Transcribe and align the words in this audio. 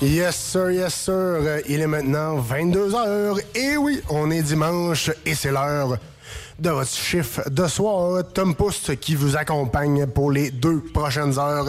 Yes 0.00 0.36
sir, 0.36 0.70
yes 0.70 0.94
sir. 0.94 1.12
Euh, 1.14 1.60
Il 1.68 1.80
est 1.80 1.86
maintenant 1.86 2.38
22h. 2.40 3.40
Et 3.54 3.76
oui, 3.76 4.00
on 4.08 4.30
est 4.30 4.42
dimanche 4.42 5.10
et 5.26 5.34
c'est 5.34 5.50
l'heure 5.50 5.98
de 6.58 6.70
votre 6.70 6.90
chiffre 6.92 7.48
de 7.50 7.66
soir. 7.66 8.22
Tom 8.32 8.54
Pousse 8.54 8.92
qui 9.00 9.16
vous 9.16 9.36
accompagne 9.36 10.06
pour 10.06 10.30
les 10.30 10.50
deux 10.52 10.80
prochaines 10.80 11.36
heures. 11.38 11.66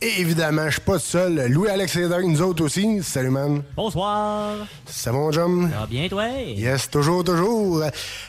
Et 0.00 0.20
évidemment, 0.20 0.66
je 0.66 0.72
suis 0.72 0.80
pas 0.82 0.98
seul. 0.98 1.46
Louis-Alex 1.50 1.96
Doug, 1.96 2.24
nous 2.26 2.42
autres 2.42 2.64
aussi. 2.64 3.02
Salut 3.02 3.30
man. 3.30 3.62
Bonsoir. 3.76 4.56
C'est 4.86 5.10
bon, 5.10 5.32
Jum? 5.32 5.70
Ça 5.72 5.80
va 5.80 5.86
bien, 5.86 6.06
toi? 6.08 6.26
Yes, 6.28 6.90
toujours, 6.90 7.24
toujours. 7.24 7.82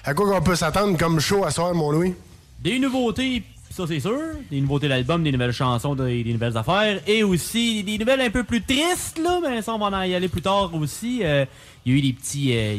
À 0.06 0.14
quoi 0.14 0.30
qu'on 0.30 0.42
peut 0.42 0.56
s'attendre 0.56 0.98
comme 0.98 1.20
show 1.20 1.44
à 1.44 1.52
soir, 1.52 1.74
mon 1.74 1.92
Louis? 1.92 2.14
Des 2.62 2.80
nouveautés, 2.80 3.44
ça 3.72 3.86
c'est 3.88 4.00
sûr. 4.00 4.18
Des 4.50 4.62
nouveautés 4.62 4.88
d'album, 4.88 5.24
des 5.24 5.32
nouvelles 5.32 5.52
chansons, 5.54 5.96
des, 5.96 6.24
des 6.24 6.34
nouvelles 6.34 6.58
affaires. 6.58 7.02
Et 7.08 7.24
aussi 7.24 7.84
des 7.84 7.98
nouvelles 7.98 8.22
un 8.22 8.30
peu 8.30 8.44
plus 8.44 8.62
tristes, 8.62 9.20
là. 9.24 9.40
Mais 9.42 9.62
ça, 9.62 9.74
on 9.74 9.80
va 9.80 9.98
en 9.98 10.04
y 10.04 10.14
aller 10.16 10.28
plus 10.28 10.42
tard 10.42 10.74
aussi. 10.76 11.22
Euh, 11.24 11.46
Il 11.86 11.92
y 11.92 11.96
a 11.96 11.98
eu 11.98 12.02
des 12.02 12.14
petits. 12.14 12.52
euh, 12.56 12.78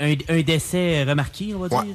un, 0.00 0.14
un 0.28 0.40
décès 0.42 1.04
remarqué, 1.04 1.54
on 1.54 1.60
va 1.60 1.66
Ouais, 1.78 1.84
dire. 1.84 1.94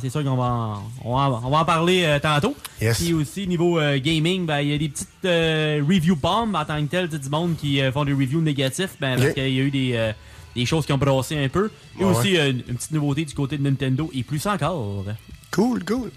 C'est 0.00 0.08
sûr 0.10 0.24
qu'on 0.24 0.36
va, 0.36 0.44
en- 0.46 0.82
on 1.04 1.14
va, 1.14 1.40
on 1.44 1.50
va 1.50 1.58
en 1.58 1.64
parler 1.66 2.04
euh, 2.04 2.18
tantôt. 2.18 2.56
Yes. 2.80 2.98
Puis 3.02 3.12
aussi, 3.12 3.46
niveau 3.46 3.78
euh, 3.78 3.98
gaming, 3.98 4.46
ben, 4.46 4.60
il 4.60 4.68
y 4.68 4.74
a 4.74 4.78
des 4.78 4.88
petites 4.88 5.08
euh, 5.26 5.82
review 5.86 6.16
bombs 6.16 6.54
en 6.54 6.64
tant 6.64 6.80
que 6.82 6.90
tel, 6.90 7.08
tu 7.10 7.16
sais, 7.16 7.22
du 7.22 7.28
monde 7.28 7.54
qui 7.56 7.80
font 7.92 8.06
des 8.06 8.12
reviews 8.14 8.40
négatifs, 8.40 8.96
ben, 8.98 9.16
parce 9.18 9.34
qu'il 9.34 9.48
y 9.52 9.60
a 9.60 9.62
eu 9.62 9.70
des, 9.70 9.92
euh, 9.94 10.12
des 10.56 10.64
choses 10.64 10.86
qui 10.86 10.92
ont 10.94 10.98
brassé 10.98 11.36
un 11.36 11.48
peu. 11.50 11.70
Et 12.00 12.04
Ouais, 12.04 12.10
aussi, 12.16 12.34
une 12.36 12.62
petite 12.62 12.92
nouveauté 12.92 13.26
du 13.26 13.34
côté 13.34 13.58
de 13.58 13.62
Nintendo, 13.62 14.10
et 14.14 14.22
plus 14.22 14.46
encore. 14.46 15.04
Cool, 15.52 15.84
cool. 15.84 16.10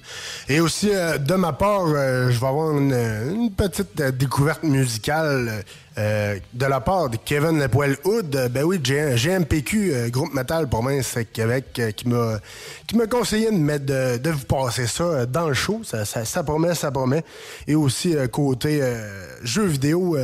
Et 0.47 0.61
aussi, 0.61 0.89
euh, 0.93 1.17
de 1.17 1.33
ma 1.35 1.51
part, 1.51 1.83
euh, 1.87 2.29
je 2.31 2.39
vais 2.39 2.47
avoir 2.47 2.71
une, 2.77 2.93
une 2.93 3.51
petite 3.51 3.99
euh, 3.99 4.11
découverte 4.11 4.63
musicale 4.63 5.63
de 5.97 6.65
la 6.65 6.81
part 6.81 7.09
de 7.09 7.15
Kevin 7.15 7.57
Lepoil 7.57 7.95
Hood. 8.03 8.49
Ben 8.51 8.63
oui, 8.65 8.81
G- 8.83 9.15
GMPQ, 9.15 10.09
groupe 10.11 10.33
metal 10.33 10.67
pour 10.67 10.83
Mince 10.83 11.17
Québec, 11.31 11.81
qui 11.95 12.09
m'a 12.09 12.37
qui 12.85 12.97
m'a 12.97 13.07
conseillé 13.07 13.49
de, 13.49 13.55
mettre 13.55 13.85
de, 13.85 14.17
de 14.17 14.29
vous 14.29 14.43
passer 14.43 14.87
ça 14.87 15.25
dans 15.25 15.47
le 15.47 15.53
show. 15.53 15.81
Ça, 15.85 16.03
ça, 16.03 16.25
ça 16.25 16.43
promet, 16.43 16.75
ça 16.75 16.91
promet. 16.91 17.23
Et 17.65 17.75
aussi, 17.75 18.13
côté 18.29 18.81
jeux 19.43 19.67
vidéo... 19.67 20.17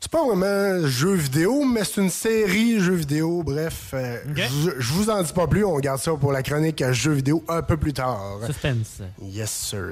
c'est 0.00 0.10
pas 0.10 0.24
vraiment 0.24 0.86
jeu 0.86 1.14
vidéo, 1.14 1.64
mais 1.64 1.84
c'est 1.84 2.00
une 2.00 2.10
série 2.10 2.80
jeux 2.80 2.94
vidéo. 2.94 3.42
Bref, 3.42 3.90
euh, 3.94 4.18
je, 4.34 4.70
je 4.78 4.92
vous 4.92 5.10
en 5.10 5.22
dis 5.22 5.32
pas 5.32 5.46
plus. 5.46 5.64
On 5.64 5.78
garde 5.78 6.00
ça 6.00 6.12
pour 6.12 6.32
la 6.32 6.42
chronique 6.42 6.80
à 6.82 6.92
jeux 6.92 7.12
vidéo 7.12 7.42
un 7.48 7.62
peu 7.62 7.76
plus 7.76 7.92
tard. 7.92 8.38
Suspense. 8.46 9.00
Yes, 9.22 9.50
sir. 9.50 9.82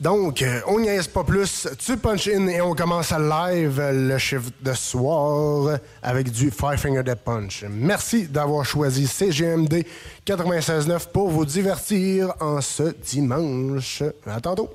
Donc, 0.00 0.42
euh, 0.42 0.60
on 0.66 0.80
n'y 0.80 0.88
reste 0.90 1.12
pas 1.12 1.22
plus. 1.24 1.68
Tu 1.78 1.96
punch 1.96 2.26
in 2.28 2.48
et 2.48 2.60
on 2.60 2.74
commence 2.74 3.12
à 3.12 3.18
live 3.18 3.80
le 3.80 4.18
chiffre 4.18 4.50
de 4.60 4.72
soir 4.72 5.78
avec 6.02 6.30
du 6.30 6.50
Five 6.50 6.78
Finger 6.78 7.02
Death 7.04 7.20
Punch. 7.24 7.64
Merci 7.70 8.26
d'avoir 8.26 8.64
choisi 8.66 9.06
CGMD 9.06 9.84
96.9 10.26 11.08
pour 11.12 11.30
vous 11.30 11.44
divertir 11.44 12.34
en 12.40 12.60
ce 12.60 12.92
dimanche. 13.04 14.02
À 14.26 14.40
tantôt. 14.40 14.68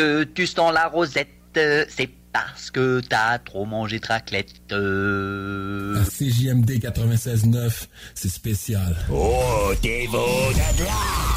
Tu 0.00 0.32
tues 0.32 0.54
dans 0.54 0.70
la 0.70 0.88
rosette, 0.88 1.28
c'est 1.54 2.08
parce 2.32 2.70
que 2.70 3.00
t'as 3.00 3.38
trop 3.38 3.66
mangé 3.66 3.98
de 3.98 4.06
raclette. 4.06 4.54
Un 4.70 6.04
CJMD 6.04 6.78
96.9, 6.78 7.86
c'est 8.14 8.30
spécial. 8.30 8.96
Oh, 9.12 9.72
t'es 9.82 10.06
beau, 10.10 10.52
de 10.52 11.29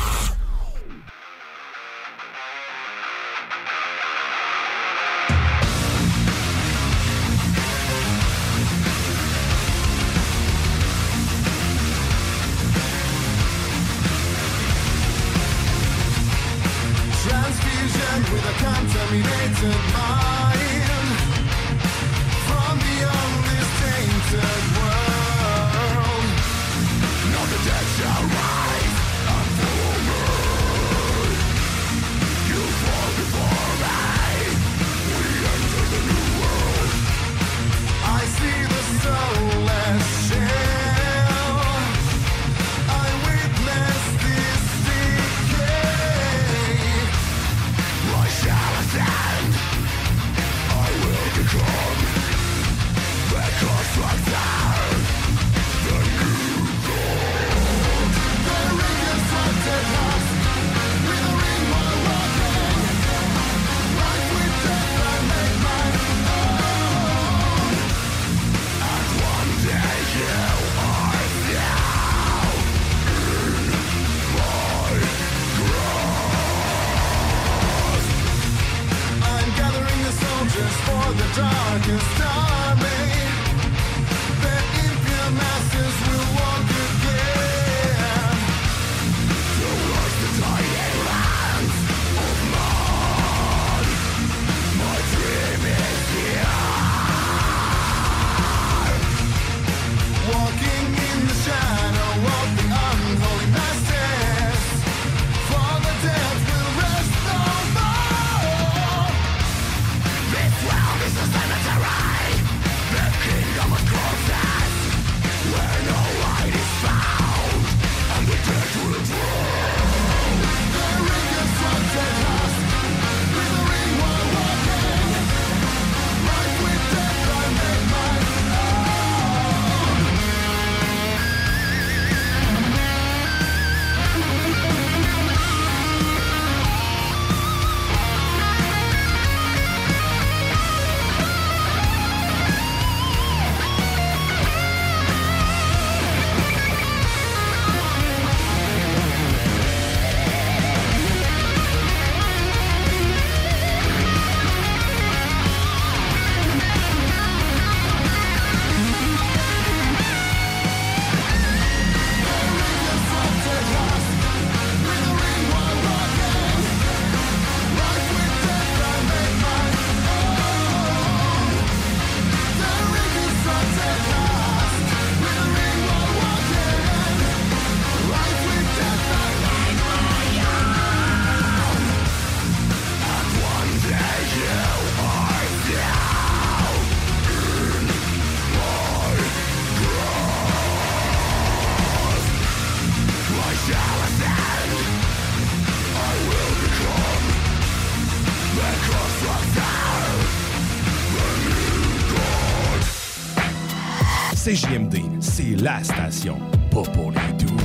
CJMD, 204.53 204.97
c'est 205.19 205.55
la 205.63 205.83
station, 205.83 206.37
pas 206.69 206.83
pour 206.93 207.09
les 207.11 207.33
doux. 207.43 207.57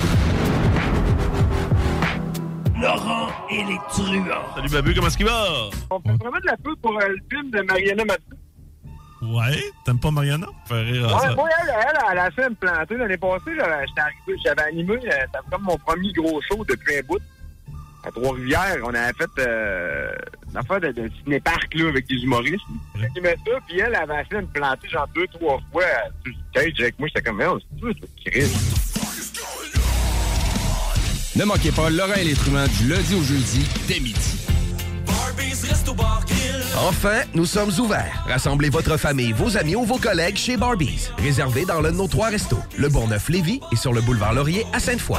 Laurent 2.80 3.28
et 3.50 3.62
les 3.64 3.76
truands. 3.90 4.25
Salut 4.54 4.71
Babu, 4.71 4.95
comment 4.95 5.09
est-ce 5.09 5.18
qu'il 5.18 5.26
va? 5.26 5.45
On 5.90 6.00
fait 6.00 6.16
vraiment 6.16 6.38
de 6.38 6.47
la 6.47 6.57
pub 6.57 6.76
pour 6.80 6.99
euh, 6.99 7.09
le 7.09 7.16
film 7.30 7.50
de 7.50 7.61
Mariana 7.61 8.04
Mathieu. 8.07 8.37
Ouais, 9.21 9.62
t'aimes 9.85 10.00
pas 10.00 10.11
Mariana? 10.11 10.47
Faire 10.64 10.83
rire 10.87 11.09
à 11.11 11.14
Ouais, 11.16 11.28
ça. 11.28 11.35
moi, 11.35 11.49
elle, 11.62 11.75
elle, 11.78 11.99
elle 12.12 12.18
a 12.21 12.30
fait 12.30 12.49
me 12.49 12.54
planter 12.54 12.97
l'année 12.97 13.16
passée. 13.18 13.52
J'avais 13.59 13.87
j'étais 13.87 14.00
arrivé, 14.00 14.40
j'avais 14.42 14.62
animé, 14.62 14.95
euh, 14.95 14.99
c'était 15.11 15.45
comme 15.50 15.62
mon 15.64 15.76
premier 15.76 16.11
gros 16.14 16.40
show 16.40 16.64
depuis 16.66 16.97
un 16.97 17.02
bout. 17.07 17.18
À 18.09 18.11
Trois-Rivières, 18.11 18.79
on 18.85 18.95
avait 18.95 19.12
fait 19.12 19.29
euh, 19.38 20.11
une 20.50 20.57
affaire 20.57 20.81
de, 20.81 20.93
de 20.93 21.11
ciné-parc 21.23 21.75
là, 21.75 21.88
avec 21.91 22.07
des 22.07 22.15
humoristes. 22.15 22.65
J'animais 22.99 23.37
ça, 23.47 23.53
puis 23.67 23.81
elle 23.81 23.95
avait 23.95 24.23
essayé 24.23 24.37
de 24.37 24.47
me 24.47 24.47
planter 24.47 24.88
genre 24.88 25.07
deux, 25.15 25.27
trois 25.27 25.61
fois 25.71 25.83
euh, 25.83 26.11
sur 26.25 26.33
le 26.33 26.38
stage 26.50 26.81
avec 26.81 26.99
moi. 26.99 27.09
J'étais 27.09 27.29
comme, 27.29 27.43
oh, 27.47 27.59
c'est 27.61 27.81
tout, 27.81 27.93
c'est 28.25 28.31
Chris. 28.31 28.47
Ne 31.37 31.45
manquez 31.45 31.71
pas 31.71 31.91
Laurent 31.91 32.15
et 32.15 32.25
les 32.25 32.33
truands 32.33 32.67
du 32.81 32.88
lundi 32.88 33.15
au 33.15 33.23
jeudi 33.23 33.69
dès 33.87 34.00
midi. 34.00 34.38
Enfin, 36.79 37.21
nous 37.35 37.45
sommes 37.45 37.79
ouverts. 37.79 38.25
Rassemblez 38.27 38.71
votre 38.71 38.97
famille, 38.97 39.33
vos 39.33 39.59
amis 39.59 39.77
ou 39.77 39.85
vos 39.85 39.99
collègues 39.99 40.37
chez 40.37 40.57
Barbies. 40.57 41.11
Réservé 41.19 41.67
dans 41.67 41.83
l'un 41.83 41.93
de 41.93 41.97
nos 41.97 42.09
trois 42.09 42.31
restos, 42.31 42.62
le 42.79 42.88
Bourgneuf-Lévis 42.88 43.61
et 43.71 43.77
sur 43.77 43.93
le 43.93 44.00
boulevard 44.00 44.33
Laurier 44.33 44.65
à 44.73 44.81
Sainte-Foy. 44.81 45.19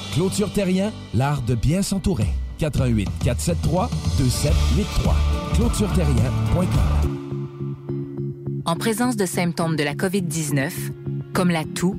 Clôture 0.13 0.51
Terrien, 0.51 0.91
l'art 1.13 1.41
de 1.41 1.55
bien 1.55 1.81
s'entourer. 1.81 2.27
88 2.57 3.07
473 3.23 3.89
2783. 4.17 5.15
clôtureterrien.com. 5.53 6.67
En 8.65 8.75
présence 8.75 9.15
de 9.15 9.25
symptômes 9.25 9.77
de 9.77 9.83
la 9.83 9.93
COVID-19, 9.93 10.71
comme 11.33 11.49
la 11.49 11.63
toux, 11.63 11.95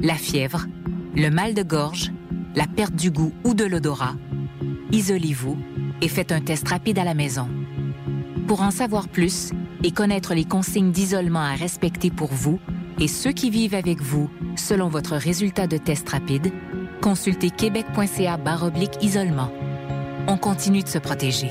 la 0.00 0.14
fièvre, 0.14 0.66
le 1.14 1.28
mal 1.28 1.52
de 1.52 1.62
gorge, 1.62 2.10
la 2.56 2.66
perte 2.66 2.94
du 2.94 3.10
goût 3.10 3.32
ou 3.44 3.52
de 3.52 3.64
l'odorat, 3.64 4.14
isolez-vous 4.90 5.58
et 6.00 6.08
faites 6.08 6.32
un 6.32 6.40
test 6.40 6.66
rapide 6.66 6.98
à 6.98 7.04
la 7.04 7.14
maison. 7.14 7.46
Pour 8.48 8.62
en 8.62 8.70
savoir 8.70 9.06
plus 9.06 9.50
et 9.84 9.90
connaître 9.92 10.32
les 10.34 10.46
consignes 10.46 10.92
d'isolement 10.92 11.40
à 11.40 11.54
respecter 11.54 12.10
pour 12.10 12.32
vous 12.32 12.58
et 12.98 13.06
ceux 13.06 13.32
qui 13.32 13.50
vivent 13.50 13.74
avec 13.74 14.00
vous 14.00 14.30
selon 14.56 14.88
votre 14.88 15.16
résultat 15.16 15.66
de 15.66 15.76
test 15.76 16.08
rapide, 16.08 16.52
consultez 17.00 17.50
québec.ca 17.50 18.36
isolement. 19.02 19.50
On 20.26 20.36
continue 20.36 20.82
de 20.82 20.88
se 20.88 20.98
protéger. 20.98 21.50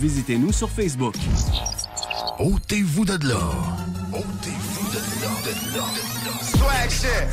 visitez-nous 0.01 0.51
sur 0.51 0.69
Facebook. 0.69 1.13
Ôtez-vous 2.39 3.05
de 3.05 3.27
là. 3.27 3.39
Ôtez-vous 4.11 4.89
de 4.89 4.97
là. 5.21 5.31
De 5.45 5.51
là. 5.77 5.85
Swag 6.41 6.89
shit. 6.89 7.29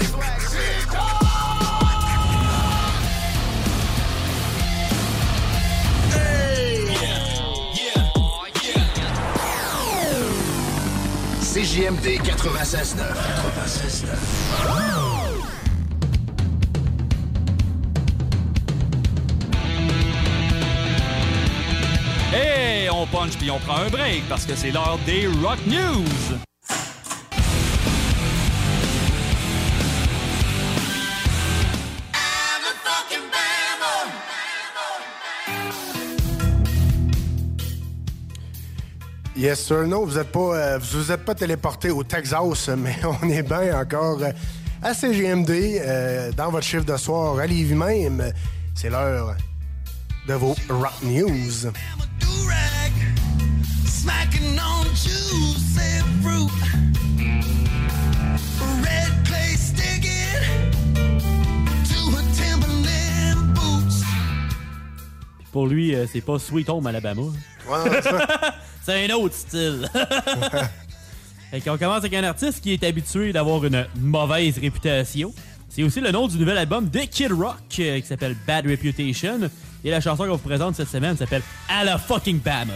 CJMD 11.40 12.20
96.9. 12.22 12.96
96.9. 14.62 15.17
Et 22.34 22.90
on 22.90 23.06
punch 23.06 23.38
puis 23.38 23.50
on 23.50 23.58
prend 23.58 23.76
un 23.76 23.88
break 23.88 24.28
parce 24.28 24.44
que 24.44 24.54
c'est 24.54 24.70
l'heure 24.70 24.98
des 25.06 25.26
Rock 25.42 25.58
News. 25.66 26.38
Yes, 39.38 39.64
sir. 39.64 39.86
Non, 39.86 40.04
vous 40.04 40.18
êtes 40.18 40.32
pas, 40.32 40.40
euh, 40.40 40.78
vous 40.78 40.98
vous 40.98 41.12
êtes 41.12 41.24
pas 41.24 41.34
téléporté 41.34 41.90
au 41.90 42.02
Texas, 42.02 42.68
mais 42.76 42.96
on 43.04 43.28
est 43.28 43.44
bien 43.44 43.80
encore 43.80 44.20
euh, 44.20 44.32
à 44.82 44.92
CGMD, 44.92 45.50
euh, 45.50 46.32
dans 46.32 46.50
votre 46.50 46.66
chiffre 46.66 46.84
de 46.84 46.96
soir, 46.96 47.38
à 47.38 47.46
Lévis 47.46 47.76
même. 47.76 48.32
C'est 48.74 48.90
l'heure 48.90 49.36
de 50.28 50.34
vos 50.34 50.54
Rock 50.68 50.92
News. 51.02 51.72
Pour 65.50 65.66
lui, 65.66 65.94
euh, 65.94 66.06
c'est 66.12 66.20
pas 66.20 66.38
Sweet 66.38 66.68
Home 66.68 66.86
Alabama. 66.86 67.22
Ouais, 67.22 68.00
c'est 68.82 69.10
un 69.10 69.14
autre 69.14 69.34
style. 69.34 69.88
Fait 71.50 71.62
qu'on 71.62 71.78
commence 71.78 71.98
avec 71.98 72.12
un 72.12 72.24
artiste 72.24 72.60
qui 72.60 72.74
est 72.74 72.84
habitué 72.84 73.32
d'avoir 73.32 73.64
une 73.64 73.86
mauvaise 73.98 74.58
réputation. 74.58 75.32
C'est 75.70 75.82
aussi 75.82 76.00
le 76.02 76.10
nom 76.10 76.28
du 76.28 76.36
nouvel 76.36 76.58
album 76.58 76.90
de 76.90 77.00
Kid 77.00 77.32
Rock 77.32 77.56
euh, 77.78 78.00
qui 78.00 78.06
s'appelle 78.06 78.36
Bad 78.46 78.66
Reputation. 78.66 79.48
Et 79.84 79.90
la 79.90 80.00
chanson 80.00 80.24
qu'on 80.24 80.32
vous 80.32 80.38
présente 80.38 80.74
cette 80.74 80.88
semaine 80.88 81.16
s'appelle 81.16 81.42
Alla 81.68 81.98
fucking 81.98 82.40
Bama. 82.40 82.72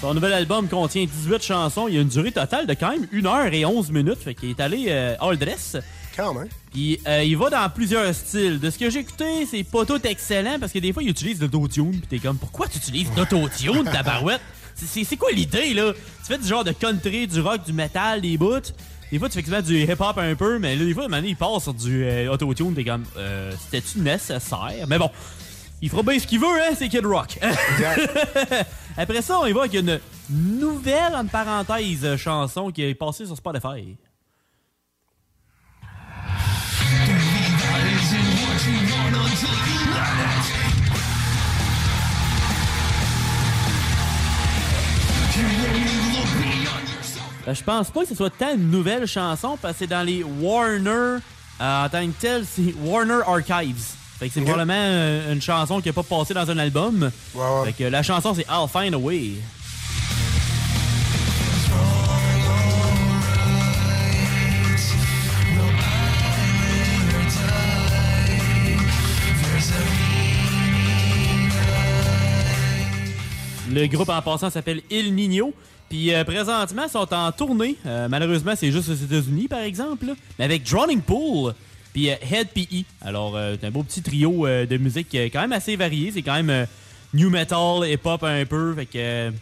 Son 0.00 0.14
nouvel 0.14 0.32
album 0.32 0.66
contient 0.66 1.04
18 1.04 1.42
chansons. 1.42 1.86
Il 1.86 1.94
y 1.94 1.98
a 1.98 2.00
une 2.00 2.08
durée 2.08 2.32
totale 2.32 2.66
de 2.66 2.72
quand 2.72 2.90
même 2.90 3.06
1 3.12 3.26
heure 3.26 3.52
et 3.52 3.66
11 3.66 3.90
minutes. 3.92 4.18
Fait 4.18 4.34
qu'il 4.34 4.48
est 4.48 4.60
allé 4.60 4.86
euh, 4.88 5.14
all 5.20 5.36
dress. 5.36 5.76
Quand 6.16 6.32
même. 6.32 6.48
Puis 6.72 7.00
euh, 7.08 7.24
il 7.24 7.36
va 7.36 7.50
dans 7.50 7.68
plusieurs 7.70 8.14
styles. 8.14 8.60
De 8.60 8.70
ce 8.70 8.78
que 8.78 8.88
j'ai 8.90 9.00
écouté, 9.00 9.46
c'est 9.50 9.64
pas 9.64 9.84
tout 9.84 10.00
excellent 10.06 10.58
parce 10.60 10.72
que 10.72 10.78
des 10.78 10.92
fois, 10.92 11.02
il 11.02 11.08
utilise 11.10 11.38
de 11.38 11.46
l'autotune. 11.46 11.90
Puis 11.92 12.06
t'es 12.08 12.18
comme, 12.18 12.38
pourquoi 12.38 12.68
tu 12.68 12.78
utilises 12.78 13.10
de 13.10 13.16
l'autotune, 13.16 13.84
ta 13.84 14.02
barouette? 14.02 14.40
C'est- 14.76 15.16
quoi 15.16 15.30
l'idée, 15.32 15.74
là? 15.74 15.92
Tu 15.92 16.26
fais 16.26 16.38
du 16.38 16.46
genre 16.46 16.64
de 16.64 16.72
country, 16.72 17.26
du 17.26 17.40
rock, 17.40 17.64
du 17.66 17.72
metal, 17.72 18.20
des 18.20 18.38
bouts. 18.38 18.72
Des 19.10 19.18
fois, 19.18 19.28
tu 19.28 19.34
fais 19.34 19.42
quasiment 19.42 19.60
du 19.60 19.82
hip-hop 19.82 20.16
un 20.18 20.34
peu, 20.36 20.58
mais 20.60 20.76
là, 20.76 20.84
des 20.84 20.94
fois, 20.94 21.06
il 21.24 21.36
passe 21.36 21.64
sur 21.64 21.74
du 21.74 22.04
euh, 22.04 22.30
autotune. 22.32 22.72
T'es 22.74 22.84
comme, 22.84 23.04
euh, 23.16 23.52
c'était-tu 23.60 23.98
nécessaire? 23.98 24.86
Mais 24.88 24.98
bon, 24.98 25.10
il 25.82 25.90
fera 25.90 26.02
bien 26.04 26.18
ce 26.18 26.26
qu'il 26.26 26.38
veut, 26.38 26.46
hein? 26.46 26.74
C'est 26.78 26.88
Kid 26.88 27.04
Rock. 27.04 27.38
Après 28.96 29.22
ça, 29.22 29.40
on 29.40 29.46
y 29.46 29.52
va 29.52 29.62
avec 29.62 29.74
une 29.74 29.98
nouvelle, 30.30 31.14
en 31.14 31.26
parenthèse, 31.26 32.16
chanson 32.16 32.70
qui 32.70 32.82
est 32.82 32.94
passée 32.94 33.26
sur 33.26 33.36
Spotify. 33.36 33.96
Ben, 47.50 47.54
je 47.54 47.64
pense 47.64 47.90
pas 47.90 48.02
que 48.02 48.06
ce 48.06 48.14
soit 48.14 48.30
tant 48.30 48.54
une 48.54 48.70
nouvelle 48.70 49.08
chanson 49.08 49.58
parce 49.60 49.72
que 49.72 49.78
c'est 49.80 49.86
dans 49.88 50.06
les 50.06 50.22
Warner 50.22 50.86
euh, 51.60 51.84
en 51.84 51.88
tant 51.88 52.06
que 52.06 52.12
tel, 52.20 52.44
c'est 52.46 52.72
Warner 52.84 53.22
Archives. 53.26 53.86
Fait 54.20 54.28
que 54.28 54.34
c'est 54.34 54.42
probablement 54.42 54.72
euh, 54.76 55.32
une 55.32 55.42
chanson 55.42 55.80
qui 55.80 55.88
a 55.88 55.92
pas 55.92 56.04
passé 56.04 56.32
dans 56.32 56.48
un 56.48 56.58
album. 56.58 57.10
Fait 57.64 57.72
que 57.72 57.82
la 57.82 58.04
chanson 58.04 58.34
c'est 58.36 58.46
I'll 58.48 58.68
Find 58.72 58.94
a 58.94 58.98
Way. 58.98 59.32
Le 73.72 73.86
groupe 73.88 74.08
en 74.08 74.22
passant 74.22 74.50
s'appelle 74.50 74.82
Il 74.88 75.16
Nino. 75.16 75.52
Puis 75.90 76.14
euh, 76.14 76.24
présentement, 76.24 76.84
ils 76.86 76.90
sont 76.90 77.12
en 77.12 77.32
tournée. 77.32 77.76
Euh, 77.84 78.08
malheureusement, 78.08 78.52
c'est 78.56 78.70
juste 78.72 78.88
aux 78.88 78.94
États-Unis, 78.94 79.48
par 79.48 79.58
exemple. 79.60 80.06
là. 80.06 80.12
Mais 80.38 80.46
avec 80.46 80.62
Drowning 80.62 81.02
Pool. 81.02 81.52
Puis 81.92 82.08
euh, 82.08 82.14
Head 82.22 82.48
PE. 82.54 82.84
Alors, 83.02 83.36
euh, 83.36 83.56
c'est 83.60 83.66
un 83.66 83.70
beau 83.72 83.82
petit 83.82 84.00
trio 84.00 84.46
de 84.46 84.76
musique 84.78 85.08
quand 85.32 85.40
même 85.40 85.52
assez 85.52 85.74
varié. 85.76 86.12
C'est 86.12 86.22
quand 86.22 86.40
même 86.40 86.66
new 87.12 87.28
metal, 87.28 87.80
hip-hop 87.84 88.22
un 88.22 88.46
peu. 88.46 88.72
Fait 88.76 88.86
que, 88.86 89.32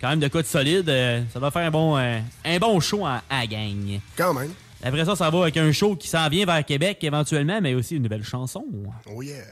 quand 0.00 0.10
même 0.10 0.20
de 0.20 0.28
quoi 0.28 0.42
de 0.42 0.46
solide. 0.46 0.86
Ça 1.32 1.40
va 1.40 1.50
faire 1.50 1.66
un 1.66 1.70
bon, 1.72 1.98
euh, 1.98 2.20
un 2.44 2.58
bon 2.58 2.78
show 2.80 3.04
à, 3.04 3.22
à 3.28 3.46
gang. 3.46 4.00
Quand 4.16 4.32
même. 4.34 4.52
Après 4.84 5.04
ça, 5.04 5.16
ça 5.16 5.30
va 5.30 5.42
avec 5.42 5.56
un 5.56 5.70
show 5.72 5.96
qui 5.96 6.08
s'en 6.08 6.28
vient 6.28 6.46
vers 6.46 6.64
Québec 6.64 6.98
éventuellement, 7.02 7.60
mais 7.60 7.74
aussi 7.74 7.96
une 7.96 8.04
nouvelle 8.04 8.24
chanson. 8.24 8.64
Oh 9.12 9.22
yeah. 9.22 9.42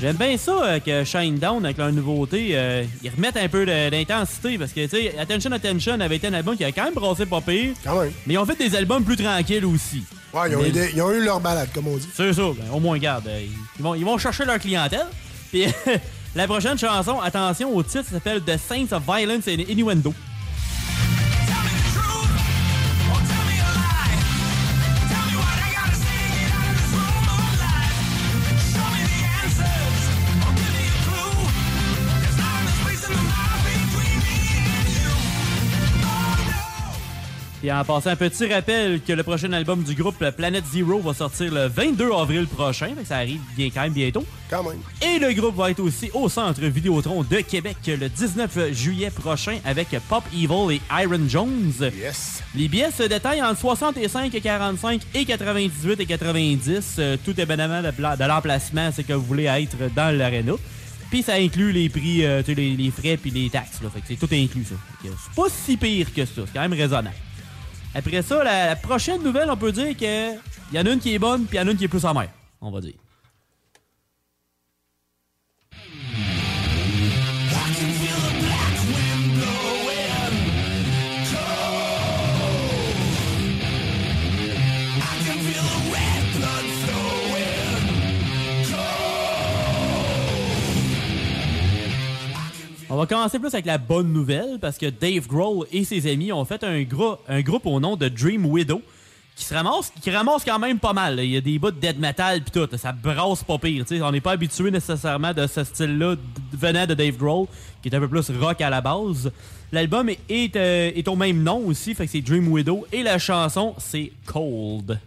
J'aime 0.00 0.16
bien 0.16 0.34
ça 0.38 0.52
euh, 0.64 0.78
que 0.80 1.04
Shinedown, 1.04 1.62
avec 1.62 1.76
leur 1.76 1.92
nouveauté, 1.92 2.52
euh, 2.52 2.84
ils 3.02 3.10
remettent 3.10 3.36
un 3.36 3.48
peu 3.48 3.66
d'intensité 3.66 4.56
parce 4.56 4.72
que, 4.72 4.84
tu 4.86 4.88
sais, 4.88 5.18
Attention, 5.18 5.52
Attention 5.52 6.00
avait 6.00 6.16
été 6.16 6.26
un 6.28 6.32
album 6.32 6.56
qui 6.56 6.64
a 6.64 6.72
quand 6.72 6.84
même 6.84 6.94
brassé 6.94 7.26
pas 7.26 7.42
pire. 7.42 7.74
Mais 8.26 8.34
ils 8.34 8.38
ont 8.38 8.46
fait 8.46 8.56
des 8.56 8.74
albums 8.74 9.04
plus 9.04 9.16
tranquilles 9.18 9.66
aussi. 9.66 10.02
Ouais, 10.32 10.48
ils 10.50 10.56
ont, 10.56 10.62
Mais- 10.62 10.68
eu 10.68 10.72
des- 10.72 10.90
ils 10.94 11.02
ont 11.02 11.10
eu 11.12 11.22
leur 11.22 11.38
balade, 11.40 11.68
comme 11.74 11.86
on 11.88 11.96
dit. 11.98 12.08
C'est 12.14 12.32
ça, 12.32 12.42
ben, 12.42 12.64
au 12.72 12.80
moins, 12.80 12.96
garde. 12.96 13.26
euh, 13.26 13.42
Ils 13.78 13.82
vont, 13.82 13.94
ils 13.94 14.04
vont 14.04 14.16
chercher 14.16 14.46
leur 14.46 14.58
clientèle. 14.58 15.06
Puis 15.52 15.66
la 16.34 16.46
prochaine 16.46 16.78
chanson, 16.78 17.20
attention 17.20 17.76
au 17.76 17.82
titre, 17.82 18.04
ça 18.06 18.12
s'appelle 18.12 18.40
The 18.42 18.56
Saints 18.56 18.96
of 18.96 19.02
Violence 19.04 19.48
and 19.48 19.60
Innuendo. 19.68 20.14
Et 37.62 37.70
en 37.70 37.84
passant, 37.84 38.10
un 38.10 38.16
petit 38.16 38.50
rappel 38.52 39.02
que 39.02 39.12
le 39.12 39.22
prochain 39.22 39.52
album 39.52 39.82
du 39.82 39.94
groupe 39.94 40.24
Planet 40.36 40.64
Zero 40.72 40.98
va 41.00 41.12
sortir 41.12 41.52
le 41.52 41.66
22 41.68 42.10
avril 42.12 42.46
prochain. 42.46 42.88
Ça 43.04 43.16
arrive 43.16 43.40
bien 43.54 43.68
quand 43.68 43.82
même 43.82 43.92
bientôt. 43.92 44.24
Quand 44.48 44.62
même. 44.62 44.78
Et 45.02 45.18
le 45.18 45.32
groupe 45.34 45.56
va 45.56 45.70
être 45.70 45.80
aussi 45.80 46.10
au 46.14 46.28
Centre 46.30 46.62
Vidéotron 46.62 47.22
de 47.22 47.36
Québec 47.40 47.76
le 47.86 48.08
19 48.08 48.72
juillet 48.72 49.10
prochain 49.10 49.58
avec 49.64 49.88
Pop 50.08 50.24
Evil 50.34 50.74
et 50.76 51.02
Iron 51.02 51.20
Jones. 51.28 51.72
Yes. 51.80 52.42
Les 52.54 52.66
billets 52.66 52.90
se 52.90 53.02
détaillent 53.02 53.42
entre 53.42 53.60
65 53.60 54.34
et 54.34 54.40
45 54.40 55.02
et 55.14 55.24
98 55.26 56.00
et 56.00 56.06
90. 56.06 56.96
Euh, 56.98 57.16
tout 57.22 57.38
est 57.38 57.42
évidemment 57.42 57.82
de, 57.82 57.90
pla- 57.90 58.16
de 58.16 58.24
l'emplacement, 58.24 58.90
c'est 58.94 59.04
que 59.04 59.12
vous 59.12 59.24
voulez 59.24 59.44
être 59.44 59.76
dans 59.94 60.16
l'aréna. 60.16 60.52
Puis 61.10 61.22
ça 61.24 61.34
inclut 61.34 61.72
les 61.72 61.88
prix, 61.88 62.24
euh, 62.24 62.42
les, 62.46 62.74
les 62.76 62.90
frais 62.90 63.16
puis 63.16 63.30
les 63.30 63.50
taxes. 63.50 63.82
Là. 63.82 63.90
Fait 63.92 64.00
que 64.00 64.06
c'est 64.08 64.16
tout 64.16 64.32
inclus 64.32 64.64
ça. 64.64 64.76
C'est 65.02 65.34
pas 65.34 65.48
si 65.50 65.76
pire 65.76 66.06
que 66.14 66.24
ça. 66.24 66.42
C'est 66.46 66.52
quand 66.54 66.60
même 66.60 66.72
raisonnable. 66.72 67.14
Après 67.94 68.22
ça, 68.22 68.44
la, 68.44 68.76
prochaine 68.76 69.22
nouvelle, 69.22 69.50
on 69.50 69.56
peut 69.56 69.72
dire 69.72 69.96
que 69.96 70.32
y 70.72 70.78
en 70.78 70.86
a 70.86 70.90
une 70.90 71.00
qui 71.00 71.14
est 71.14 71.18
bonne 71.18 71.44
puis 71.44 71.56
il 71.56 71.60
y 71.60 71.64
en 71.64 71.68
a 71.68 71.70
une 71.70 71.76
qui 71.76 71.84
est 71.84 71.88
plus 71.88 72.04
amère. 72.04 72.30
On 72.60 72.70
va 72.70 72.80
dire. 72.80 72.94
Va 93.00 93.06
commencer 93.06 93.38
plus 93.38 93.54
avec 93.54 93.64
la 93.66 93.78
bonne 93.78 94.12
nouvelle 94.12 94.58
parce 94.60 94.76
que 94.76 94.86
Dave 94.86 95.26
Grohl 95.26 95.66
et 95.72 95.84
ses 95.84 96.10
amis 96.10 96.32
ont 96.32 96.44
fait 96.44 96.62
un, 96.64 96.84
un 97.28 97.40
groupe 97.40 97.66
au 97.66 97.80
nom 97.80 97.96
de 97.96 98.08
Dream 98.08 98.44
Widow 98.44 98.82
qui 99.34 99.44
se 99.46 99.54
ramasse, 99.54 99.90
qui 100.02 100.10
ramasse 100.10 100.44
quand 100.44 100.58
même 100.58 100.78
pas 100.78 100.92
mal. 100.92 101.18
Il 101.18 101.30
y 101.30 101.36
a 101.36 101.40
des 101.40 101.58
bouts 101.58 101.70
de 101.70 101.80
dead 101.80 101.98
metal 101.98 102.42
puis 102.42 102.50
tout, 102.50 102.68
ça 102.76 102.92
brasse 102.92 103.42
pas 103.42 103.56
pire. 103.56 103.86
On 104.02 104.12
n'est 104.12 104.20
pas 104.20 104.32
habitué 104.32 104.70
nécessairement 104.70 105.32
de 105.32 105.46
ce 105.46 105.64
style-là 105.64 106.16
venant 106.52 106.86
de 106.86 106.92
Dave 106.92 107.16
Grohl, 107.16 107.46
qui 107.82 107.88
est 107.88 107.94
un 107.94 108.00
peu 108.00 108.08
plus 108.08 108.30
rock 108.38 108.60
à 108.60 108.68
la 108.68 108.82
base. 108.82 109.32
L'album 109.72 110.10
est, 110.10 110.18
est, 110.28 110.56
euh, 110.56 110.90
est 110.94 111.08
au 111.08 111.16
même 111.16 111.42
nom 111.42 111.66
aussi, 111.66 111.94
fait 111.94 112.04
que 112.04 112.12
c'est 112.12 112.20
Dream 112.20 112.48
Widow 112.48 112.86
et 112.92 113.02
la 113.02 113.18
chanson 113.18 113.74
c'est 113.78 114.12
Cold. 114.26 114.98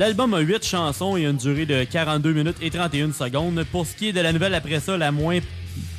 L'album 0.00 0.32
a 0.32 0.40
8 0.40 0.64
chansons 0.64 1.18
et 1.18 1.26
une 1.26 1.36
durée 1.36 1.66
de 1.66 1.84
42 1.84 2.32
minutes 2.32 2.56
et 2.62 2.70
31 2.70 3.12
secondes. 3.12 3.62
Pour 3.70 3.84
ce 3.86 3.94
qui 3.94 4.08
est 4.08 4.12
de 4.14 4.20
la 4.22 4.32
nouvelle 4.32 4.54
après 4.54 4.80
ça, 4.80 4.96
la 4.96 5.12
moins, 5.12 5.40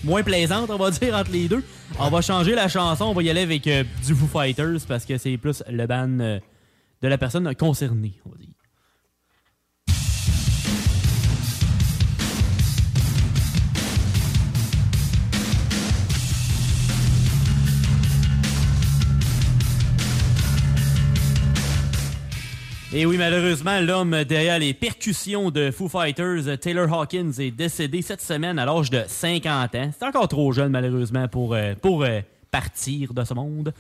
moins 0.04 0.24
plaisante, 0.24 0.72
on 0.72 0.78
va 0.78 0.90
dire, 1.00 1.14
entre 1.16 1.32
les 1.32 1.48
deux, 1.48 1.64
on 2.00 2.10
va 2.10 2.22
changer 2.22 2.56
la 2.56 2.68
chanson. 2.68 3.06
On 3.06 3.14
va 3.14 3.22
y 3.22 3.30
aller 3.30 3.42
avec 3.42 3.68
euh, 3.68 3.84
du 4.04 4.16
Foo 4.16 4.26
Fighters 4.26 4.80
parce 4.88 5.06
que 5.06 5.20
c'est 5.20 5.38
plus 5.38 5.62
le 5.70 5.86
band 5.86 6.20
euh, 6.20 6.40
de 7.04 7.08
la 7.08 7.20
personne 7.20 7.54
concernée, 7.54 8.14
on 8.26 8.32
va 8.32 8.38
dire. 8.38 8.51
Et 22.94 23.06
oui, 23.06 23.18
malheureusement, 23.18 23.80
l'homme 23.80 24.24
derrière 24.26 24.60
les 24.60 24.74
percussions 24.74 25.50
de 25.50 25.72
Foo 25.72 25.88
Fighters, 25.88 26.60
Taylor 26.60 26.92
Hawkins, 26.94 27.32
est 27.40 27.52
décédé 27.52 28.02
cette 28.02 28.22
semaine 28.22 28.60
à 28.60 28.66
l'âge 28.66 28.90
de 28.90 29.02
50 29.08 29.76
ans. 29.76 29.92
C'est 29.98 30.06
encore 30.06 30.28
trop 30.28 30.52
jeune, 30.52 30.72
malheureusement, 30.74 31.28
pour, 31.30 31.54
euh, 31.54 31.74
pour 31.82 32.04
euh, 32.04 32.20
partir 32.52 33.14
de 33.14 33.24
ce 33.24 33.34
monde. 33.34 33.74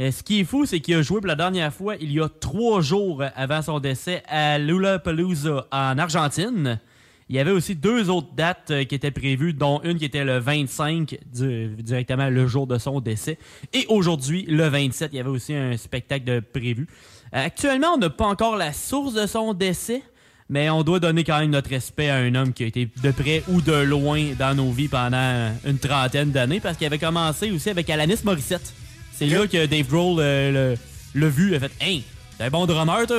Euh, 0.00 0.10
ce 0.10 0.24
qui 0.24 0.40
est 0.40 0.44
fou, 0.44 0.66
c'est 0.66 0.80
qu'il 0.80 0.96
a 0.96 1.02
joué 1.02 1.20
pour 1.20 1.28
la 1.28 1.36
dernière 1.36 1.72
fois 1.72 1.94
il 2.00 2.10
y 2.10 2.20
a 2.20 2.28
trois 2.28 2.80
jours 2.80 3.22
avant 3.36 3.62
son 3.62 3.78
décès 3.78 4.22
à 4.26 4.58
Lollapalooza 4.58 5.66
en 5.70 5.98
Argentine. 5.98 6.80
Il 7.28 7.36
y 7.36 7.38
avait 7.38 7.52
aussi 7.52 7.76
deux 7.76 8.10
autres 8.10 8.34
dates 8.34 8.72
qui 8.88 8.94
étaient 8.96 9.12
prévues, 9.12 9.52
dont 9.52 9.80
une 9.84 9.96
qui 9.98 10.04
était 10.06 10.24
le 10.24 10.38
25, 10.38 11.16
du- 11.32 11.68
directement 11.80 12.28
le 12.28 12.48
jour 12.48 12.66
de 12.66 12.76
son 12.78 13.00
décès. 13.00 13.38
Et 13.72 13.86
aujourd'hui, 13.88 14.44
le 14.48 14.66
27, 14.66 15.10
il 15.12 15.16
y 15.18 15.20
avait 15.20 15.28
aussi 15.30 15.54
un 15.54 15.76
spectacle 15.76 16.24
de 16.24 16.40
prévu. 16.40 16.88
Euh, 17.34 17.44
Actuellement, 17.46 17.94
on 17.94 17.98
n'a 17.98 18.10
pas 18.10 18.26
encore 18.26 18.56
la 18.56 18.72
source 18.72 19.14
de 19.14 19.26
son 19.26 19.54
décès, 19.54 20.02
mais 20.48 20.68
on 20.70 20.82
doit 20.82 20.98
donner 21.00 21.22
quand 21.24 21.38
même 21.38 21.50
notre 21.50 21.70
respect 21.70 22.08
à 22.10 22.16
un 22.16 22.34
homme 22.34 22.52
qui 22.52 22.64
a 22.64 22.66
été 22.66 22.88
de 23.02 23.10
près 23.12 23.42
ou 23.48 23.60
de 23.60 23.72
loin 23.72 24.32
dans 24.38 24.54
nos 24.54 24.70
vies 24.72 24.88
pendant 24.88 25.50
une 25.64 25.78
trentaine 25.78 26.30
d'années, 26.32 26.60
parce 26.60 26.76
qu'il 26.76 26.86
avait 26.86 26.98
commencé 26.98 27.50
aussi 27.52 27.70
avec 27.70 27.88
Alanis 27.88 28.18
Morissette. 28.24 28.72
C'est 29.14 29.26
là 29.26 29.46
que 29.46 29.66
Dave 29.66 29.86
Grohl 29.86 30.18
euh, 30.20 30.74
l'a 31.14 31.28
vu, 31.28 31.48
il 31.50 31.54
a 31.54 31.60
fait 31.60 31.70
«Hey, 31.80 32.02
t'es 32.38 32.44
un 32.44 32.50
bon 32.50 32.66
drummer, 32.66 33.06
toi, 33.06 33.18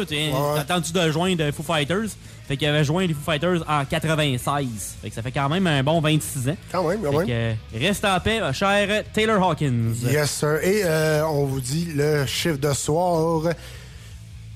t'attends-tu 0.56 0.92
de 0.92 1.12
joindre 1.12 1.52
Foo 1.52 1.64
Fighters?» 1.64 2.10
Fait 2.48 2.58
qu'il 2.58 2.68
avait 2.68 2.84
joint 2.84 3.06
les 3.08 3.14
Foo 3.14 3.22
Fighters 3.24 3.64
en 3.70 3.86
96. 3.86 4.96
Fait 5.02 5.10
que 5.10 5.16
ça 5.16 5.22
fait 5.22 5.32
quand 5.32 5.48
même 5.48 5.68
un 5.68 5.84
bon 5.84 6.02
26 6.02 6.50
ans. 6.50 6.58
Quand 6.70 6.86
même, 6.86 7.00
quand 7.02 7.12
Fait 7.12 7.18
même. 7.20 7.28
que, 7.28 7.32
euh, 7.32 7.54
reste 7.80 8.04
en 8.04 8.20
paix, 8.20 8.42
ma 8.42 8.52
chère 8.52 9.04
Taylor 9.14 9.42
Hawkins. 9.42 9.94
Yes, 10.04 10.32
sir. 10.32 10.58
Et 10.62 10.82
euh, 10.84 11.26
on 11.28 11.46
vous 11.46 11.62
dit 11.62 11.90
le 11.96 12.26
chiffre 12.26 12.58
de 12.58 12.74
soir. 12.74 13.44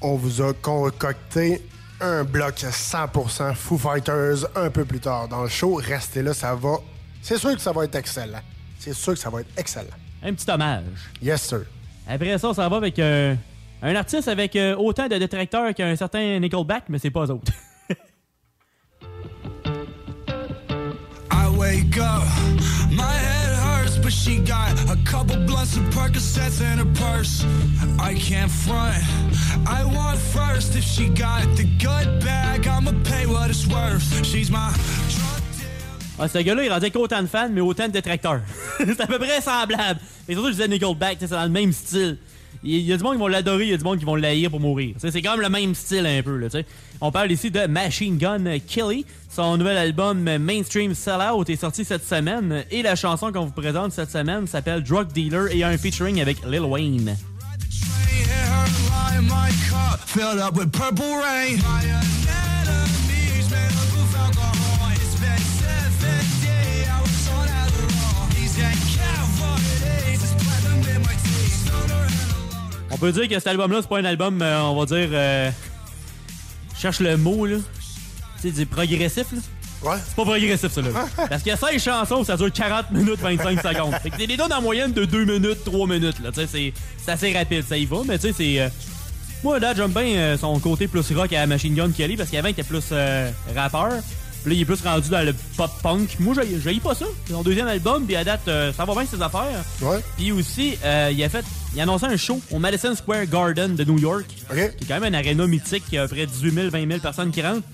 On 0.07 0.17
vous 0.17 0.39
a 0.39 0.53
concocté 0.53 1.63
un 1.99 2.23
bloc 2.23 2.57
100% 2.57 3.55
Foo 3.55 3.75
Fighters 3.75 4.45
un 4.55 4.69
peu 4.69 4.85
plus 4.85 4.99
tard 4.99 5.27
dans 5.27 5.41
le 5.41 5.49
show. 5.49 5.73
Restez 5.73 6.21
là, 6.21 6.31
ça 6.35 6.53
va. 6.53 6.75
C'est 7.23 7.39
sûr 7.39 7.55
que 7.55 7.59
ça 7.59 7.71
va 7.71 7.85
être 7.85 7.95
excellent. 7.95 8.41
C'est 8.77 8.93
sûr 8.93 9.13
que 9.13 9.19
ça 9.19 9.31
va 9.31 9.41
être 9.41 9.49
excellent. 9.57 9.95
un 10.21 10.31
petit 10.35 10.47
hommage. 10.47 10.83
Yes, 11.23 11.41
sir. 11.41 11.63
Après 12.07 12.37
ça, 12.37 12.53
s'en 12.53 12.69
va 12.69 12.77
avec 12.77 12.99
euh, 12.99 13.33
un 13.81 13.95
artiste 13.95 14.27
avec 14.27 14.55
euh, 14.55 14.75
autant 14.75 15.07
de 15.07 15.15
détracteurs 15.17 15.73
qu'un 15.73 15.95
certain 15.95 16.37
Nickelback, 16.39 16.83
mais 16.87 16.99
c'est 16.99 17.09
pas 17.09 17.25
eux 17.25 17.31
autres. 17.31 17.51
I 21.31 21.49
wake 21.57 21.97
up, 21.97 22.21
my 22.91 23.01
head 23.01 23.44
but 24.05 24.13
she 24.13 24.37
got 24.37 24.71
a 24.87 24.97
couple 25.03 25.35
blunts 25.47 25.75
and 25.75 25.91
Percocets 25.91 26.61
in 26.61 26.77
her 26.77 26.93
purse. 26.93 27.43
I 27.99 28.13
can't 28.13 28.51
front, 28.51 29.03
I 29.67 29.83
want 29.83 30.19
first. 30.19 30.75
If 30.75 30.83
she 30.83 31.09
got 31.09 31.41
the 31.57 31.65
good 31.79 32.23
bag, 32.23 32.67
I'ma 32.67 32.91
pay 33.03 33.25
what 33.25 33.49
it's 33.49 33.65
worth. 33.65 34.23
She's 34.23 34.51
my 34.51 34.71
Ah, 36.19 36.27
ce 36.27 36.37
gars-là, 36.37 36.63
il 36.63 36.71
rendait 36.71 36.91
qu'autant 36.91 37.21
de 37.23 37.27
fans, 37.27 37.49
mais 37.49 37.61
autant 37.61 37.87
de 37.87 37.93
détracteurs. 37.93 38.41
c'est 38.77 39.01
à 39.01 39.07
peu 39.07 39.17
près 39.17 39.41
semblable. 39.41 39.99
Mais 40.27 40.35
surtout, 40.35 40.49
je 40.49 40.53
disais 40.53 40.67
Nickelback, 40.67 41.17
c'est 41.19 41.31
dans 41.31 41.43
le 41.43 41.49
même 41.49 41.73
style. 41.73 42.17
Il 42.63 42.81
y 42.81 42.93
a 42.93 42.97
du 42.97 43.03
monde 43.03 43.13
qui 43.13 43.19
vont 43.19 43.27
l'adorer, 43.27 43.63
il 43.63 43.71
y 43.71 43.73
a 43.73 43.77
du 43.77 43.83
monde 43.83 43.99
qui 43.99 44.05
vont 44.05 44.15
l'haïr 44.15 44.51
pour 44.51 44.59
mourir. 44.59 44.95
C'est 44.99 45.13
même 45.13 45.41
le 45.41 45.49
même 45.49 45.73
style 45.73 46.05
un 46.05 46.21
peu. 46.21 46.37
Là, 46.37 46.47
tu 46.47 46.59
sais. 46.59 46.65
On 47.01 47.11
parle 47.11 47.31
ici 47.31 47.51
de 47.51 47.67
Machine 47.67 48.17
Gun 48.17 48.43
Kelly. 48.67 49.05
Son 49.29 49.57
nouvel 49.57 49.77
album 49.77 50.19
Mainstream 50.37 50.93
Sellout 50.95 51.43
est 51.47 51.57
sorti 51.57 51.83
cette 51.83 52.05
semaine. 52.05 52.63
Et 52.71 52.81
la 52.81 52.95
chanson 52.95 53.31
qu'on 53.31 53.45
vous 53.45 53.51
présente 53.51 53.91
cette 53.91 54.11
semaine 54.11 54.47
s'appelle 54.47 54.81
Drug 54.83 55.07
Dealer 55.11 55.53
et 55.53 55.63
a 55.63 55.67
un 55.67 55.77
featuring 55.77 56.21
avec 56.21 56.37
Lil 56.45 56.61
Wayne. 56.61 57.15
hit 58.09 58.27
her 58.27 58.65
lie 58.89 59.17
in 59.17 59.23
my 59.23 59.51
cup, 59.69 59.99
filled 60.07 60.39
up 60.39 60.55
with 60.55 60.71
purple 60.71 61.05
rain. 61.17 61.57
My 61.57 61.83
enemies 61.83 63.49
made 63.51 63.73
up 63.75 63.91
with 63.91 64.15
alcohol. 64.15 64.91
It's 64.95 65.15
been 65.19 65.37
70 65.37 66.89
hours 66.89 68.15
on 72.91 72.97
peut 72.97 73.11
dire 73.11 73.27
que 73.27 73.33
cet 73.35 73.47
album-là, 73.47 73.79
c'est 73.81 73.89
pas 73.89 73.97
un 73.99 74.05
album, 74.05 74.41
euh, 74.41 74.61
on 74.61 74.79
va 74.79 74.85
dire. 74.85 75.09
euh, 75.11 75.49
cherche 76.79 76.99
le 76.99 77.17
mot, 77.17 77.45
là. 77.45 77.57
Tu 78.41 78.41
sais, 78.41 78.51
du 78.51 78.65
progressif, 78.65 79.25
là. 79.31 79.39
Ouais. 79.83 79.97
C'est 80.07 80.15
pas 80.15 80.23
progressif, 80.23 80.71
ça, 80.71 80.81
là. 80.81 80.89
Parce 81.29 81.43
qu'il 81.43 81.51
y 81.51 81.53
a 81.53 81.57
16 81.57 81.81
chansons, 81.83 82.23
ça 82.23 82.37
dure 82.37 82.51
40 82.51 82.91
minutes, 82.91 83.19
25 83.19 83.61
secondes. 83.61 83.93
Fait 84.01 84.09
que 84.09 84.15
c'est 84.19 84.27
des 84.27 84.37
donnes 84.37 84.53
en 84.53 84.61
moyenne 84.61 84.91
de 84.93 85.05
2 85.05 85.25
minutes, 85.25 85.63
3 85.65 85.87
minutes, 85.87 86.19
là. 86.23 86.31
Tu 86.31 86.41
sais, 86.41 86.47
c'est- 86.47 86.73
c'est 87.03 87.11
assez 87.11 87.33
rapide, 87.33 87.63
ça 87.67 87.77
y 87.77 87.85
va, 87.85 87.97
mais 88.05 88.17
tu 88.17 88.27
sais, 88.29 88.33
c'est. 88.35 88.59
euh, 88.61 88.69
Moi, 89.43 89.59
là, 89.59 89.73
j'aime 89.75 89.91
bien 89.91 90.05
euh, 90.15 90.37
son 90.37 90.57
côté 90.59 90.87
plus 90.87 91.11
rock 91.13 91.31
à 91.33 91.45
Machine 91.45 91.75
Gun 91.75 91.91
Kelly, 91.91 92.17
parce 92.17 92.29
qu'avant, 92.31 92.47
il 92.47 92.51
était 92.51 92.63
plus 92.63 92.85
euh, 92.91 93.29
rappeur. 93.55 93.91
Puis 94.45 94.53
là, 94.53 94.57
il 94.59 94.61
est 94.61 94.65
plus 94.65 94.81
rendu 94.83 95.09
dans 95.09 95.25
le 95.25 95.33
pop-punk. 95.57 96.19
Moi, 96.19 96.35
j'ai 96.63 96.79
pas 96.79 96.93
ça. 96.93 97.05
C'est 97.25 97.33
son 97.33 97.41
deuxième 97.41 97.67
album, 97.67 98.05
puis 98.05 98.15
à 98.15 98.23
date, 98.23 98.47
euh, 98.47 98.71
ça 98.71 98.85
va 98.85 98.93
bien 98.93 99.05
ses 99.07 99.19
affaires. 99.19 99.63
Ouais. 99.81 99.97
Puis 100.17 100.31
aussi, 100.31 100.77
euh, 100.83 101.09
il 101.11 101.23
a 101.23 101.29
fait, 101.29 101.43
il 101.73 101.79
a 101.79 101.83
annoncé 101.83 102.05
un 102.05 102.15
show 102.15 102.39
au 102.51 102.59
Madison 102.59 102.93
Square 102.95 103.25
Garden 103.25 103.75
de 103.75 103.83
New 103.83 103.97
York, 103.97 104.25
qui 104.27 104.59
est 104.59 104.87
quand 104.87 104.99
même 104.99 105.13
un 105.15 105.17
aréna 105.17 105.47
mythique 105.47 105.83
qui 105.89 105.97
a 105.97 106.03
à 106.03 106.07
peu 106.07 106.13
près 106.15 106.27
18 106.27 106.51
000, 106.53 106.69
20 106.69 106.87
000 106.87 106.99
personnes 106.99 107.31
qui 107.31 107.41
rentrent. 107.41 107.67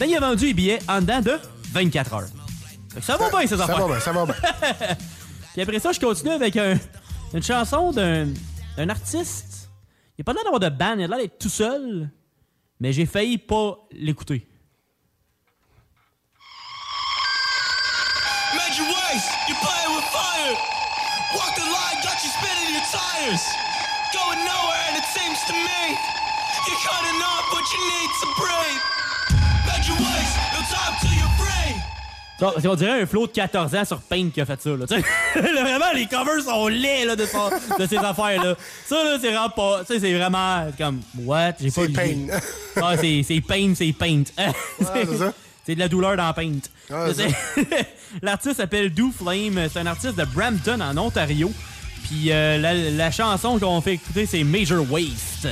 Ben, 0.00 0.06
il 0.08 0.16
a 0.16 0.20
vendu 0.20 0.46
les 0.46 0.54
billets 0.54 0.78
en 0.88 1.02
dedans 1.02 1.20
de 1.20 1.32
24 1.72 2.14
heures. 2.14 2.28
Fait 2.94 3.00
que 3.00 3.04
ça 3.06 3.16
va 3.18 3.28
bien, 3.28 3.46
Ça 3.46 3.62
affaires. 3.62 3.78
va 3.78 3.86
bien, 3.86 4.00
ça 4.00 4.12
va 4.12 4.24
bien. 4.24 4.34
Puis 5.52 5.62
après 5.62 5.78
ça, 5.78 5.92
je 5.92 6.00
continue 6.00 6.30
avec 6.30 6.56
un- 6.56 6.78
une 7.34 7.42
chanson 7.42 7.92
d'un 7.92 8.88
artiste. 8.88 9.68
Il 10.16 10.22
a 10.22 10.24
pas 10.24 10.32
l'air 10.32 10.44
d'avoir 10.44 10.60
de 10.60 10.68
band, 10.70 10.94
il 10.96 11.04
a 11.04 11.06
l'air 11.08 11.18
d'être 11.18 11.38
tout 11.38 11.48
seul, 11.50 12.08
mais 12.80 12.92
j'ai 12.94 13.04
failli 13.04 13.36
pas 13.36 13.76
l'écouter. 13.92 14.48
Waste, 19.44 19.48
you 19.48 19.54
playing 19.66 19.94
with 19.96 20.04
fire. 20.12 20.54
Walk 21.34 21.54
the 21.56 21.62
line, 21.64 21.96
got 22.02 22.22
you 22.22 22.30
spinning 22.30 22.72
your 22.74 22.84
tires. 22.92 23.42
Going 24.12 24.38
nowhere, 24.44 24.84
and 24.88 24.96
it 24.96 25.04
seems 25.12 25.38
to 25.46 25.52
me 25.52 25.96
you're 26.66 26.80
cutting 26.86 27.20
off, 27.22 27.44
but 27.50 27.64
you 27.72 27.80
need 27.90 28.10
to 28.20 28.26
breathe. 28.38 28.82
Major 29.66 29.96
waste, 29.98 30.36
no 30.54 30.60
time 30.70 30.94
till 31.00 31.12
you're 31.18 31.36
free. 31.38 31.74
Ça, 32.40 32.52
on 32.70 32.74
dirait 32.74 33.00
un 33.02 33.06
flow 33.06 33.26
de 33.26 33.32
14 33.32 33.74
ans 33.76 33.84
sur 33.84 34.00
Paint 34.00 34.30
qui 34.32 34.40
a 34.40 34.46
fait 34.46 34.60
ça. 34.60 34.70
Là, 34.70 34.86
tu 34.88 34.94
sais. 34.94 35.52
Là, 35.52 35.62
vraiment, 35.62 35.92
les 35.94 36.06
covers 36.06 36.42
sont 36.44 36.66
laids 36.68 37.04
là, 37.04 37.16
de, 37.16 37.26
son- 37.26 37.50
de 37.78 37.86
ces 37.86 37.96
affaires-là. 37.96 38.54
Ça, 38.86 39.04
là, 39.04 39.18
c'est 39.20 39.28
vraiment 39.30 39.50
pas. 39.50 39.80
Tu 39.84 39.94
sais, 39.94 40.00
c'est 40.00 40.14
vraiment 40.14 40.66
comme. 40.78 41.00
What? 41.18 41.54
J'ai 41.60 41.70
pas 41.70 41.82
C'est 41.82 41.86
lu. 41.88 41.92
Pain. 42.28 42.38
Ah, 42.82 42.94
c'est 43.00 43.22
c'est 43.26 43.40
Paint, 43.40 43.74
c'est 43.76 43.92
Paint. 43.92 44.24
c'est 44.78 45.16
ça. 45.18 45.32
C'est 45.66 45.74
de 45.74 45.80
la 45.80 45.88
douleur 45.88 46.16
dans 46.16 46.32
Paint. 46.32 46.52
Ouais, 46.90 47.14
C'est- 47.14 47.86
L'artiste 48.22 48.56
s'appelle 48.56 48.92
Do 48.92 49.10
Flame. 49.10 49.68
C'est 49.72 49.80
un 49.80 49.86
artiste 49.86 50.16
de 50.16 50.24
Brampton, 50.24 50.80
en 50.80 50.96
Ontario. 50.98 51.52
Puis 52.04 52.30
euh, 52.30 52.58
la, 52.58 52.74
la 52.74 53.10
chanson 53.10 53.58
qu'on 53.58 53.80
fait 53.80 53.94
écouter, 53.94 54.26
c'est 54.26 54.44
Major 54.44 54.84
Waste. 54.90 55.48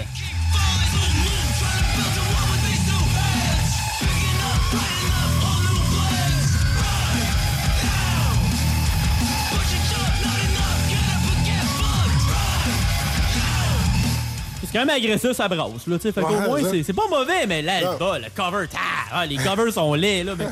C'est 14.73 14.79
quand 14.79 14.87
même 14.87 14.97
agressif, 14.97 15.33
ça 15.33 15.49
brasse. 15.49 15.87
Là, 15.87 15.97
tu 15.99 16.03
sais. 16.03 16.13
fait 16.13 16.21
Ouais, 16.23 16.47
moins, 16.49 16.63
ça. 16.63 16.69
c'est 16.71 16.83
c'est 16.83 16.93
pas 16.95 17.07
mauvais, 17.11 17.47
mais 17.47 17.61
là, 17.63 17.81
Non. 17.83 17.97
bah, 18.01 18.19
le 18.19 18.27
cover, 18.35 18.67
ah, 19.13 19.27
les 19.27 19.37
covers 19.37 19.73
sont 19.73 19.93
laids. 19.95 20.25
Là, 20.25 20.33
mais 20.39 20.47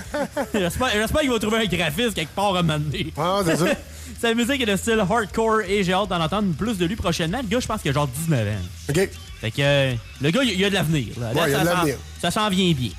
j'espère 0.61 0.91
j'espère 0.93 1.21
qu'il 1.23 1.31
va 1.31 1.39
trouver 1.39 1.59
un 1.59 1.65
graphiste 1.65 2.15
quelque 2.15 2.35
part 2.35 2.55
à 2.55 2.59
un 2.59 2.63
moment 2.63 2.79
donné. 2.79 3.13
Ouais, 3.17 3.25
c'est 3.47 3.57
ça. 3.57 3.65
Sa 4.21 4.35
musique 4.35 4.61
est 4.61 4.67
de 4.67 4.77
style 4.77 5.01
hardcore 5.01 5.63
et 5.63 5.83
j'ai 5.83 5.95
hâte 5.95 6.09
d'en 6.09 6.21
entendre 6.21 6.53
plus 6.55 6.77
de 6.77 6.85
lui 6.85 6.97
prochainement. 6.97 7.39
Le 7.43 7.49
gars, 7.49 7.61
je 7.61 7.67
pense 7.67 7.81
qu'il 7.81 7.91
a 7.91 7.95
genre 7.95 8.09
19 8.09 8.49
ans. 8.49 8.53
OK. 8.91 9.09
Fait 9.41 9.51
que 9.51 9.57
euh, 9.61 9.95
le 10.21 10.31
gars, 10.31 10.41
il 10.43 10.51
il 10.51 10.65
a 10.65 10.69
de 10.69 10.75
l'avenir. 10.75 11.07
là. 11.19 11.33
Là, 11.33 11.43
Ouais, 11.43 11.51
il 11.51 11.55
a 11.55 11.61
de 11.61 11.65
s'en- 11.65 11.75
l'avenir. 11.75 11.97
Ça 12.21 12.31
s'en 12.31 12.49
vient 12.51 12.73
bien. 12.75 12.91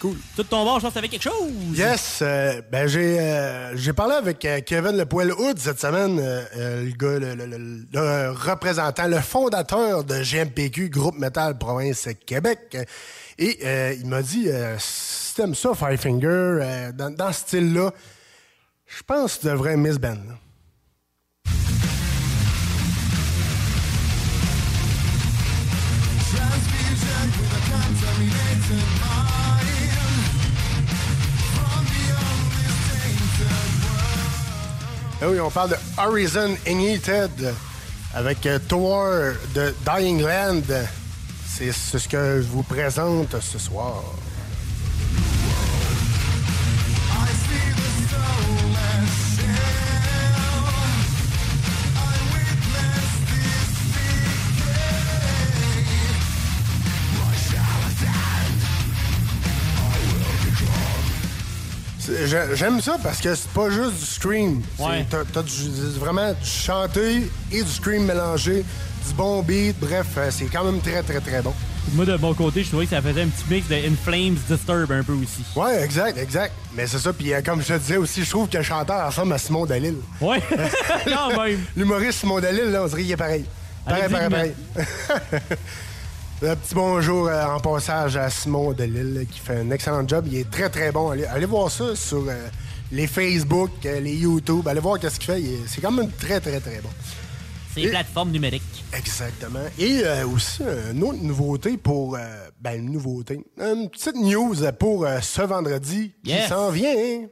Cool. 0.00 0.16
Tout 0.36 0.44
ton 0.44 0.62
bord, 0.64 0.76
je 0.78 0.82
pense 0.82 0.90
que 0.90 0.94
t'avais 0.96 1.08
quelque 1.08 1.22
chose. 1.22 1.50
Yes, 1.74 2.18
euh, 2.20 2.60
ben 2.70 2.86
j'ai 2.86 3.18
euh, 3.18 3.74
j'ai 3.76 3.92
parlé 3.94 4.14
avec 4.14 4.44
euh, 4.44 4.60
Kevin 4.60 4.96
Le 4.96 5.06
Poil 5.06 5.32
Hood 5.32 5.58
cette 5.58 5.80
semaine, 5.80 6.18
euh, 6.20 6.44
euh, 6.56 6.84
le 6.84 6.90
gars, 6.92 7.18
le, 7.18 7.34
le- 7.34 7.46
le- 7.46 7.86
le 7.92 8.30
représentant, 8.30 9.06
le 9.08 9.20
fondateur 9.20 10.04
de 10.04 10.22
GMPQ, 10.22 10.90
Groupe 10.90 11.18
Metal 11.18 11.56
Province 11.56 12.08
Québec. 12.26 12.76
Et 13.38 13.58
euh, 13.64 13.94
il 13.98 14.06
m'a 14.06 14.20
dit, 14.22 14.48
euh, 14.48 14.76
si 14.78 15.34
t'aimes 15.34 15.54
ça, 15.54 15.70
Five 15.74 15.98
Finger, 15.98 16.26
euh, 16.28 16.92
dans, 16.92 17.10
dans 17.14 17.32
ce 17.32 17.40
style-là, 17.40 17.90
je 18.86 19.02
pense 19.02 19.36
que 19.36 19.40
tu 19.42 19.46
devrais 19.46 19.76
Miss 19.76 19.96
Ben. 19.98 20.14
là. 20.28 20.34
Transfusion 26.36 27.30
with 27.40 28.32
a 28.32 28.45
Ah 35.22 35.30
oui, 35.30 35.40
on 35.40 35.50
parle 35.50 35.70
de 35.70 35.76
Horizon 35.96 36.54
Ignited 36.66 37.54
avec 38.14 38.44
euh, 38.44 38.58
Tour 38.68 39.08
de 39.54 39.74
Dying 39.86 40.20
Land. 40.20 40.60
C'est 41.46 41.72
c'est 41.72 41.98
ce 41.98 42.06
que 42.06 42.42
je 42.42 42.48
vous 42.48 42.62
présente 42.62 43.40
ce 43.40 43.58
soir. 43.58 44.02
J'aime 62.54 62.80
ça 62.80 62.96
parce 63.02 63.20
que 63.20 63.34
c'est 63.34 63.50
pas 63.50 63.70
juste 63.70 63.98
du 63.98 64.04
scream. 64.06 64.62
Ouais. 64.78 65.06
T'as 65.10 65.24
t'as 65.32 65.42
du- 65.42 65.98
vraiment 65.98 66.32
du 66.32 66.48
chanté 66.48 67.22
et 67.52 67.62
du 67.62 67.70
scream 67.70 68.04
mélangé, 68.04 68.64
du 69.06 69.14
bon 69.14 69.42
beat. 69.42 69.76
Bref, 69.80 70.06
euh, 70.18 70.28
c'est 70.30 70.46
quand 70.46 70.64
même 70.64 70.80
très, 70.80 71.02
très, 71.02 71.20
très 71.20 71.42
bon. 71.42 71.52
Moi, 71.92 72.04
de 72.04 72.16
mon 72.16 72.34
côté, 72.34 72.64
je 72.64 72.68
trouvais 72.68 72.84
que 72.84 72.90
ça 72.90 73.00
faisait 73.00 73.22
un 73.22 73.28
petit 73.28 73.44
mix 73.48 73.68
de 73.68 73.74
In 73.76 73.94
Flames 74.04 74.36
Disturb 74.48 74.90
un 74.90 75.04
peu 75.04 75.12
aussi. 75.12 75.44
Ouais, 75.54 75.84
exact, 75.84 76.18
exact. 76.18 76.52
Mais 76.74 76.86
c'est 76.86 76.98
ça. 76.98 77.12
Puis 77.12 77.32
euh, 77.32 77.40
comme 77.44 77.62
je 77.62 77.68
te 77.68 77.78
disais 77.78 77.96
aussi, 77.96 78.24
je 78.24 78.30
trouve 78.30 78.48
que 78.48 78.56
le 78.58 78.64
chanteur 78.64 79.06
ressemble 79.06 79.32
à 79.32 79.38
Simon 79.38 79.66
Dalil. 79.66 79.94
Ouais, 80.20 80.42
quand 81.04 81.42
même. 81.44 81.60
L'humoriste 81.76 82.20
Simon 82.20 82.40
Dalil, 82.40 82.64
là, 82.72 82.82
on 82.82 82.86
dirait 82.88 83.02
qu'il 83.02 83.12
est 83.12 83.16
pareil. 83.16 83.44
Pareil, 83.84 84.10
pareil, 84.10 84.28
pareil. 84.30 84.52
Un 86.42 86.54
petit 86.54 86.74
bonjour 86.74 87.28
euh, 87.28 87.44
en 87.46 87.60
passage 87.60 88.16
à 88.16 88.28
Simon 88.28 88.72
Delille 88.72 89.26
qui 89.30 89.40
fait 89.40 89.56
un 89.56 89.70
excellent 89.70 90.06
job. 90.06 90.26
Il 90.30 90.36
est 90.38 90.50
très 90.50 90.68
très 90.68 90.92
bon. 90.92 91.10
Allez, 91.10 91.24
allez 91.24 91.46
voir 91.46 91.70
ça 91.70 91.96
sur 91.96 92.24
euh, 92.28 92.48
les 92.92 93.06
Facebook, 93.06 93.70
euh, 93.86 94.00
les 94.00 94.14
YouTube. 94.14 94.68
Allez 94.68 94.80
voir 94.80 94.98
qu'est-ce 95.00 95.18
qu'il 95.18 95.32
fait. 95.34 95.42
C'est 95.66 95.80
quand 95.80 95.90
même 95.92 96.10
très 96.12 96.38
très 96.40 96.60
très 96.60 96.80
bon. 96.82 96.90
C'est 97.74 97.82
Et- 97.82 97.88
plateforme 97.88 98.30
numérique. 98.30 98.62
Exactement. 98.92 99.60
Et 99.78 100.02
euh, 100.04 100.26
aussi, 100.26 100.62
une 100.92 101.02
autre 101.04 101.18
nouveauté 101.22 101.76
pour. 101.78 102.16
euh, 102.16 102.20
ben, 102.60 102.78
une 102.80 102.92
nouveauté. 102.92 103.40
Une 103.58 103.88
petite 103.90 104.16
news 104.16 104.54
pour 104.78 105.04
euh, 105.06 105.20
ce 105.22 105.42
vendredi 105.42 106.12
Yes. 106.24 106.42
qui 106.42 106.48
s'en 106.48 106.70
vient. 106.70 106.94
hein. 106.96 107.26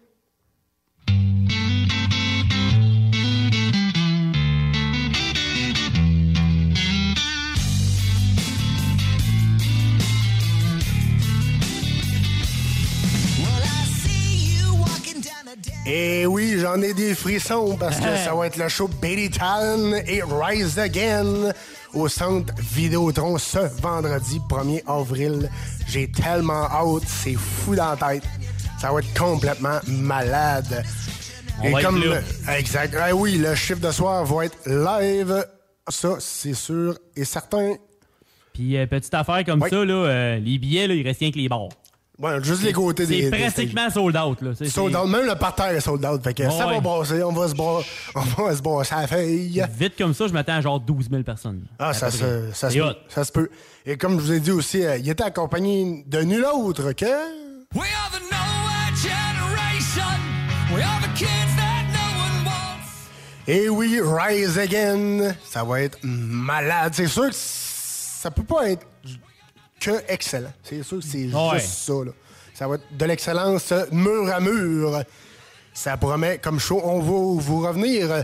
Et 15.86 16.26
oui, 16.26 16.56
j'en 16.58 16.80
ai 16.80 16.94
des 16.94 17.14
frissons 17.14 17.76
parce 17.78 17.98
que 17.98 18.16
ça 18.16 18.34
va 18.34 18.46
être 18.46 18.56
le 18.56 18.68
show 18.68 18.88
Baby 19.00 19.30
Talon 19.30 19.94
et 20.06 20.22
Rise 20.22 20.78
Again 20.78 21.52
au 21.92 22.08
centre 22.08 22.54
Vidéotron 22.58 23.38
ce 23.38 23.58
vendredi 23.80 24.40
1er 24.48 24.82
avril. 24.86 25.50
J'ai 25.86 26.10
tellement 26.10 26.64
hâte, 26.70 27.04
c'est 27.06 27.34
fou 27.34 27.74
dans 27.74 27.90
la 27.90 28.14
tête. 28.14 28.24
Ça 28.80 28.92
va 28.92 29.00
être 29.00 29.18
complètement 29.18 29.78
malade. 29.86 30.84
On 31.62 31.70
va 31.70 31.80
être 31.82 31.98
là. 31.98 32.56
Exact. 32.56 32.96
Ah 32.98 33.14
oui, 33.14 33.36
le 33.38 33.54
chiffre 33.54 33.80
de 33.80 33.90
soir 33.90 34.24
va 34.24 34.46
être 34.46 34.58
live. 34.66 35.46
Ça, 35.88 36.16
c'est 36.18 36.54
sûr 36.54 36.98
et 37.14 37.24
certain. 37.24 37.74
Puis, 38.52 38.76
euh, 38.76 38.86
petite 38.86 39.14
affaire 39.14 39.44
comme 39.44 39.60
ça, 39.60 39.84
là, 39.84 39.94
euh, 39.94 40.38
les 40.38 40.58
billets, 40.58 40.86
là, 40.86 40.94
il 40.94 41.06
reste 41.06 41.20
rien 41.20 41.30
que 41.30 41.38
les 41.38 41.48
bars. 41.48 41.68
Ouais, 42.16 42.42
juste 42.44 42.62
les 42.62 42.72
côtés 42.72 43.06
des. 43.06 43.22
C'est 43.24 43.30
des 43.30 43.38
pratiquement 43.38 43.90
sold 43.90 44.16
out. 44.16 44.40
Là. 44.40 44.50
C'est- 44.56 44.68
Sold 44.68 44.94
out. 44.94 45.08
Même 45.08 45.26
le 45.26 45.34
parterre 45.34 45.70
est 45.70 45.80
sold 45.80 46.04
out. 46.04 46.22
Fait 46.22 46.32
que 46.32 46.44
Ouais, 46.44 46.50
ça 46.50 46.66
va 46.66 46.74
ouais. 46.74 46.80
brasser. 46.80 47.22
On 47.24 47.32
va 47.32 47.48
se 47.48 47.54
brasser. 47.54 47.88
On 48.14 48.20
va 48.44 48.54
se 48.56 48.62
brasser 48.62 48.94
à 48.94 49.00
la 49.02 49.06
feuille. 49.08 49.64
Vite 49.76 49.94
comme 49.98 50.14
ça, 50.14 50.28
je 50.28 50.32
m'attends 50.32 50.54
à 50.54 50.60
genre 50.60 50.78
12 50.78 51.08
000 51.10 51.22
personnes. 51.24 51.62
Ah, 51.78 51.92
ça, 51.92 52.10
se, 52.12 52.52
ça, 52.52 52.70
se 52.70 52.78
ça 53.08 53.24
se 53.24 53.32
peut. 53.32 53.48
Et 53.84 53.96
comme 53.96 54.20
je 54.20 54.24
vous 54.26 54.32
ai 54.32 54.38
dit 54.40 54.52
aussi, 54.52 54.84
euh, 54.84 54.96
il 54.96 55.08
était 55.08 55.24
accompagné 55.24 56.04
de 56.06 56.20
nul 56.22 56.44
autre 56.44 56.92
que. 56.92 57.04
We 57.74 57.88
are 57.88 58.10
the 58.12 58.22
nowhere 58.30 58.94
generation. 58.94 60.20
We 60.72 60.82
are 60.84 61.00
the 61.02 61.12
kids 61.18 61.56
that 61.56 61.84
no 61.92 61.98
one 62.22 62.46
wants. 62.46 63.48
Et 63.48 63.68
oui, 63.68 64.00
Rise 64.00 64.56
Again. 64.56 65.34
Ça 65.44 65.64
va 65.64 65.80
être 65.82 65.98
malade. 66.04 66.92
C'est 66.94 67.08
sûr 67.08 67.28
que 67.28 67.34
ça 67.34 68.30
peut 68.30 68.44
pas 68.44 68.70
être 68.70 68.86
que 69.80 69.90
excellent. 70.08 70.52
C'est 70.62 70.82
sûr 70.82 70.98
que 70.98 71.04
c'est 71.04 71.26
Ouais. 71.26 71.58
juste 71.58 71.66
ça. 71.86 71.92
Là. 71.92 72.12
Ça 72.54 72.68
va 72.68 72.76
être 72.76 72.84
de 72.96 73.04
l'excellence 73.04 73.72
mur 73.92 74.32
à 74.32 74.40
mur. 74.40 75.02
Ça 75.72 75.96
promet, 75.96 76.38
comme 76.38 76.60
show, 76.60 76.80
on 76.84 77.00
va 77.00 77.40
vous 77.42 77.60
revenir 77.60 78.10
euh, 78.12 78.22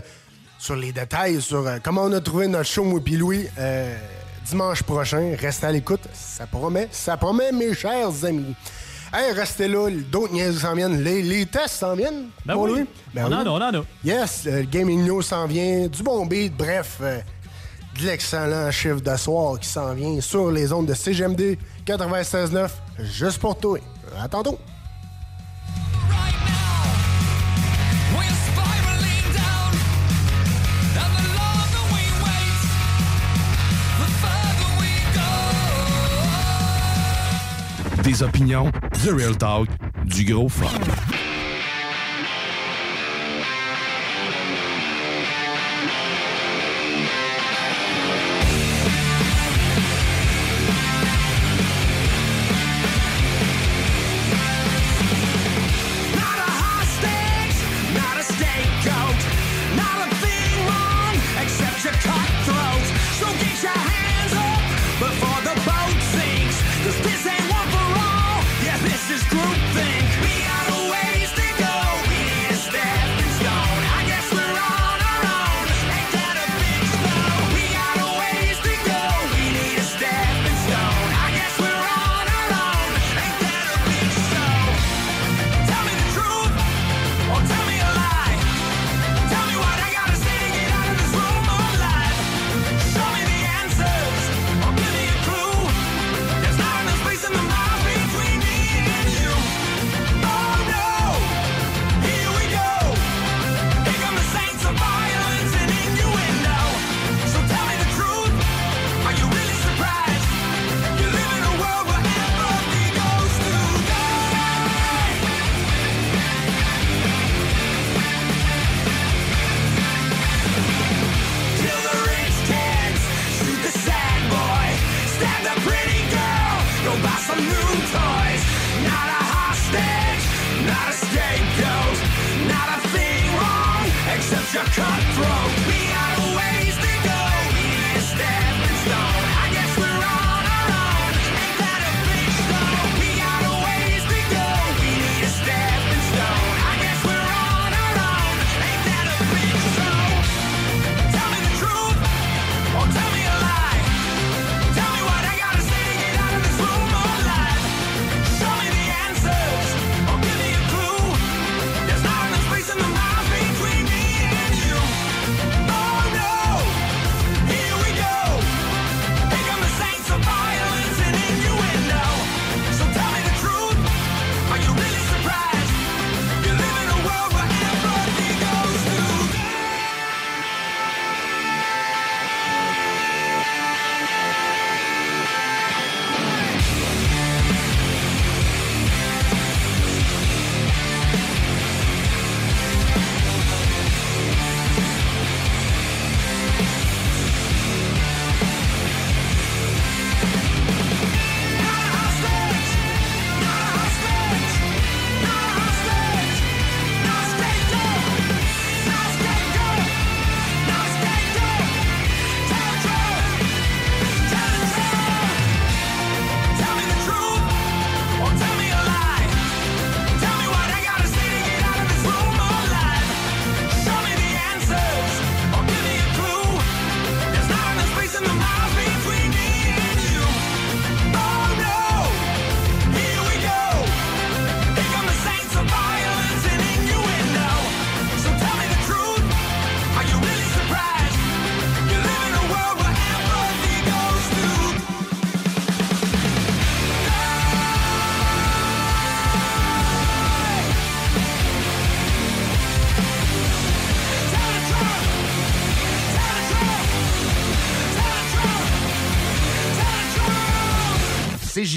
sur 0.57 0.75
les 0.75 0.91
détails, 0.93 1.41
sur 1.41 1.67
euh, 1.67 1.77
comment 1.83 2.03
on 2.03 2.13
a 2.13 2.21
trouvé 2.21 2.47
notre 2.47 2.69
show, 2.69 2.83
moi 2.85 3.01
puis 3.03 3.17
Louis, 3.17 3.45
euh, 3.59 3.93
dimanche 4.45 4.83
prochain. 4.83 5.35
Restez 5.37 5.65
à 5.67 5.71
l'écoute. 5.71 6.01
Ça 6.13 6.47
promet, 6.47 6.87
ça 6.91 7.17
promet, 7.17 7.51
mes 7.51 7.73
chers 7.75 8.23
amis. 8.23 8.55
Hey, 9.13 9.33
restez 9.33 9.67
là, 9.67 9.89
d'autres 10.09 10.31
niaises 10.31 10.59
s'en 10.61 10.73
viennent. 10.73 11.03
Les, 11.03 11.21
les 11.21 11.45
tests 11.45 11.75
s'en 11.79 11.93
viennent. 11.95 12.29
Ben 12.45 12.55
oui. 12.55 12.71
Louis? 12.71 12.85
Ben 13.13 13.25
On 13.25 13.27
oui. 13.27 13.33
en 13.35 13.39
a, 13.45 13.49
on 13.49 13.55
en 13.77 13.81
a. 13.81 13.85
Yes, 14.05 14.45
le 14.45 14.61
Gaming 14.61 15.05
News 15.05 15.21
s'en 15.21 15.45
vient, 15.47 15.87
du 15.87 16.01
bon 16.01 16.25
beat, 16.25 16.55
bref, 16.55 16.99
euh, 17.01 17.19
de 18.01 18.07
l'excellent 18.07 18.71
chiffre 18.71 19.01
de 19.01 19.15
soir 19.15 19.59
qui 19.59 19.67
s'en 19.67 19.93
vient 19.93 20.19
sur 20.21 20.51
les 20.51 20.73
ondes 20.73 20.87
de 20.87 20.93
CGMD 20.93 21.57
96.9, 21.85 22.69
juste 22.99 23.39
pour 23.39 23.57
toi. 23.57 23.79
À 24.19 24.27
tantôt. 24.27 24.57
Des 38.03 38.23
opinions, 38.23 38.71
The 39.03 39.11
Real 39.11 39.37
Talk, 39.37 39.69
du 40.05 40.25
gros 40.25 40.49
fun. 40.49 40.67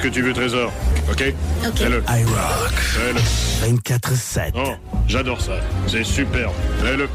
Ce 0.00 0.08
que 0.08 0.12
tu 0.12 0.22
veux, 0.22 0.32
Trésor. 0.32 0.72
OK? 1.10 1.34
OK. 1.66 1.76
Fais-le. 1.76 2.02
I 2.08 2.24
rock. 2.24 2.72
Fais-le. 2.72 3.20
24-7. 3.78 4.52
Oh, 4.54 4.72
j'adore 5.06 5.40
ça. 5.40 5.60
C'est 5.86 6.04
superbe. 6.04 6.54
Fais-le. 6.82 7.08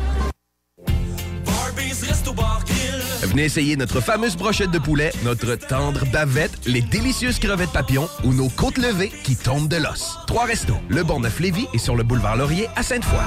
Venez 3.23 3.45
essayer 3.45 3.75
notre 3.75 4.01
fameuse 4.01 4.37
brochette 4.37 4.71
de 4.71 4.77
poulet, 4.77 5.11
notre 5.23 5.55
tendre 5.55 6.05
bavette, 6.11 6.51
les 6.67 6.81
délicieuses 6.81 7.39
crevettes 7.39 7.71
papillons 7.71 8.07
ou 8.23 8.33
nos 8.33 8.49
côtes 8.49 8.77
levées 8.77 9.11
qui 9.23 9.35
tombent 9.35 9.67
de 9.67 9.77
l'os. 9.77 10.19
Trois 10.27 10.45
restos, 10.45 10.77
le 10.87 11.03
Bonneuf-Lévis 11.03 11.67
et 11.73 11.79
sur 11.79 11.95
le 11.95 12.03
boulevard 12.03 12.37
Laurier 12.37 12.67
à 12.75 12.83
Sainte-Foy. 12.83 13.19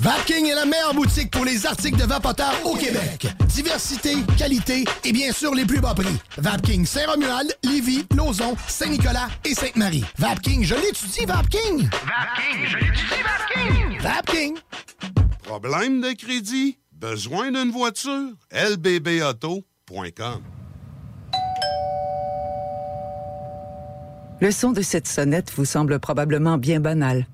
Vapking 0.00 0.46
est 0.46 0.54
la 0.54 0.66
meilleure 0.66 0.94
boutique 0.94 1.30
pour 1.30 1.44
les 1.44 1.66
articles 1.66 1.98
de 1.98 2.04
vapoteurs 2.04 2.54
au 2.64 2.76
Québec. 2.76 3.26
Diversité, 3.76 4.14
qualité 4.38 4.84
et 5.04 5.12
bien 5.12 5.30
sûr 5.32 5.54
les 5.54 5.66
plus 5.66 5.80
bas 5.80 5.92
prix. 5.92 6.16
Vapking 6.38 6.86
Saint-Romuald, 6.86 7.54
Lévis, 7.62 8.06
Lauson, 8.16 8.56
Saint-Nicolas 8.68 9.28
et 9.44 9.52
Sainte-Marie. 9.52 10.02
Vapking, 10.16 10.64
je 10.64 10.74
l'étudie, 10.76 11.26
Vapking! 11.26 11.82
Vapking, 11.82 12.66
je 12.68 12.76
l'étudie, 12.78 13.22
Vapking! 13.22 14.00
Vapking! 14.00 14.56
Problème 15.42 16.00
de 16.00 16.12
crédit? 16.16 16.78
Besoin 16.90 17.52
d'une 17.52 17.70
voiture? 17.70 18.30
lbbauto.com 18.50 20.40
Le 24.40 24.50
son 24.52 24.72
de 24.72 24.80
cette 24.80 25.06
sonnette 25.06 25.52
vous 25.54 25.66
semble 25.66 25.98
probablement 25.98 26.56
bien 26.56 26.80
banal. 26.80 27.26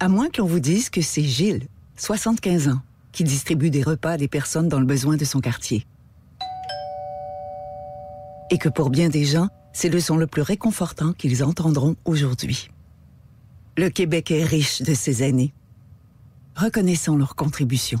À 0.00 0.08
moins 0.08 0.30
que 0.30 0.40
l'on 0.40 0.46
vous 0.46 0.60
dise 0.60 0.88
que 0.88 1.02
c'est 1.02 1.22
Gilles, 1.22 1.68
75 1.98 2.68
ans, 2.68 2.80
qui 3.12 3.24
distribue 3.24 3.70
des 3.70 3.82
repas 3.82 4.12
à 4.12 4.16
des 4.16 4.28
personnes 4.28 4.68
dans 4.68 4.80
le 4.80 4.86
besoin 4.86 5.16
de 5.16 5.24
son 5.24 5.40
quartier. 5.40 5.86
Et 8.50 8.58
que 8.58 8.68
pour 8.68 8.90
bien 8.90 9.08
des 9.08 9.24
gens, 9.24 9.48
c'est 9.72 9.88
le 9.88 10.00
son 10.00 10.16
le 10.16 10.26
plus 10.26 10.42
réconfortant 10.42 11.12
qu'ils 11.12 11.44
entendront 11.44 11.96
aujourd'hui. 12.04 12.70
Le 13.76 13.90
Québec 13.90 14.30
est 14.30 14.44
riche 14.44 14.82
de 14.82 14.94
ces 14.94 15.22
années. 15.22 15.52
Reconnaissons 16.56 17.16
leur 17.16 17.36
contribution. 17.36 18.00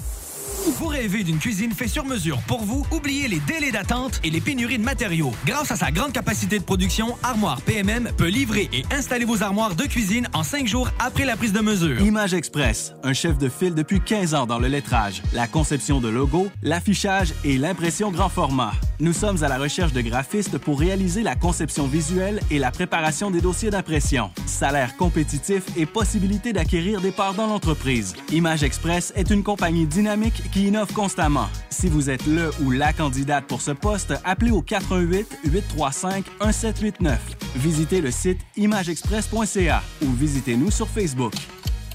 Vous 0.77 0.87
rêvez 0.87 1.23
d'une 1.23 1.39
cuisine 1.39 1.71
faite 1.71 1.89
sur 1.89 2.05
mesure 2.05 2.39
pour 2.47 2.63
vous? 2.63 2.85
Oubliez 2.91 3.27
les 3.27 3.39
délais 3.39 3.71
d'attente 3.71 4.19
et 4.23 4.29
les 4.29 4.41
pénuries 4.41 4.77
de 4.77 4.83
matériaux. 4.83 5.31
Grâce 5.45 5.71
à 5.71 5.75
sa 5.75 5.91
grande 5.91 6.11
capacité 6.11 6.59
de 6.59 6.63
production, 6.63 7.17
Armoire 7.23 7.61
PMM 7.61 8.11
peut 8.17 8.27
livrer 8.27 8.69
et 8.73 8.83
installer 8.93 9.25
vos 9.25 9.43
armoires 9.43 9.75
de 9.75 9.83
cuisine 9.83 10.27
en 10.33 10.43
cinq 10.43 10.67
jours 10.67 10.89
après 10.99 11.25
la 11.25 11.35
prise 11.35 11.53
de 11.53 11.61
mesure. 11.61 12.01
Image 12.01 12.33
Express, 12.33 12.93
un 13.03 13.13
chef 13.13 13.37
de 13.37 13.49
file 13.49 13.75
depuis 13.75 14.01
15 14.01 14.33
ans 14.33 14.45
dans 14.45 14.59
le 14.59 14.67
lettrage, 14.67 15.21
la 15.33 15.47
conception 15.47 15.99
de 15.99 16.09
logos, 16.09 16.51
l'affichage 16.61 17.33
et 17.43 17.57
l'impression 17.57 18.11
grand 18.11 18.29
format. 18.29 18.73
Nous 18.99 19.13
sommes 19.13 19.43
à 19.43 19.47
la 19.47 19.57
recherche 19.57 19.93
de 19.93 20.01
graphistes 20.01 20.59
pour 20.59 20.79
réaliser 20.79 21.23
la 21.23 21.35
conception 21.35 21.87
visuelle 21.87 22.39
et 22.51 22.59
la 22.59 22.69
préparation 22.69 23.31
des 23.31 23.41
dossiers 23.41 23.71
d'impression. 23.71 24.29
Salaire 24.45 24.95
compétitif 24.95 25.63
et 25.75 25.87
possibilité 25.87 26.53
d'acquérir 26.53 27.01
des 27.01 27.11
parts 27.11 27.33
dans 27.33 27.47
l'entreprise. 27.47 28.13
Image 28.31 28.61
Express 28.61 29.11
est 29.15 29.31
une 29.31 29.41
compagnie 29.41 29.87
dynamique 29.87 30.40
qui 30.51 30.67
innove 30.67 30.93
constamment. 30.93 31.47
Si 31.69 31.87
vous 31.87 32.09
êtes 32.09 32.25
le 32.25 32.51
ou 32.63 32.71
la 32.71 32.93
candidate 32.93 33.45
pour 33.47 33.61
ce 33.61 33.71
poste, 33.71 34.13
appelez 34.23 34.51
au 34.51 34.61
88 34.61 35.39
835 35.45 36.25
1789. 36.39 37.19
Visitez 37.55 38.01
le 38.01 38.11
site 38.11 38.39
imageexpress.ca 38.57 39.83
ou 40.03 40.11
visitez-nous 40.13 40.71
sur 40.71 40.87
Facebook. 40.87 41.33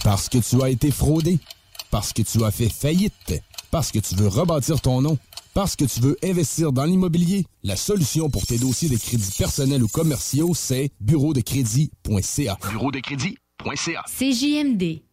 Parce 0.05 0.29
que 0.29 0.39
tu 0.39 0.63
as 0.63 0.71
été 0.71 0.91
fraudé. 0.91 1.39
Parce 1.91 2.13
que 2.13 2.23
tu 2.23 2.45
as 2.45 2.51
fait 2.51 2.69
faillite. 2.69 3.43
Parce 3.71 3.91
que 3.91 3.99
tu 3.99 4.15
veux 4.15 4.29
rebâtir 4.29 4.81
ton 4.81 5.01
nom. 5.01 5.19
Parce 5.55 5.75
que 5.75 5.85
tu 5.85 6.01
veux 6.01 6.17
investir 6.23 6.71
dans 6.71 6.85
l'immobilier. 6.85 7.47
La 7.63 7.77
solution 7.77 8.29
pour 8.29 8.47
tes 8.47 8.59
dossiers 8.59 8.89
de 8.89 8.97
crédits 8.97 9.35
personnels 9.39 9.83
ou 9.83 9.89
commerciaux, 9.89 10.53
c'est 10.55 10.91
bureau 11.01 11.33
de 11.33 11.41
crédit.ca. 11.41 12.59
Bureau 12.71 12.91
de 12.91 13.01
crédit.ca. 13.01 14.05
CJMD. 14.07 15.06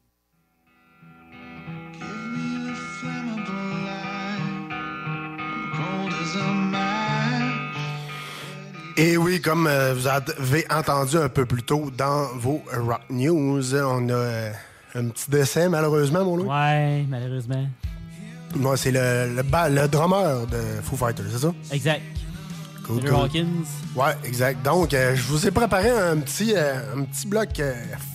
Et 8.96 9.18
oui, 9.18 9.42
comme 9.42 9.66
euh, 9.68 9.94
vous 9.96 10.08
avez 10.08 10.66
entendu 10.72 11.18
un 11.18 11.30
peu 11.30 11.46
plus 11.46 11.64
tôt 11.64 11.90
dans 11.98 12.28
vos 12.38 12.62
Rock 12.72 13.02
News, 13.10 13.74
on 13.76 14.08
a 14.10 14.14
euh, 14.14 14.52
un 14.96 15.08
petit 15.08 15.32
décès, 15.32 15.68
malheureusement, 15.68 16.24
mon 16.24 16.38
loup. 16.38 16.46
Ouais, 16.50 17.04
malheureusement. 17.10 17.66
Moi, 18.56 18.78
c'est 18.78 18.92
le, 18.92 19.36
le, 19.36 19.42
le 19.82 19.88
drummer 19.88 20.46
de 20.46 20.60
Foo 20.84 20.96
Fighters, 20.96 21.26
c'est 21.32 21.40
ça? 21.40 21.54
Exact. 21.72 22.02
Cool, 22.86 23.00
cool. 23.00 23.16
Hawkins. 23.16 23.48
Ouais, 23.96 24.14
exact. 24.26 24.64
Donc, 24.64 24.94
euh, 24.94 25.16
je 25.16 25.24
vous 25.24 25.48
ai 25.48 25.52
préparé 25.52 25.90
un 25.90 26.18
petit, 26.18 26.54
euh, 26.56 26.76
un 26.96 27.04
petit 27.06 27.26
bloc 27.26 27.50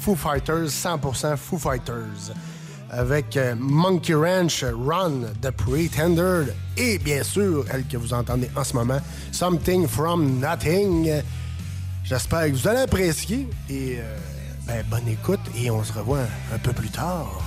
Foo 0.01 0.15
Fighters, 0.15 0.69
100% 0.69 1.37
Foo 1.37 1.59
Fighters, 1.59 2.33
avec 2.91 3.37
euh, 3.37 3.55
Monkey 3.59 4.15
Ranch, 4.15 4.65
Run, 4.65 5.33
The 5.43 5.51
Pretender, 5.51 6.53
et 6.77 6.99
bien 6.99 7.23
sûr, 7.23 7.65
elle 7.73 7.87
que 7.87 7.97
vous 7.97 8.15
entendez 8.15 8.49
en 8.57 8.65
ce 8.65 8.75
moment, 8.75 9.01
Something 9.33 9.87
From 9.87 10.41
Nothing. 10.41 11.23
J'espère 12.05 12.47
que 12.47 12.53
vous 12.53 12.69
allez 12.69 12.81
apprécier, 12.81 13.47
et 13.69 13.99
euh, 13.99 14.19
ben, 14.67 14.85
bonne 14.91 15.09
écoute, 15.09 15.41
et 15.57 15.71
on 15.71 15.85
se 15.85 15.93
revoit 15.93 16.21
un, 16.21 16.55
un 16.55 16.59
peu 16.59 16.73
plus 16.73 16.91
tard. 16.91 17.43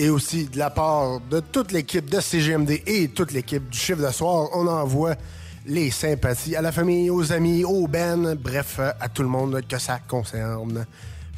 Et 0.00 0.10
aussi 0.10 0.44
de 0.44 0.58
la 0.58 0.70
part 0.70 1.20
de 1.28 1.40
toute 1.40 1.72
l'équipe 1.72 2.08
de 2.08 2.20
CGMD 2.20 2.82
et 2.86 3.08
toute 3.08 3.32
l'équipe 3.32 3.68
du 3.68 3.76
chiffre 3.76 4.00
de 4.00 4.12
soir, 4.12 4.48
on 4.54 4.66
envoie 4.68 5.16
les 5.66 5.90
sympathies 5.90 6.56
à 6.56 6.62
la 6.62 6.72
famille, 6.72 7.10
aux 7.10 7.32
amis, 7.32 7.64
aux 7.64 7.86
Ben, 7.86 8.34
bref, 8.34 8.80
à 8.80 9.08
tout 9.08 9.22
le 9.22 9.28
monde 9.28 9.62
que 9.68 9.78
ça 9.78 10.00
concerne, 10.06 10.86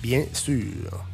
bien 0.02 0.24
sûr. 0.32 1.04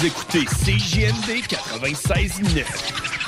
Vous 0.00 0.06
écoutez 0.06 0.46
CJMD 0.46 1.44
96.9. 1.46 3.19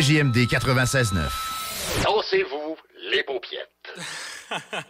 CJMD 0.00 0.46
96.9. 0.46 1.18
Dansez-vous 2.04 2.74
les 3.10 3.22
paupiètes. 3.22 3.92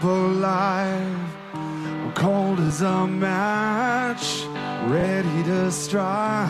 up 0.00 0.04
alive. 0.04 1.36
I'm 1.52 2.12
cold 2.12 2.58
as 2.60 2.80
a 2.80 3.06
match, 3.06 4.44
ready 4.88 5.42
to 5.44 5.70
strike. 5.70 6.48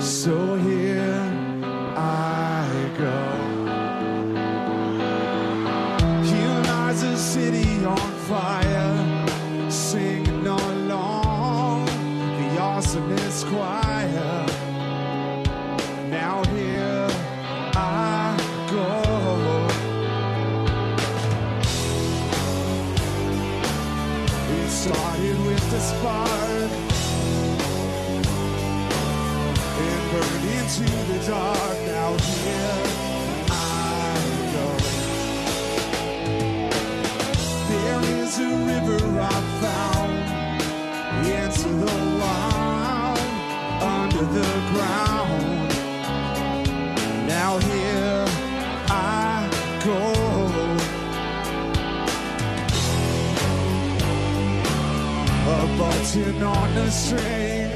So 0.00 0.54
to 44.18 44.24
the 44.24 44.52
ground. 44.72 45.68
Now 47.28 47.58
here 47.58 48.24
I 48.88 49.48
go. 49.84 50.00
A 55.46 55.78
button 55.78 56.42
on 56.42 56.76
a 56.78 56.90
string. 56.90 57.70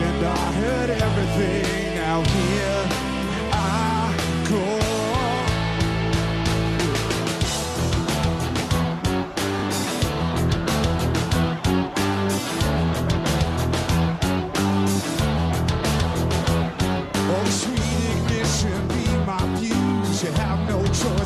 And 0.00 0.26
I 0.26 0.52
heard 0.52 0.90
everything. 0.90 1.94
Now 1.96 2.22
here 2.22 2.88
I 3.52 4.46
go. 4.48 4.81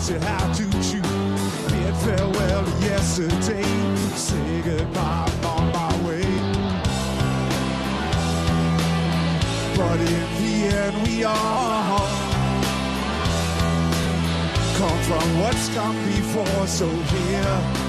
teach 0.06 0.14
you 0.14 0.20
how 0.20 0.52
to 0.52 0.70
choose. 0.72 1.02
Bid 1.70 1.96
farewell 1.96 2.64
to 2.64 2.84
yesterday. 2.84 3.62
Say 4.14 4.62
goodbye 4.62 5.30
on 5.44 5.72
my 5.72 6.06
way. 6.06 6.22
But 9.76 10.00
in 10.00 10.28
the 10.38 10.76
end, 10.76 11.06
we 11.06 11.24
all 11.24 12.08
come 14.76 14.98
from 15.02 15.40
what's 15.40 15.68
come 15.74 15.96
before. 16.04 16.66
So 16.66 16.86
here. 16.88 17.85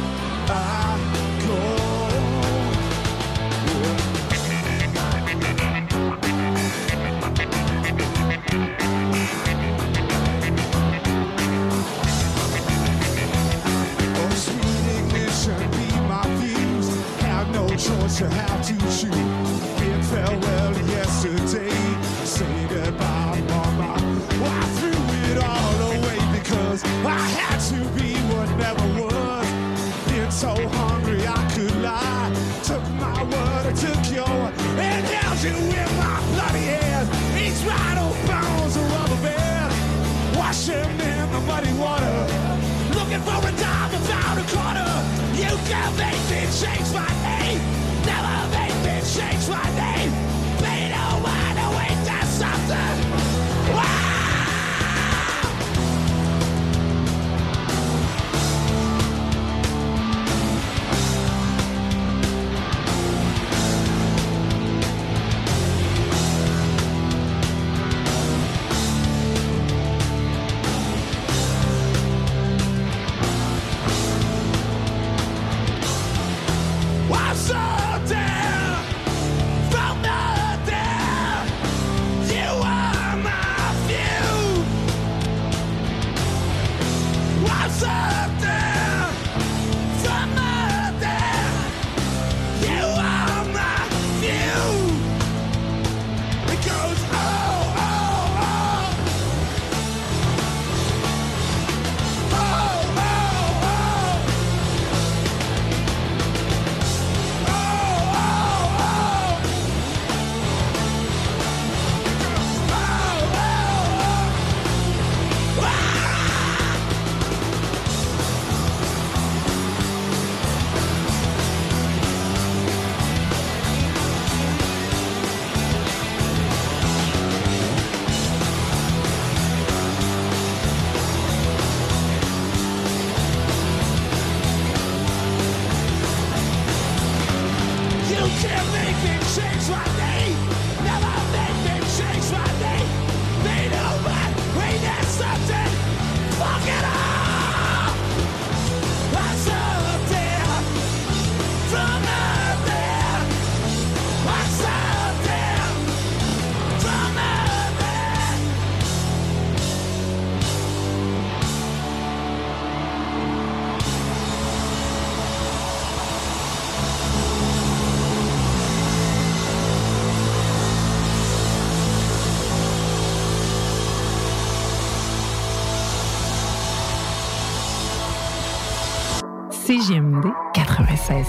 CJMD 179.77 180.25
96. 180.55 181.27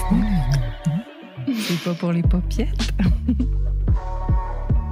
C'est 1.47 1.85
pas 1.85 1.93
pour 1.95 2.13
les. 2.13 2.23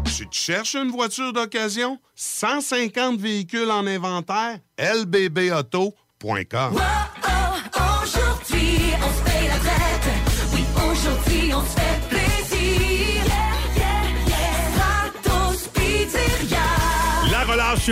Si 0.04 0.26
tu 0.30 0.38
cherches 0.38 0.74
une 0.74 0.90
voiture 0.90 1.32
d'occasion, 1.32 1.98
150 2.16 3.18
véhicules 3.18 3.70
en 3.70 3.86
inventaire, 3.86 4.58
lbbauto.com. 4.78 6.74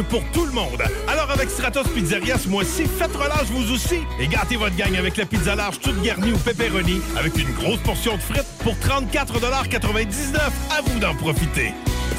Pour 0.03 0.25
tout 0.33 0.45
le 0.45 0.51
monde. 0.51 0.83
Alors 1.07 1.31
avec 1.31 1.49
Stratos 1.49 1.87
Pizzeria, 1.87 2.37
ce 2.37 2.49
mois-ci, 2.49 2.85
faites 2.87 3.15
relâche 3.15 3.47
vous 3.53 3.73
aussi. 3.73 4.01
Et 4.19 4.27
gâtez 4.27 4.57
votre 4.57 4.75
gang 4.75 4.97
avec 4.97 5.17
la 5.17 5.25
pizza 5.25 5.55
large 5.55 5.79
toute 5.79 6.03
garnie 6.03 6.33
au 6.33 6.37
pepperoni 6.37 7.01
avec 7.17 7.37
une 7.39 7.53
grosse 7.53 7.79
portion 7.79 8.17
de 8.17 8.21
frites 8.21 8.45
pour 8.65 8.75
34,99 8.75 10.37
À 10.77 10.83
vous 10.85 10.99
d'en 10.99 11.15
profiter. 11.15 11.73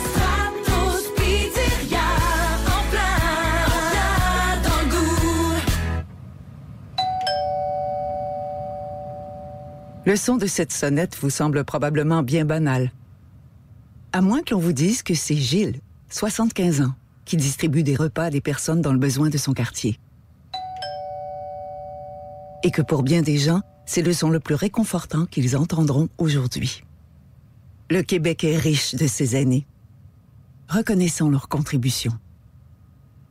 Stratos 0.10 1.12
Pizzeria. 1.18 2.00
En 2.66 2.90
plein, 2.92 3.18
en 3.68 3.82
plein 3.92 4.62
dans 4.64 4.82
le 4.82 4.90
goût. 4.90 5.56
Le 10.06 10.16
son 10.16 10.38
de 10.38 10.46
cette 10.46 10.72
sonnette 10.72 11.18
vous 11.20 11.30
semble 11.30 11.66
probablement 11.66 12.24
bien 12.24 12.46
banal. 12.46 12.94
À 14.14 14.22
moins 14.22 14.42
que 14.44 14.54
l'on 14.54 14.62
vous 14.62 14.72
dise 14.72 15.04
que 15.04 15.14
c'est 15.14 15.36
Gilles, 15.36 15.82
75 16.10 16.80
ans, 16.80 16.94
qui 17.26 17.38
distribue 17.38 17.84
des 17.84 17.96
repas 17.96 18.26
à 18.26 18.30
des 18.30 18.42
personnes 18.42 18.82
dans 18.82 18.94
le 18.94 19.00
besoin 19.00 19.30
de 19.30 19.38
son 19.38 19.54
quartier. 19.54 20.00
Et 22.64 22.72
que 22.72 22.82
pour 22.82 23.04
bien 23.04 23.22
des 23.22 23.38
gens, 23.38 23.62
c'est 23.86 24.02
le 24.02 24.14
son 24.14 24.30
le 24.30 24.40
plus 24.40 24.56
réconfortant 24.56 25.26
qu'ils 25.26 25.58
entendront 25.58 26.10
aujourd'hui. 26.18 26.84
Le 27.90 28.02
Québec 28.02 28.44
est 28.44 28.58
riche 28.58 28.96
de 28.96 29.06
ses 29.06 29.36
aînés. 29.36 29.68
Reconnaissons 30.70 31.30
leur 31.30 31.48
contribution. 31.48 32.14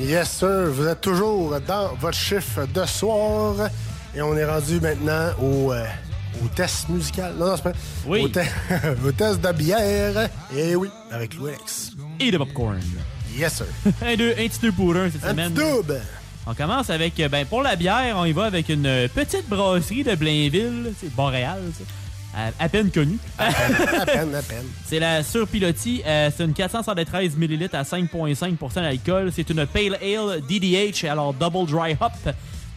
Yes, 0.00 0.30
sir. 0.30 0.66
Vous 0.72 0.86
êtes 0.86 1.00
toujours 1.00 1.58
dans 1.66 1.94
votre 1.94 2.16
chiffre 2.18 2.66
de 2.72 2.84
soir. 2.84 3.54
Et 4.14 4.22
on 4.22 4.36
est 4.36 4.44
rendu 4.44 4.80
maintenant 4.80 5.30
au, 5.40 5.72
euh, 5.72 5.84
au 6.44 6.48
test 6.48 6.88
musical. 6.88 7.34
Non, 7.38 7.46
non, 7.46 7.56
c'est 7.56 7.62
pas. 7.62 7.72
Oui. 8.06 8.22
Au, 8.24 8.28
te- 8.28 8.40
au 9.08 9.12
test 9.12 9.40
de 9.40 9.52
bière. 9.52 10.28
Et 10.54 10.76
oui, 10.76 10.88
avec 11.10 11.34
Louis. 11.34 11.52
Et 12.20 12.30
de 12.30 12.38
popcorn. 12.38 12.78
Yes, 13.36 13.54
sir. 13.56 13.66
un, 14.06 14.16
deux, 14.16 14.32
un 14.32 14.48
petit 14.48 14.58
deux 14.60 14.72
pour 14.72 14.94
un 14.96 15.10
cette 15.10 15.24
Un 15.24 15.30
semaine. 15.30 15.52
double. 15.52 16.00
On 16.46 16.54
commence 16.54 16.90
avec, 16.90 17.18
euh, 17.18 17.28
ben, 17.28 17.44
pour 17.44 17.62
la 17.62 17.74
bière, 17.74 18.14
on 18.18 18.24
y 18.24 18.32
va 18.32 18.44
avec 18.44 18.68
une 18.68 19.08
petite 19.14 19.48
brasserie 19.48 20.04
de 20.04 20.14
Blainville, 20.14 20.92
c'est 21.00 21.12
Boréal, 21.12 21.58
ça. 21.76 21.82
à, 21.84 22.05
à 22.58 22.68
peine 22.68 22.90
connue. 22.90 23.18
À 23.38 23.50
peine, 24.06 24.34
à 24.34 24.42
peine. 24.42 24.64
C'est 24.86 24.98
la 24.98 25.22
Surpilotis, 25.22 26.02
euh, 26.06 26.30
c'est 26.34 26.44
une 26.44 26.52
473 26.52 27.36
ml 27.36 27.70
à 27.72 27.82
5,5% 27.82 28.74
d'alcool. 28.74 29.30
C'est 29.32 29.48
une 29.50 29.66
Pale 29.66 29.98
Ale 30.02 30.42
DDH, 30.42 31.04
alors 31.10 31.32
Double 31.32 31.66
Dry 31.66 31.96
Hop. 32.00 32.12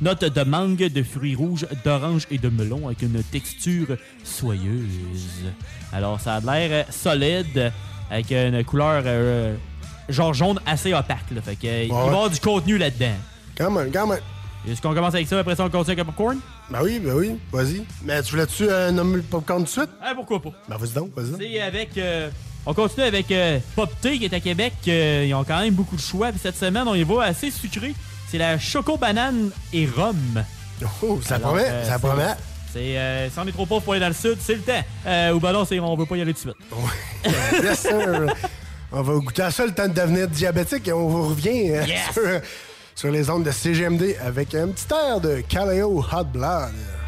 Note 0.01 0.23
de 0.23 0.43
mangue, 0.43 0.87
de 0.87 1.03
fruits 1.03 1.35
rouges, 1.35 1.67
d'orange 1.83 2.25
et 2.31 2.37
de 2.37 2.47
melon 2.47 2.87
avec 2.87 3.01
une 3.01 3.21
texture 3.21 3.97
soyeuse. 4.23 5.51
Alors 5.91 6.21
ça 6.21 6.35
a 6.35 6.39
l'air 6.39 6.69
euh, 6.71 6.83
solide 6.89 7.73
avec 8.09 8.31
une 8.31 8.63
couleur 8.63 9.03
euh, 9.05 9.55
genre 10.07 10.33
jaune 10.33 10.59
assez 10.65 10.93
opaque. 10.93 11.31
Là. 11.31 11.41
Fait 11.41 11.55
que, 11.55 11.67
euh, 11.67 11.83
il 11.83 11.91
va 11.91 12.05
y 12.05 12.07
avoir 12.07 12.29
du 12.29 12.39
contenu 12.39 12.77
là-dedans. 12.77 13.17
Quand 13.57 13.71
même, 13.71 13.91
quand 13.91 14.07
même. 14.07 14.19
Est-ce 14.69 14.81
qu'on 14.81 14.93
commence 14.93 15.15
avec 15.15 15.27
ça, 15.27 15.39
après 15.39 15.55
ça 15.55 15.65
on 15.65 15.69
continue 15.69 15.99
avec 15.99 15.99
le 15.99 16.05
popcorn? 16.05 16.39
Ben 16.71 16.79
oui, 16.83 16.99
ben 16.99 17.13
oui, 17.13 17.39
vas-y. 17.51 17.83
Mais 18.03 18.21
tu 18.21 18.31
voulais-tu 18.31 18.67
euh, 18.69 18.91
nommer 18.91 19.17
le 19.17 19.21
popcorn 19.23 19.59
tout 19.61 19.65
de 19.65 19.69
suite? 19.69 19.89
Ah, 20.03 20.11
pourquoi 20.15 20.39
pas? 20.41 20.51
Ben 20.67 20.77
vas-y 20.77 20.91
donc, 20.91 21.09
vas-y. 21.15 21.35
C'est 21.39 21.61
avec. 21.61 21.97
euh, 21.97 22.29
on 22.65 22.73
continue 22.75 23.05
avec 23.07 23.31
euh, 23.31 23.57
Pop 23.75 23.89
Tea 24.01 24.19
qui 24.19 24.25
est 24.25 24.33
à 24.33 24.39
Québec. 24.39 24.73
Euh, 24.87 25.25
ils 25.27 25.33
ont 25.33 25.43
quand 25.43 25.59
même 25.59 25.73
beaucoup 25.73 25.95
de 25.95 26.01
choix. 26.01 26.29
Puis 26.29 26.39
cette 26.43 26.57
semaine, 26.57 26.87
on 26.87 26.93
y 26.93 27.03
va 27.03 27.23
assez 27.23 27.49
sucré. 27.49 27.95
C'est 28.29 28.37
la 28.37 28.59
Choco 28.59 28.97
Banane 28.97 29.49
et 29.73 29.87
Rhum. 29.87 30.43
Oh, 31.01 31.19
ça 31.25 31.35
Alors, 31.35 31.49
promet, 31.53 31.65
euh, 31.67 31.85
ça 31.85 31.93
c'est- 31.93 32.07
promet. 32.07 32.23
C'est, 32.71 32.97
euh, 32.99 33.29
si 33.31 33.39
on 33.39 33.47
est 33.47 33.51
trop 33.51 33.65
pauvre 33.65 33.81
pour 33.81 33.93
aller 33.93 34.01
dans 34.01 34.09
le 34.09 34.13
sud, 34.13 34.37
c'est 34.39 34.53
le 34.53 34.61
temps. 34.61 34.83
Euh, 35.07 35.33
ou 35.33 35.39
ben 35.39 35.51
non, 35.51 35.65
c'est, 35.65 35.79
on 35.79 35.95
veut 35.95 36.05
pas 36.05 36.17
y 36.17 36.21
aller 36.21 36.35
tout 36.35 36.47
de 36.49 36.53
suite. 36.53 37.63
yes, 37.63 37.79
sir. 37.79 38.27
On 38.91 39.01
va 39.01 39.13
goûter 39.15 39.41
à 39.41 39.49
ça 39.49 39.65
le 39.65 39.73
temps 39.73 39.87
de 39.87 39.93
devenir 39.93 40.27
diabétique 40.27 40.87
et 40.87 40.93
on 40.93 41.07
vous 41.07 41.29
revient 41.29 41.71
euh, 41.71 41.83
Yes. 41.87 42.13
sur, 42.13 42.21
sur 42.99 43.11
les 43.11 43.29
ondes 43.29 43.45
de 43.45 43.51
CGMD 43.51 44.17
avec 44.21 44.53
un 44.53 44.67
petit 44.67 44.93
air 44.93 45.21
de 45.21 45.39
Caleo 45.47 46.03
Hot 46.11 46.25
Blood. 46.33 46.98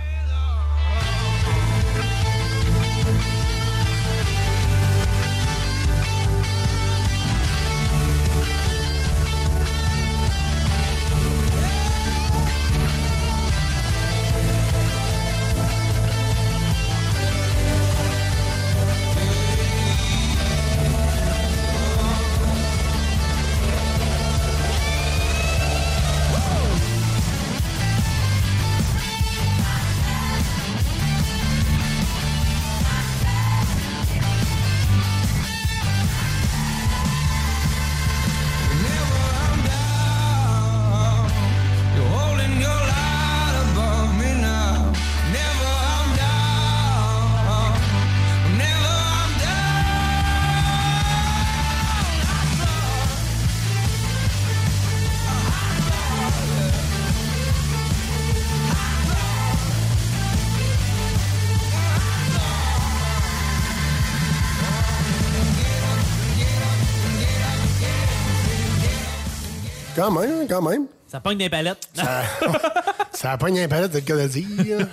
Quand 70.02 70.12
même, 70.20 70.48
quand 70.48 70.62
même. 70.62 70.86
Ça 71.08 71.20
pogne 71.20 71.38
des 71.38 71.50
palettes. 71.50 71.88
Ça, 71.94 72.22
ça 73.12 73.38
pogne 73.38 73.60
un 73.60 73.68
palette, 73.68 73.92
c'est 73.94 74.00
le 74.00 74.06
cas 74.06 74.16
de 74.24 74.28
dire. 74.28 74.88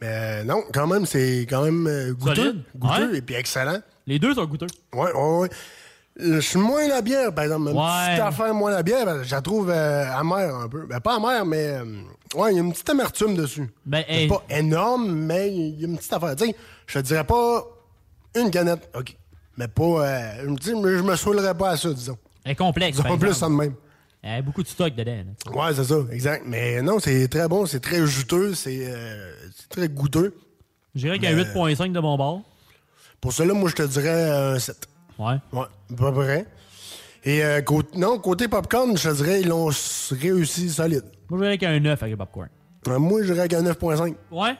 Mais 0.00 0.08
euh, 0.08 0.44
non, 0.44 0.64
quand 0.72 0.86
même, 0.86 1.06
c'est 1.06 1.46
quand 1.48 1.62
même 1.62 1.86
euh, 1.86 2.12
goûteux. 2.12 2.34
Solide. 2.34 2.62
Goûteux 2.76 3.10
Ouais. 3.12 3.18
et 3.18 3.22
puis 3.22 3.34
excellent. 3.36 3.78
Les 4.06 4.18
deux 4.18 4.34
sont 4.34 4.44
goûteux. 4.46 4.66
Ouais, 4.92 5.12
ouais, 5.12 5.38
ouais. 5.38 5.48
Je 6.18 6.40
suis 6.40 6.58
moins 6.58 6.86
la 6.88 7.00
bière, 7.00 7.32
par 7.32 7.44
exemple. 7.44 7.70
Une 7.70 7.76
Ouais. 7.76 8.08
petite 8.10 8.20
affaire 8.24 8.52
moins 8.52 8.70
la 8.72 8.82
bière, 8.82 9.22
je 9.24 9.30
la 9.30 9.40
trouve 9.40 9.70
euh, 9.70 10.12
amère 10.12 10.56
un 10.56 10.68
peu. 10.68 10.86
Ben, 10.86 11.00
pas 11.00 11.16
amère, 11.16 11.46
mais 11.46 11.68
euh, 11.68 11.84
ouais, 12.34 12.52
il 12.52 12.56
y 12.56 12.58
a 12.58 12.62
une 12.62 12.72
petite 12.72 12.90
amertume 12.90 13.34
dessus. 13.36 13.70
Ben, 13.86 14.04
C'est 14.08 14.14
hey. 14.24 14.28
pas 14.28 14.42
énorme, 14.50 15.10
mais 15.12 15.50
il 15.54 15.80
y 15.80 15.84
a 15.84 15.88
une 15.88 15.96
petite 15.96 16.12
affaire. 16.12 16.34
Je 16.86 16.98
te 16.98 17.04
dirais 17.04 17.24
pas 17.24 17.64
une 18.34 18.50
canette, 18.50 18.90
OK. 18.98 19.16
Mais 19.56 19.68
pas. 19.68 19.82
euh, 19.84 20.56
je 20.64 20.72
me 21.02 21.16
saoulerais 21.16 21.54
pas 21.54 21.70
à 21.70 21.76
ça, 21.76 21.90
disons. 21.92 22.18
Elle 22.44 22.52
est 22.52 22.56
complexe. 22.56 22.96
Disons 22.96 23.08
par 23.08 23.18
plus 23.18 23.32
ça 23.34 23.46
de 23.46 23.52
même. 23.52 23.74
Il 24.24 24.30
y 24.30 24.34
a 24.34 24.42
beaucoup 24.42 24.62
de 24.62 24.68
stock 24.68 24.94
dedans. 24.94 25.24
là. 25.46 25.52
Ouais, 25.52 25.74
c'est 25.74 25.84
ça, 25.84 25.96
exact. 26.12 26.44
Mais 26.46 26.80
non, 26.80 26.98
c'est 27.00 27.26
très 27.28 27.48
bon, 27.48 27.66
c'est 27.66 27.80
très 27.80 28.06
juteux, 28.06 28.54
c'est 28.54 28.80
euh, 28.86 29.32
très 29.68 29.88
goûteux. 29.88 30.36
Je 30.94 31.00
dirais 31.00 31.18
qu'il 31.18 31.28
y 31.28 31.32
a 31.32 31.34
Mais- 31.36 31.42
8.5 31.42 31.92
de 31.92 32.00
mon 32.00 32.16
bord. 32.16 32.42
Pour 33.20 33.32
cela, 33.32 33.52
moi, 33.54 33.68
je 33.70 33.74
te 33.74 33.82
dirais 33.82 34.08
euh, 34.30 34.54
un 34.54 34.58
7. 34.58 34.88
Ouais. 35.18 35.34
Ouais, 35.52 35.62
à 35.62 35.94
peu 35.96 36.12
près. 36.12 36.46
Et 37.24 37.44
euh, 37.44 37.60
côté, 37.62 37.96
non, 37.98 38.18
côté 38.18 38.48
popcorn, 38.48 38.96
je 38.96 39.08
te 39.08 39.14
dirais, 39.14 39.40
ils 39.42 39.48
l'ont 39.48 39.70
réussi 40.10 40.70
solide. 40.70 41.04
Moi, 41.30 41.38
je 41.40 41.44
dirais 41.44 41.58
qu'il 41.58 41.68
y 41.68 41.70
a 41.72 41.74
un 41.74 41.80
9 41.80 42.02
avec 42.02 42.10
le 42.12 42.16
popcorn. 42.18 42.48
Euh, 42.88 42.98
moi, 42.98 43.22
je 43.22 43.32
dirais 43.32 43.46
qu'un 43.48 43.62
9.5. 43.62 44.14
Ouais? 44.32 44.40
Ouais. 44.40 44.56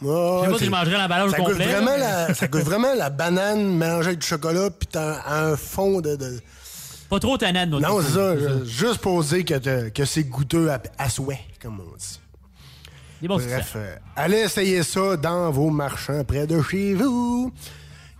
Je 0.00 0.44
sais 0.44 0.50
pas 0.52 0.58
si 0.58 0.64
je 0.66 0.70
mangerais 0.70 0.96
l'emballage 0.98 1.30
ça 1.30 1.38
goûte 1.38 1.46
complet, 1.48 1.64
Vraiment 1.66 1.90
là, 1.90 1.96
mais- 1.96 2.28
la, 2.28 2.34
ça 2.34 2.46
goûte 2.46 2.62
vraiment 2.62 2.94
la 2.94 3.10
banane 3.10 3.64
mélangée 3.76 4.08
avec 4.08 4.20
du 4.20 4.26
chocolat, 4.26 4.70
puis 4.70 4.88
t'as 4.90 5.28
un 5.28 5.56
fond 5.56 6.00
de. 6.00 6.14
de- 6.16 6.40
Pas 7.14 7.20
trop 7.20 7.38
tannant 7.38 7.64
de 7.66 7.70
notre 7.70 7.88
Non, 7.88 8.00
c'est 8.02 8.12
ça. 8.12 8.36
je- 8.36 8.64
Juste 8.64 8.98
pour 8.98 9.22
dire 9.22 9.44
que, 9.44 10.04
c'est 10.04 10.24
goûteux 10.24 10.68
à, 10.68 10.82
à 10.98 11.08
souhait, 11.08 11.38
comme 11.62 11.78
on 11.78 11.96
dit. 11.96 12.20
Des 13.22 13.28
bons 13.28 13.36
Bref, 13.36 13.66
succès. 13.66 13.78
euh, 13.78 13.96
allez 14.16 14.38
essayer 14.38 14.82
ça 14.82 15.16
dans 15.16 15.48
vos 15.52 15.70
marchands 15.70 16.24
près 16.24 16.44
de 16.48 16.60
chez 16.60 16.92
vous. 16.94 17.52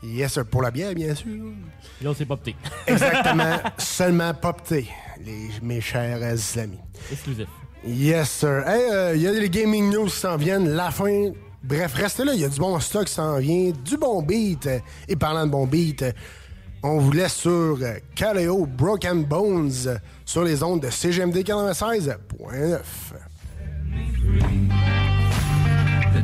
Yes, 0.03 0.35
sir, 0.35 0.47
pour 0.47 0.63
la 0.63 0.71
bière, 0.71 0.95
bien 0.95 1.13
sûr. 1.15 1.33
Là, 2.03 2.13
c'est 2.17 2.25
pas 2.25 2.37
petit. 2.45 2.55
Exactement. 2.87 3.57
Seulement 3.79 4.33
pop 4.33 4.63
thé, 4.63 4.87
les, 5.25 5.49
mes 5.61 5.81
chers 5.81 6.23
amis. 6.59 6.79
Exclusif. 7.11 7.49
Yes, 7.85 8.31
sir. 8.31 8.63
Hey, 8.67 8.83
euh, 8.93 9.17
il 9.17 9.23
y 9.23 9.27
a 9.27 9.33
des 9.33 9.51
gaming 9.51 9.91
news 9.93 10.07
qui 10.07 10.17
s'en 10.17 10.37
viennent. 10.37 10.69
La 10.71 10.93
fin. 10.93 11.33
Bref, 11.65 11.95
restez 11.95 12.25
là. 12.25 12.33
Il 12.35 12.41
y 12.41 12.45
a 12.45 12.49
du 12.49 12.61
bon 12.61 12.79
stock 12.79 13.07
qui 13.07 13.13
s'en 13.15 13.39
vient. 13.39 13.73
Du 13.85 13.97
bon 13.97 14.23
beat. 14.23 14.69
Et 15.09 15.17
parlant 15.17 15.47
de 15.47 15.51
bon 15.51 15.67
beat, 15.67 16.05
on 16.85 16.99
vous 16.99 17.13
laisse 17.13 17.35
sur 17.35 17.79
Kaleo 18.15 18.67
Broken 18.67 19.25
Bones 19.25 19.99
sur 20.27 20.45
les 20.45 20.63
ondes 20.63 20.81
de 20.83 20.91
CGMD 20.91 21.39
96.9. 21.39 22.81
The 26.13 26.23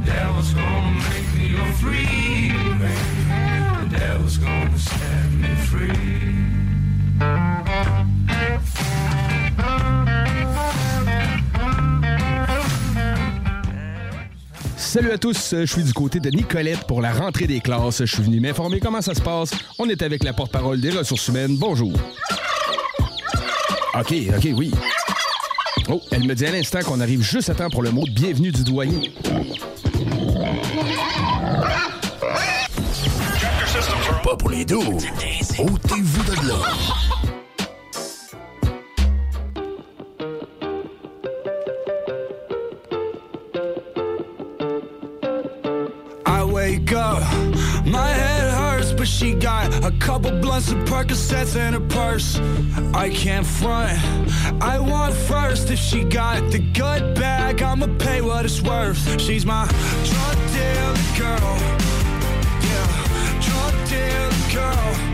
Salut 14.91 15.13
à 15.13 15.19
tous, 15.19 15.55
je 15.57 15.67
suis 15.67 15.85
du 15.85 15.93
côté 15.93 16.19
de 16.19 16.31
Nicolette 16.31 16.83
pour 16.89 17.01
la 17.01 17.13
rentrée 17.13 17.47
des 17.47 17.61
classes. 17.61 17.99
Je 18.01 18.13
suis 18.13 18.25
venu 18.25 18.41
m'informer 18.41 18.81
comment 18.81 19.01
ça 19.01 19.15
se 19.15 19.21
passe. 19.21 19.53
On 19.79 19.89
est 19.89 20.03
avec 20.03 20.25
la 20.25 20.33
porte-parole 20.33 20.81
des 20.81 20.91
ressources 20.91 21.29
humaines. 21.29 21.57
Bonjour. 21.57 21.93
OK, 23.95 24.13
OK, 24.37 24.49
oui. 24.53 24.73
Oh, 25.89 26.03
elle 26.11 26.25
me 26.25 26.35
dit 26.35 26.45
à 26.45 26.51
l'instant 26.51 26.81
qu'on 26.81 26.99
arrive 26.99 27.23
juste 27.23 27.51
à 27.51 27.55
temps 27.55 27.71
pour 27.71 27.85
le 27.85 27.93
mot 27.93 28.05
bienvenue 28.11 28.51
du 28.51 28.65
doyen. 28.65 28.99
Pas 34.25 34.37
pour 34.37 34.51
les 34.51 34.65
dos. 34.65 34.99
Ôtez-vous 35.57 36.25
de 36.25 36.49
là. 36.49 37.20
Couple 50.01 50.33
blunts 50.41 50.73
of 50.73 50.79
Percocets 50.79 51.55
in 51.55 51.75
her 51.75 51.81
purse. 51.81 52.41
I 52.95 53.11
can't 53.11 53.47
front, 53.47 53.99
I 54.61 54.79
want 54.81 55.15
first. 55.15 55.71
If 55.71 55.79
she 55.79 56.03
got 56.03 56.51
the 56.51 56.59
good 56.59 57.15
bag, 57.15 57.63
I'ma 57.63 57.87
pay 57.99 58.21
what 58.21 58.45
it's 58.45 58.63
worth. 58.63 59.21
She's 59.21 59.47
my 59.47 59.67
drug 60.09 60.39
dealer 60.55 60.97
girl, 61.21 61.55
yeah, 62.69 62.91
drug 63.47 63.75
dealer 63.89 64.49
girl, 64.57 65.10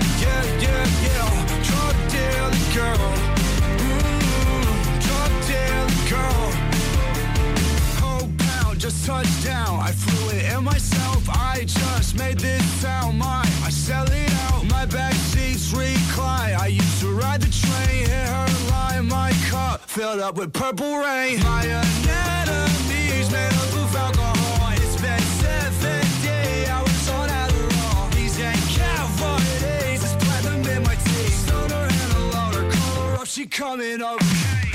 pound 9.06 9.24
just 9.24 9.42
touched 9.42 9.44
down. 9.44 9.80
I 9.80 9.92
flew 9.92 10.38
it 10.38 10.44
in 10.52 10.64
myself. 10.64 11.28
I 11.28 11.64
just 11.66 12.16
made 12.16 12.38
this 12.38 12.64
sound 12.80 13.18
mine. 13.18 13.46
I 13.64 13.70
sell 13.70 14.06
it 14.10 14.32
out. 14.50 14.64
My 14.70 14.86
back 14.86 15.14
seats 15.14 15.72
recline. 15.72 16.54
I 16.54 16.68
used 16.68 17.00
to 17.00 17.12
ride 17.12 17.40
the 17.40 17.50
train, 17.50 18.06
hit 18.06 18.28
her 18.28 18.70
line. 18.70 19.08
My 19.08 19.32
cup 19.50 19.82
filled 19.88 20.20
up 20.20 20.36
with 20.36 20.52
purple 20.52 20.98
rain. 20.98 21.40
My 21.42 21.62
enemies 21.64 23.30
made 23.30 23.54
up 23.62 23.72
of 23.74 23.96
alcohol. 23.96 24.72
It's 24.72 25.00
been 25.00 25.20
seven 25.42 26.02
days. 26.22 26.68
I 26.68 26.82
was 26.82 27.08
on 27.10 27.28
Adderall. 27.28 28.14
These 28.14 28.40
ain't 28.40 28.66
cowboy 28.76 29.38
days. 29.60 30.02
It's 30.04 30.24
platinum 30.24 30.66
in 30.66 30.82
my 30.82 30.94
teeth. 30.94 31.46
Stoner 31.46 31.86
and 32.02 32.12
a 32.12 32.22
loader. 32.34 32.70
Call 32.70 33.02
her 33.08 33.14
up. 33.20 33.26
She 33.26 33.46
coming 33.46 34.02
over. 34.02 34.24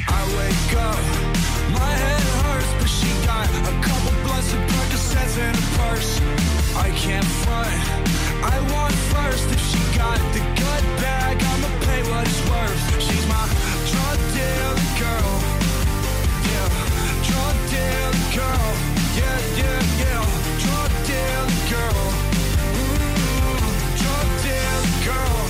I 0.08 0.22
wake 0.38 0.74
up. 0.78 1.00
My 1.74 1.92
head 2.04 2.22
hurts, 2.44 2.74
but 2.80 2.90
she 2.90 3.10
got 3.26 3.48
a 3.48 3.74
couple 3.82 4.21
her 5.30 5.54
purse. 5.78 6.20
I 6.76 6.90
can't 6.98 7.26
front. 7.44 7.70
I 8.44 8.58
want 8.74 8.94
first. 9.14 9.46
If 9.52 9.62
she 9.70 9.80
got 9.98 10.18
the 10.34 10.40
good 10.40 10.84
bag, 10.98 11.38
I'ma 11.42 11.70
pay 11.86 12.02
what 12.10 12.26
it's 12.26 12.42
worth. 12.50 13.02
She's 13.02 13.26
my 13.28 13.46
drug 13.92 14.18
dealer 14.34 14.82
girl. 14.98 15.34
Yeah, 16.50 16.70
drug 17.30 17.56
dealer 17.70 18.18
girl. 18.34 18.68
Yeah, 19.20 19.38
yeah, 19.62 20.02
yeah. 20.04 20.24
Drug 20.64 20.92
dealer 21.10 21.62
girl. 21.74 22.04
Mm, 22.82 23.62
drug 24.02 24.28
dealer 24.46 24.90
girl. 25.06 25.42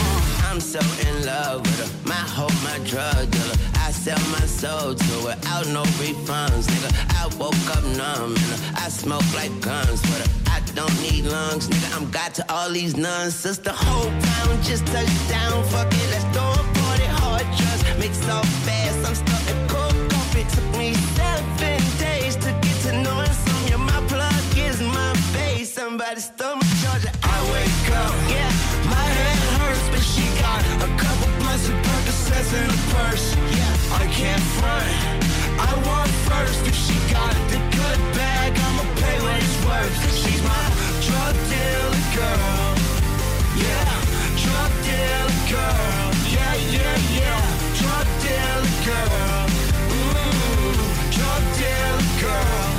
Uh, 0.00 0.48
I'm 0.50 0.60
so 0.60 0.80
in 1.06 1.24
love 1.24 1.60
with 1.62 1.78
her. 1.82 2.08
My 2.08 2.24
hope, 2.36 2.56
my 2.64 2.78
drug 2.84 3.30
dealer. 3.30 3.75
I 3.86 3.92
sell 3.92 4.18
my 4.32 4.46
soul 4.46 4.94
to 4.96 5.14
her. 5.28 5.36
Out 5.46 5.68
no 5.68 5.84
refunds, 6.02 6.66
nigga. 6.66 6.90
I 7.20 7.24
woke 7.38 7.68
up 7.76 7.84
numb 7.96 8.34
and 8.34 8.76
I 8.76 8.88
smoke 8.88 9.28
like 9.32 9.52
guns 9.60 10.02
but. 10.10 10.28
I 10.50 10.58
don't 10.74 10.96
need 11.00 11.24
lungs, 11.26 11.68
nigga. 11.68 11.96
I'm 11.96 12.10
got 12.10 12.34
to 12.34 12.44
all 12.52 12.68
these 12.68 12.96
nuns. 12.96 13.36
Sister, 13.36 13.70
whole 13.70 14.10
town 14.10 14.62
just 14.62 14.84
touched 14.86 15.28
down. 15.28 15.62
Fuck 15.70 15.86
it, 15.92 16.08
let's 16.10 16.26
throw 16.34 16.50
a 16.50 16.64
party. 16.80 17.06
Hard 17.22 17.46
trust, 17.58 17.84
mix 18.00 18.18
so 18.18 18.36
fast. 18.66 18.98
I'm 19.06 19.14
stuck 19.14 19.44
in 19.52 19.68
coke 19.68 20.14
off. 20.18 20.34
It 20.34 20.48
took 20.48 20.68
me 20.76 20.92
seven 21.14 21.78
days 22.02 22.34
to 22.42 22.50
get 22.64 22.76
to 22.86 22.92
knowing 23.04 23.36
some. 23.44 23.62
Yeah, 23.70 23.76
my 23.76 24.00
plug 24.10 24.42
is 24.58 24.82
my 24.82 25.12
face. 25.30 25.72
Somebody 25.72 26.20
stole 26.20 26.56
my 26.56 26.66
charger. 26.82 27.12
I 27.22 27.36
wake 27.54 27.86
up, 28.02 28.14
yeah. 28.34 28.50
My 28.90 29.06
head 29.18 29.38
hurts, 29.60 29.86
but 29.94 30.02
she 30.02 30.24
got 30.42 30.60
a 30.82 30.88
couple 30.98 31.30
blunts 31.38 31.68
of 31.68 31.76
Percocets 31.86 32.50
in 32.58 32.66
her 32.74 32.82
purse. 32.92 33.26
Yeah, 33.54 33.65
I 33.98 34.06
can't 34.08 34.42
front. 34.58 34.90
I 35.58 35.72
want 35.86 36.10
first. 36.28 36.60
If 36.66 36.74
she 36.74 36.96
got 37.12 37.34
the 37.52 37.58
good 37.78 38.00
bag, 38.14 38.52
I'ma 38.66 38.84
pay 39.00 39.16
what 39.24 39.36
it's 39.42 39.58
worth. 39.64 39.96
She's 40.20 40.42
my 40.42 40.64
drug 41.06 41.34
dealer 41.50 42.04
girl. 42.18 42.72
Yeah, 43.64 43.88
drug 44.44 44.72
dealer 44.86 45.40
girl. 45.54 46.08
Yeah, 46.36 46.54
yeah, 46.76 46.96
yeah. 47.20 47.40
Drug 47.80 48.08
dealer 48.24 48.76
girl. 48.88 49.46
Ooh, 49.96 50.76
drug 51.16 51.42
dealer 51.60 52.08
girl. 52.24 52.70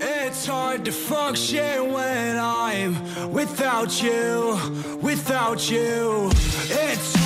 It's 0.00 0.42
hard 0.46 0.80
to 0.86 0.92
function 0.92 1.92
when 1.92 2.36
I'm 2.36 2.92
without 3.32 4.02
you, 4.02 4.58
without 5.02 5.70
you. 5.70 6.30
It's 6.68 7.25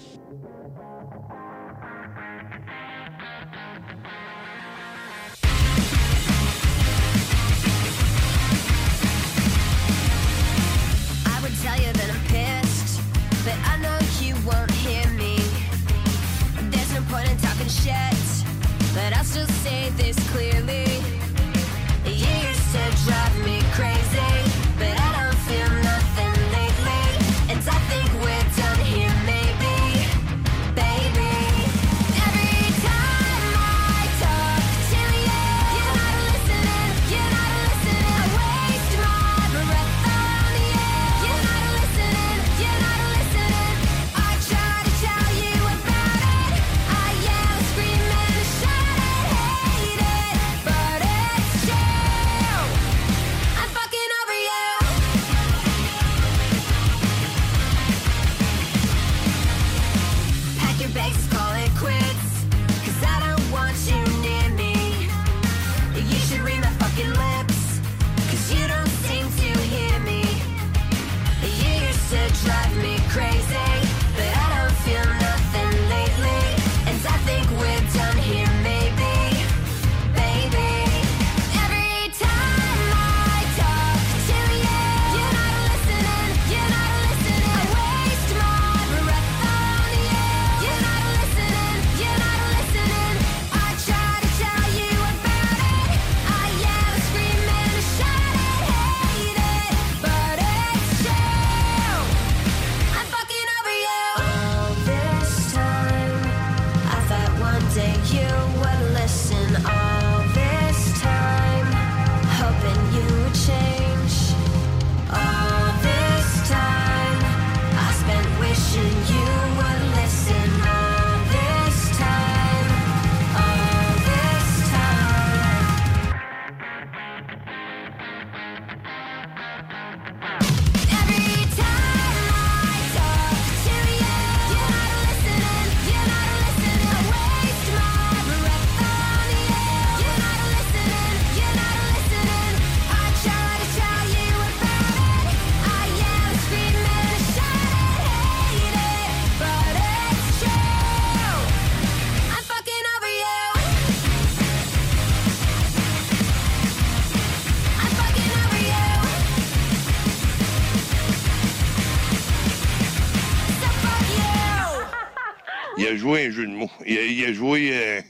Jeu 166.41 166.47
de 166.47 166.55
mots. 166.55 166.71
Il 166.85 166.97
a, 166.97 167.03
il 167.03 167.25
a 167.25 167.33
joué 167.33 167.71
euh, 167.73 168.01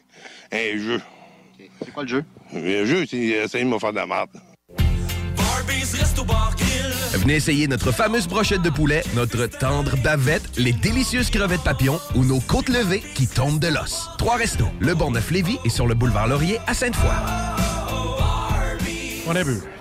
un 0.52 0.78
jeu. 0.78 1.02
C'est 1.84 1.92
quoi 1.92 2.04
le 2.04 2.10
jeu? 2.10 2.26
Le 2.54 2.86
jeu, 2.86 3.06
c'est 3.10 3.18
il 3.18 3.34
a 3.34 3.44
essayé 3.44 3.64
de 3.64 3.70
me 3.70 3.80
faire 3.80 3.92
de 3.92 3.98
la 3.98 4.08
merde. 4.08 4.30
Venez 7.14 7.36
essayer 7.36 7.68
notre 7.68 7.92
fameuse 7.92 8.28
brochette 8.28 8.62
de 8.62 8.70
poulet, 8.70 9.04
notre 9.16 9.46
tendre 9.46 9.96
bavette, 9.98 10.58
les 10.58 10.74
délicieuses 10.74 11.30
crevettes 11.30 11.64
papillons 11.64 12.00
ou 12.16 12.24
nos 12.24 12.40
côtes 12.40 12.70
levées 12.70 13.04
qui 13.16 13.28
tombent 13.28 13.60
de 13.60 13.68
l'os. 13.68 14.10
Trois 14.18 14.38
restos, 14.38 14.70
le 14.80 14.96
Bonneuf-Lévis 14.96 15.60
et 15.66 15.70
sur 15.70 15.88
le 15.88 15.94
boulevard 15.94 16.28
Laurier 16.28 16.58
à 16.68 16.74
Sainte-Foy. 16.74 17.10
On 19.28 19.36
a 19.36 19.44
vu 19.44 19.58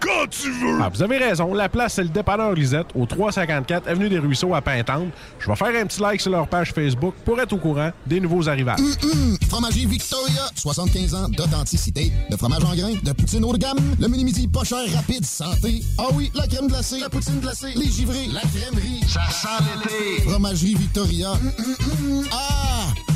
quand 0.00 0.28
tu 0.30 0.50
veux! 0.50 0.78
Ah, 0.80 0.88
vous 0.92 1.02
avez 1.02 1.18
raison, 1.18 1.54
la 1.54 1.68
place, 1.68 1.94
c'est 1.94 2.02
le 2.02 2.08
dépanneur 2.08 2.52
Lisette, 2.52 2.86
au 2.94 3.06
354 3.06 3.88
Avenue 3.88 4.08
des 4.08 4.18
Ruisseaux 4.18 4.54
à 4.54 4.60
Pintante. 4.60 5.08
Je 5.38 5.48
vais 5.48 5.56
faire 5.56 5.68
un 5.82 5.86
petit 5.86 6.00
like 6.00 6.20
sur 6.20 6.30
leur 6.30 6.48
page 6.48 6.72
Facebook 6.72 7.14
pour 7.24 7.40
être 7.40 7.52
au 7.52 7.58
courant 7.58 7.90
des 8.06 8.20
nouveaux 8.20 8.48
arrivages. 8.48 8.78
Hum, 8.80 9.36
Fromagerie 9.48 9.86
Victoria, 9.86 10.42
75 10.54 11.14
ans 11.14 11.28
d'authenticité, 11.28 12.12
de 12.30 12.36
fromage 12.36 12.64
en 12.64 12.74
grains, 12.74 12.94
de 13.02 13.12
poutine 13.12 13.44
haut 13.44 13.52
de 13.52 13.58
gamme, 13.58 13.78
le 13.98 14.08
mini-midi 14.08 14.48
pas 14.48 14.64
cher, 14.64 14.84
rapide, 14.94 15.24
santé. 15.24 15.82
Ah 15.98 16.04
oui, 16.14 16.30
la 16.34 16.46
crème 16.46 16.68
glacée, 16.68 17.00
la 17.00 17.08
poutine 17.08 17.40
glacée, 17.40 17.72
les 17.74 17.86
givrés, 17.90 18.26
la 18.32 18.40
crèmerie. 18.40 19.00
Ça 19.08 19.20
sent 19.30 19.64
l'été. 19.82 20.28
Fromagerie 20.28 20.74
Victoria. 20.74 21.32
Hum, 21.32 21.52
hum, 21.58 21.76
hum. 22.18 22.24
Ah! 22.32 23.15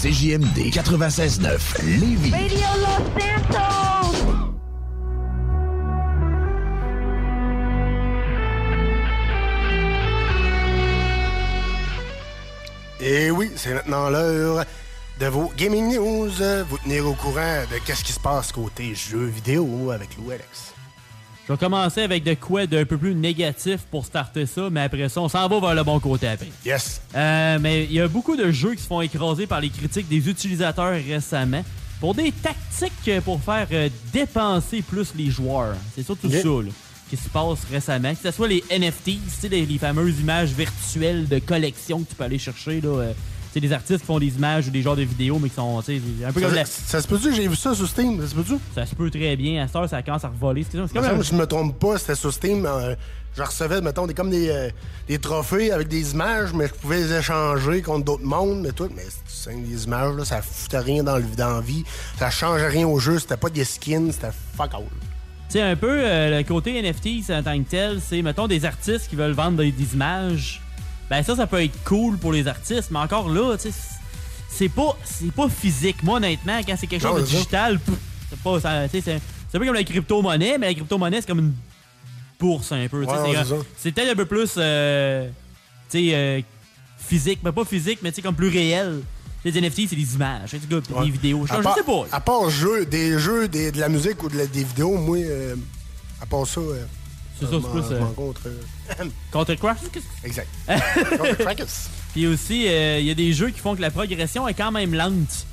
CJMD 0.00 0.70
96.9 0.70 1.82
Lévis. 1.82 2.30
Radio 2.30 2.68
Los 2.78 3.02
Santos! 3.18 4.14
Et 13.00 13.32
oui, 13.32 13.50
c'est 13.56 13.74
maintenant 13.74 14.08
l'heure 14.08 14.64
de 15.18 15.26
vos 15.26 15.50
gaming 15.56 15.92
news. 15.92 16.30
Vous 16.68 16.78
tenir 16.78 17.04
au 17.04 17.14
courant 17.14 17.64
de 17.68 17.78
qu'est-ce 17.84 18.04
qui 18.04 18.12
se 18.12 18.20
passe 18.20 18.52
côté 18.52 18.94
jeux 18.94 19.26
vidéo 19.26 19.90
avec 19.90 20.16
Lou 20.16 20.30
Alex. 20.30 20.77
Je 21.48 21.54
vais 21.54 21.58
commencer 21.58 22.02
avec 22.02 22.24
de 22.24 22.34
quoi 22.34 22.66
d'un 22.66 22.84
peu 22.84 22.98
plus 22.98 23.14
négatif 23.14 23.78
pour 23.90 24.04
starter 24.04 24.44
ça, 24.44 24.68
mais 24.70 24.82
après 24.82 25.08
ça, 25.08 25.22
on 25.22 25.30
s'en 25.30 25.48
va 25.48 25.60
vers 25.60 25.74
le 25.74 25.82
bon 25.82 25.98
côté 25.98 26.28
après. 26.28 26.50
Yes. 26.62 27.00
Euh, 27.16 27.58
mais 27.58 27.84
il 27.84 27.92
y 27.94 28.02
a 28.02 28.06
beaucoup 28.06 28.36
de 28.36 28.50
jeux 28.50 28.74
qui 28.74 28.82
se 28.82 28.86
font 28.86 29.00
écraser 29.00 29.46
par 29.46 29.62
les 29.62 29.70
critiques 29.70 30.10
des 30.10 30.28
utilisateurs 30.28 30.92
récemment 30.92 31.64
pour 32.00 32.14
des 32.14 32.32
tactiques 32.32 33.22
pour 33.24 33.40
faire 33.40 33.66
euh, 33.72 33.88
dépenser 34.12 34.82
plus 34.82 35.14
les 35.16 35.30
joueurs. 35.30 35.74
C'est 35.94 36.02
surtout 36.02 36.28
ça 36.30 36.36
là, 36.36 36.70
qui 37.08 37.16
se 37.16 37.30
passe 37.30 37.64
récemment. 37.72 38.14
Que 38.14 38.28
ce 38.28 38.30
soit 38.30 38.48
les 38.48 38.62
NFTs, 38.70 39.04
tu 39.04 39.18
sais, 39.30 39.48
les, 39.48 39.64
les 39.64 39.78
fameuses 39.78 40.20
images 40.20 40.50
virtuelles 40.50 41.28
de 41.28 41.38
collection 41.38 42.02
que 42.02 42.10
tu 42.10 42.14
peux 42.14 42.24
aller 42.24 42.38
chercher. 42.38 42.82
Là, 42.82 42.88
euh, 42.88 43.12
sais, 43.60 43.66
des 43.68 43.72
artistes 43.72 44.00
qui 44.00 44.06
font 44.06 44.18
des 44.18 44.34
images 44.34 44.68
ou 44.68 44.70
des 44.70 44.82
genres 44.82 44.96
de 44.96 45.02
vidéos, 45.02 45.38
mais 45.38 45.48
qui 45.48 45.54
sont 45.56 45.78
un 45.78 45.82
peu 46.32 46.40
Ça, 46.40 46.46
comme 46.46 46.54
la... 46.54 46.64
ça 46.64 47.00
se 47.02 47.08
peut-tu 47.08 47.30
que 47.30 47.34
j'ai 47.34 47.48
vu 47.48 47.56
ça 47.56 47.74
sur 47.74 47.88
Steam? 47.88 48.20
Ça 48.20 48.28
se 48.28 48.34
peut-tu? 48.34 48.54
Ça 48.74 48.86
se 48.86 48.94
peut 48.94 49.10
très 49.10 49.36
bien. 49.36 49.62
À 49.62 49.66
cette 49.66 49.76
heure, 49.76 49.88
ça 49.88 50.02
commence 50.02 50.24
à 50.24 50.28
revoler. 50.28 50.64
C'est 50.70 50.78
c'est 50.86 50.92
Comme 50.94 51.04
un- 51.04 51.22
je 51.22 51.34
me 51.34 51.46
trompe 51.46 51.78
pas, 51.78 51.98
c'était 51.98 52.14
sur 52.14 52.32
Steam. 52.32 52.64
euh, 52.66 52.94
je 53.36 53.42
recevais, 53.42 53.80
mettons, 53.80 54.06
des, 54.06 54.14
comme 54.14 54.30
des, 54.30 54.48
euh, 54.48 54.70
des 55.06 55.18
trophées 55.18 55.70
avec 55.70 55.86
des 55.88 56.12
images, 56.12 56.52
mais 56.54 56.66
je 56.66 56.72
pouvais 56.74 56.96
les 56.96 57.12
échanger 57.12 57.82
contre 57.82 58.04
d'autres 58.06 58.24
mondes, 58.24 58.62
mais 58.62 58.72
tout. 58.72 58.88
Mais 58.96 59.04
c'est 59.28 59.54
des 59.54 59.84
images, 59.84 60.16
là, 60.16 60.24
ça 60.24 60.42
foutait 60.42 60.78
rien 60.80 61.04
dans, 61.04 61.16
le, 61.18 61.24
dans 61.36 61.54
la 61.54 61.60
vie. 61.60 61.84
Ça 62.18 62.30
changeait 62.30 62.68
rien 62.68 62.86
au 62.88 62.98
jeu. 62.98 63.18
C'était 63.18 63.36
pas 63.36 63.50
des 63.50 63.64
skins, 63.64 64.10
c'était 64.10 64.32
fuck 64.56 64.74
all. 64.74 64.80
Tu 65.50 65.52
sais, 65.54 65.62
un 65.62 65.76
peu, 65.76 66.00
euh, 66.02 66.38
le 66.38 66.44
côté 66.44 66.82
NFT 66.82 67.30
en 67.30 67.42
tant 67.42 67.56
que 67.62 67.68
tel, 67.68 68.00
c'est, 68.06 68.20
mettons, 68.22 68.48
des 68.48 68.64
artistes 68.64 69.08
qui 69.08 69.16
veulent 69.16 69.32
vendre 69.32 69.58
des, 69.58 69.70
des 69.72 69.94
images. 69.94 70.60
Ben 71.10 71.22
ça, 71.22 71.34
ça 71.36 71.46
peut 71.46 71.62
être 71.62 71.82
cool 71.84 72.18
pour 72.18 72.32
les 72.32 72.46
artistes, 72.46 72.90
mais 72.90 72.98
encore 72.98 73.28
là, 73.28 73.56
tu 73.56 73.70
sais, 73.70 73.74
c'est 74.50 74.68
pas, 74.68 74.96
c'est 75.04 75.32
pas 75.32 75.48
physique. 75.48 76.02
Moi, 76.02 76.16
honnêtement, 76.18 76.58
quand 76.66 76.74
c'est 76.78 76.86
quelque 76.86 77.02
chose 77.02 77.14
Non, 77.14 77.20
de 77.20 77.26
digital, 77.26 77.80
c'est 78.30 78.38
pas, 78.40 78.60
ça- 78.60 78.88
c'est 78.88 79.00
c'est 79.00 79.14
un 79.14 79.58
peu 79.60 79.64
comme 79.64 79.74
la 79.74 79.84
crypto-monnaie, 79.84 80.58
mais 80.58 80.66
la 80.68 80.74
crypto-monnaie, 80.74 81.20
c'est 81.22 81.26
comme 81.26 81.38
une 81.38 81.54
bourse 82.38 82.72
un 82.72 82.86
peu. 82.88 83.04
tu 83.06 83.10
sais, 83.12 83.20
Ouais, 83.20 83.34
c'est 83.44 83.54
c'est 83.78 83.92
peut-être 83.92 84.10
un 84.12 84.16
peu 84.16 84.26
plus, 84.26 84.52
euh, 84.58 85.28
tu 85.90 85.98
sais, 85.98 86.14
euh, 86.14 86.40
physique, 86.98 87.40
mais 87.42 87.52
pas 87.52 87.64
physique, 87.64 88.00
mais 88.02 88.10
tu 88.10 88.16
sais, 88.16 88.22
comme 88.22 88.34
plus 88.34 88.48
réel. 88.48 89.00
Les 89.44 89.52
NFT, 89.56 89.86
c'est 89.88 89.96
des 89.96 90.14
images, 90.14 90.52
Ouais. 90.52 91.04
des 91.04 91.10
vidéos. 91.10 91.46
Je, 91.46 91.52
À 91.54 91.58
je 91.58 91.62
part- 91.62 91.74
sais 91.76 91.82
pas. 91.84 92.04
À 92.12 92.20
part 92.20 92.50
jeu, 92.50 92.84
des 92.84 93.18
jeux, 93.18 93.48
des- 93.48 93.70
de 93.72 93.78
la 93.80 93.88
musique 93.88 94.22
ou 94.22 94.28
de 94.28 94.36
la- 94.36 94.46
des 94.46 94.64
vidéos, 94.64 94.96
moi, 94.98 95.16
euh, 95.18 95.54
à 96.20 96.26
part 96.26 96.46
ça. 96.46 96.60
euh, 96.60 96.84
C'est 97.38 97.46
ça, 97.46 97.52
je 97.52 97.58
c'est 97.60 97.70
plus, 97.70 97.82
contre. 99.32 99.54
Crash? 99.54 99.78
Exact. 100.24 100.48
Contre. 100.68 101.66
Puis 102.12 102.26
aussi, 102.26 102.66
euh, 102.68 102.98
il 103.00 103.06
y 103.06 103.10
a 103.10 103.14
des 103.14 103.32
jeux 103.32 103.50
qui 103.50 103.60
font 103.60 103.76
que 103.76 103.80
la 103.80 103.90
progression 103.90 104.48
est 104.48 104.54
quand 104.54 104.72
même 104.72 104.94
lente. 104.94 105.46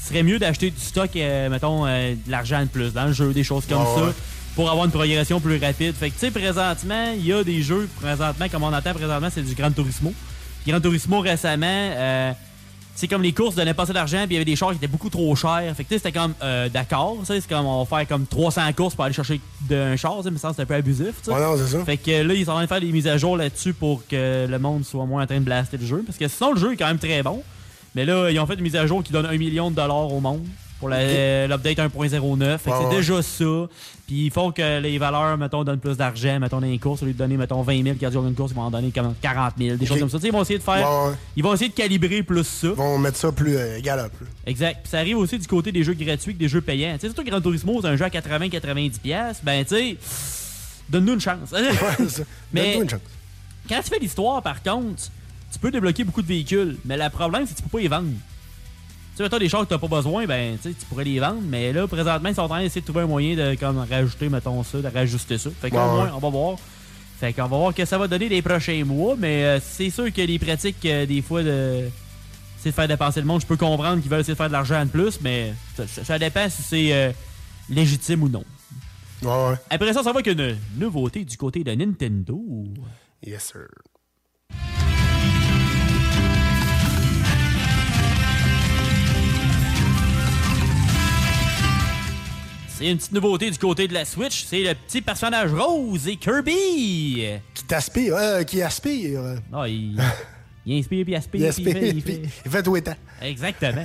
Ce 0.00 0.08
serait 0.08 0.22
mieux 0.22 0.38
d'acheter 0.38 0.70
du 0.70 0.80
stock, 0.80 1.10
euh, 1.16 1.48
mettons, 1.48 1.86
euh, 1.86 2.14
de 2.14 2.30
l'argent 2.30 2.60
de 2.60 2.68
plus 2.68 2.92
dans 2.92 3.06
le 3.06 3.12
jeu, 3.12 3.32
des 3.32 3.44
choses 3.44 3.66
comme 3.66 3.84
ça, 3.84 4.06
ouais. 4.06 4.12
pour 4.56 4.70
avoir 4.70 4.84
une 4.84 4.90
progression 4.90 5.40
plus 5.40 5.58
rapide. 5.58 5.94
Fait 5.94 6.10
que, 6.10 6.14
tu 6.14 6.20
sais, 6.20 6.30
présentement, 6.30 7.12
il 7.16 7.24
y 7.24 7.32
a 7.32 7.42
des 7.44 7.62
jeux, 7.62 7.88
présentement, 8.00 8.48
comme 8.48 8.64
on 8.64 8.72
entend 8.72 8.94
présentement, 8.94 9.28
c'est 9.32 9.42
du 9.42 9.54
Gran 9.54 9.70
Turismo. 9.70 10.12
Gran 10.66 10.80
Turismo, 10.80 11.20
récemment, 11.20 12.34
c'est 12.94 13.08
comme 13.08 13.22
les 13.22 13.32
courses 13.32 13.54
donnaient 13.54 13.74
pas 13.74 13.84
assez 13.84 13.92
d'argent, 13.92 14.18
puis 14.26 14.30
il 14.30 14.34
y 14.34 14.36
avait 14.36 14.44
des 14.44 14.56
chars 14.56 14.70
qui 14.70 14.76
étaient 14.76 14.86
beaucoup 14.86 15.08
trop 15.08 15.34
chers. 15.34 15.74
Fait 15.74 15.84
que 15.84 15.96
c'était 15.96 16.12
comme, 16.12 16.34
euh, 16.42 16.68
d'accord, 16.68 17.18
ça, 17.24 17.34
c'est 17.34 17.48
comme, 17.48 17.66
on 17.66 17.84
va 17.84 17.98
faire 17.98 18.06
comme 18.06 18.26
300 18.26 18.72
courses 18.76 18.94
pour 18.94 19.04
aller 19.04 19.14
chercher 19.14 19.40
d'un 19.62 19.96
char, 19.96 20.20
mais 20.30 20.38
ça, 20.38 20.52
c'est 20.54 20.62
un 20.62 20.66
peu 20.66 20.74
abusif. 20.74 21.14
Ouais, 21.26 21.40
non, 21.40 21.56
c'est 21.56 21.76
ça. 21.76 21.84
Fait 21.84 21.96
que 21.96 22.22
là, 22.22 22.34
ils 22.34 22.44
sont 22.44 22.52
en 22.52 22.54
train 22.54 22.62
de 22.64 22.68
faire 22.68 22.80
des 22.80 22.92
mises 22.92 23.08
à 23.08 23.16
jour 23.16 23.36
là-dessus 23.36 23.72
pour 23.72 24.06
que 24.06 24.46
le 24.46 24.58
monde 24.58 24.84
soit 24.84 25.06
moins 25.06 25.22
en 25.22 25.26
train 25.26 25.38
de 25.38 25.44
blaster 25.44 25.78
le 25.78 25.86
jeu. 25.86 26.02
Parce 26.04 26.18
que 26.18 26.28
sinon, 26.28 26.52
le 26.52 26.60
jeu 26.60 26.72
est 26.72 26.76
quand 26.76 26.86
même 26.86 26.98
très 26.98 27.22
bon. 27.22 27.42
Mais 27.94 28.04
là, 28.04 28.30
ils 28.30 28.38
ont 28.38 28.46
fait 28.46 28.54
une 28.54 28.62
mise 28.62 28.76
à 28.76 28.86
jour 28.86 29.02
qui 29.02 29.12
donne 29.12 29.26
un 29.26 29.36
million 29.36 29.70
de 29.70 29.76
dollars 29.76 30.12
au 30.12 30.20
monde 30.20 30.46
pour 30.82 30.90
Ok. 30.90 31.48
l'update 31.48 31.78
1.09. 31.78 32.58
Fait 32.58 32.70
que 32.70 32.74
Ouais, 32.76 32.82
c'est 32.90 32.96
déjà 32.96 33.22
ça. 33.22 33.44
Puis 34.06 34.26
il 34.26 34.30
faut 34.30 34.50
que 34.50 34.80
les 34.80 34.98
valeurs, 34.98 35.38
mettons, 35.38 35.62
donnent 35.64 35.78
plus 35.78 35.96
d'argent, 35.96 36.38
mettons, 36.40 36.60
dans 36.60 36.66
les 36.66 36.78
courses. 36.78 37.02
Au 37.02 37.06
lieu 37.06 37.12
de 37.12 37.18
donner, 37.18 37.36
mettons, 37.36 37.62
20 37.62 37.82
000 37.84 37.96
qui 37.96 38.04
a 38.04 38.10
une 38.10 38.34
course, 38.34 38.50
ils 38.50 38.56
vont 38.56 38.62
en 38.62 38.70
donner 38.70 38.90
comme 38.90 39.14
40 39.22 39.54
000, 39.56 39.76
des 39.76 39.86
choses 39.86 40.00
comme 40.00 40.08
ça. 40.10 40.18
Ils 40.22 40.32
vont 40.32 40.42
essayer 40.42 40.58
de 40.58 40.64
faire. 40.64 40.74
Ouais, 41.04 41.10
ouais. 41.10 41.16
Ils 41.36 41.42
vont 41.42 41.54
essayer 41.54 41.70
de 41.70 41.74
calibrer 41.74 42.22
plus 42.22 42.44
ça. 42.44 42.66
Ils 42.68 42.74
vont 42.74 42.98
mettre 42.98 43.16
ça 43.16 43.30
plus 43.32 43.56
euh, 43.56 43.80
galop. 43.80 44.02
là. 44.02 44.26
Exact. 44.46 44.80
Puis 44.82 44.90
ça 44.90 44.98
arrive 44.98 45.18
aussi 45.18 45.38
du 45.38 45.46
côté 45.46 45.70
des 45.72 45.84
jeux 45.84 45.94
gratuits 45.94 46.34
que 46.34 46.38
des 46.40 46.48
jeux 46.48 46.60
payants. 46.60 46.94
Tu 46.94 47.00
sais, 47.02 47.06
surtout 47.06 47.24
Gran 47.24 47.40
Turismo, 47.40 47.80
c'est 47.80 47.88
un 47.88 47.96
jeu 47.96 48.04
à 48.04 48.08
80-90$. 48.08 48.98
piastres. 49.00 49.42
Ben, 49.44 49.64
tu 49.64 49.74
sais, 49.76 49.96
donne-nous 50.90 51.14
une 51.14 51.20
chance. 51.20 51.52
Mais 52.52 52.62
Donne-nous 52.72 52.82
une 52.82 52.90
chance. 52.90 53.00
quand 53.68 53.80
tu 53.82 53.88
fais 53.88 53.98
l'histoire, 54.00 54.42
par 54.42 54.62
contre, 54.62 55.04
tu 55.52 55.58
peux 55.58 55.70
débloquer 55.70 56.04
beaucoup 56.04 56.22
de 56.22 56.26
véhicules. 56.26 56.76
Mais 56.84 56.96
le 56.96 57.08
problème, 57.08 57.44
c'est 57.46 57.52
que 57.54 57.58
tu 57.58 57.62
peux 57.62 57.78
pas 57.78 57.82
les 57.82 57.88
vendre. 57.88 58.08
Tu 59.12 59.18
sais, 59.18 59.22
mettons 59.24 59.38
des 59.38 59.48
choses 59.48 59.64
que 59.64 59.68
t'as 59.74 59.78
pas 59.78 59.88
besoin, 59.88 60.24
ben, 60.26 60.56
tu 60.56 60.70
sais, 60.70 60.74
tu 60.78 60.86
pourrais 60.86 61.04
les 61.04 61.20
vendre. 61.20 61.42
Mais 61.42 61.72
là, 61.72 61.86
présentement, 61.86 62.28
ils 62.30 62.34
sont 62.34 62.42
en 62.42 62.48
train 62.48 62.62
d'essayer 62.62 62.80
de 62.80 62.86
trouver 62.86 63.02
un 63.04 63.06
moyen 63.06 63.36
de 63.36 63.54
comme, 63.56 63.78
rajouter, 63.78 64.28
mettons 64.30 64.62
ça, 64.62 64.78
de 64.80 64.88
rajouter 64.88 65.36
ça. 65.38 65.50
Fait 65.60 65.70
qu'au 65.70 65.76
Ouais, 65.76 65.84
moins, 65.86 66.12
on 66.14 66.18
va 66.18 66.28
voir. 66.30 66.56
Fait 67.20 67.32
qu'on 67.34 67.42
va 67.46 67.56
voir 67.58 67.74
que 67.74 67.84
ça 67.84 67.98
va 67.98 68.08
donner 68.08 68.28
les 68.30 68.40
prochains 68.42 68.84
mois. 68.84 69.14
Mais 69.18 69.44
euh, 69.44 69.60
c'est 69.60 69.90
sûr 69.90 70.10
que 70.12 70.22
les 70.22 70.38
pratiques, 70.38 70.84
euh, 70.86 71.04
des 71.06 71.20
fois, 71.22 71.42
de. 71.42 71.88
C'est 72.58 72.70
de 72.70 72.74
faire 72.74 72.88
dépenser 72.88 73.20
le 73.20 73.26
monde. 73.26 73.40
Je 73.42 73.46
peux 73.46 73.56
comprendre 73.56 74.00
qu'ils 74.00 74.10
veulent 74.10 74.20
essayer 74.20 74.34
de 74.34 74.38
faire 74.38 74.46
de 74.48 74.52
l'argent 74.52 74.84
de 74.84 74.90
plus, 74.90 75.20
mais 75.20 75.52
ça, 75.76 75.86
ça- 75.86 76.04
ça 76.04 76.18
dépend 76.18 76.48
si 76.48 76.62
c'est 76.62 76.92
euh, 76.92 77.12
légitime 77.68 78.22
ou 78.22 78.28
non. 78.28 78.44
Ouais, 79.22 79.28
ouais. 79.50 79.56
Après 79.68 79.92
ça, 79.92 80.02
ça 80.02 80.12
va 80.12 80.20
avec 80.20 80.26
une 80.28 80.56
nouveauté 80.78 81.24
du 81.24 81.36
côté 81.36 81.62
de 81.64 81.72
Nintendo. 81.72 82.40
Yes, 83.26 83.52
sir. 83.52 83.66
C'est 92.82 92.90
une 92.90 92.96
petite 92.98 93.12
nouveauté 93.12 93.48
du 93.48 93.58
côté 93.58 93.86
de 93.86 93.94
la 93.94 94.04
Switch. 94.04 94.42
C'est 94.44 94.64
le 94.64 94.74
petit 94.74 95.00
personnage 95.00 95.52
rose 95.52 96.08
et 96.08 96.16
Kirby. 96.16 97.26
Qui 97.54 97.64
t'aspire, 97.64 98.16
euh, 98.16 98.42
qui 98.42 98.60
aspire. 98.60 99.20
euh. 99.20 99.36
Ah, 99.52 99.68
il, 99.68 99.96
il 100.66 100.78
inspire 100.80 101.04
puis 101.04 101.14
aspire. 101.14 101.40
Il 101.40 101.42
puis 101.42 101.48
aspire, 101.48 101.72
fait- 101.74 101.88
il 101.90 101.96
il 101.98 102.02
fait- 102.02 102.22
il 102.44 102.50
fait 102.50 102.62
tout. 102.64 102.76
Exactement. 103.22 103.84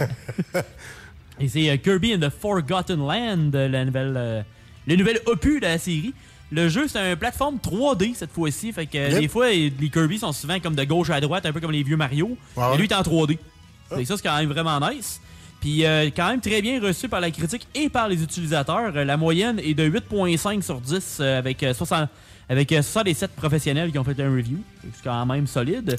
et 1.40 1.48
c'est 1.48 1.70
euh, 1.70 1.78
Kirby 1.78 2.14
in 2.14 2.20
the 2.28 2.32
Forgotten 2.32 3.00
Land, 3.00 3.52
euh, 3.54 3.68
la 3.68 3.86
nouvelle, 3.86 4.14
euh, 4.18 4.42
le 4.88 4.96
nouvel 4.96 5.20
opus 5.28 5.60
de 5.62 5.66
la 5.68 5.78
série. 5.78 6.16
Le 6.52 6.68
jeu, 6.68 6.88
c'est 6.88 6.98
un 6.98 7.16
plateforme 7.16 7.58
3D 7.58 8.16
cette 8.16 8.32
fois-ci. 8.32 8.74
Fait 8.74 8.88
que 8.88 8.98
Yep. 8.98 9.20
des 9.20 9.28
fois, 9.28 9.52
les 9.52 9.72
Kirby 9.94 10.18
sont 10.18 10.32
souvent 10.32 10.60
comme 10.60 10.74
de 10.76 10.84
gauche 10.86 11.12
à 11.12 11.22
droite, 11.22 11.46
un 11.46 11.52
peu 11.54 11.60
comme 11.60 11.72
les 11.72 11.84
vieux 11.84 11.98
Mario. 11.98 12.36
Ouais, 12.56 12.64
Et 12.74 12.78
lui, 12.78 12.86
il 12.88 12.92
est 12.92 12.96
en 12.96 13.04
3D. 13.04 13.38
Fait 13.90 13.98
que 14.02 14.06
ça, 14.06 14.18
c'est 14.18 14.24
quand 14.24 14.36
même 14.38 14.50
vraiment 14.50 14.80
nice. 14.90 15.22
Puis 15.68 15.86
euh, 15.86 16.10
quand 16.16 16.30
même 16.30 16.40
très 16.40 16.62
bien 16.62 16.80
reçu 16.82 17.10
par 17.10 17.20
la 17.20 17.30
critique 17.30 17.68
et 17.76 17.90
par 17.90 18.08
les 18.08 18.24
utilisateurs. 18.24 18.94
Euh, 18.96 19.04
La 19.04 19.18
moyenne 19.18 19.60
est 19.60 19.74
de 19.74 19.84
8.5 19.90 20.62
sur 20.62 20.80
10 20.80 21.18
euh, 21.20 21.38
avec, 21.40 21.62
euh, 21.62 21.74
60, 21.74 22.08
avec 22.48 22.72
euh, 22.72 22.82
67 22.82 23.32
professionnels 23.32 23.92
qui 23.92 24.00
ont 24.00 24.04
fait 24.06 24.18
un 24.22 24.32
review. 24.32 24.60
C'est 24.82 25.04
quand 25.04 25.26
même 25.26 25.46
solide. 25.46 25.98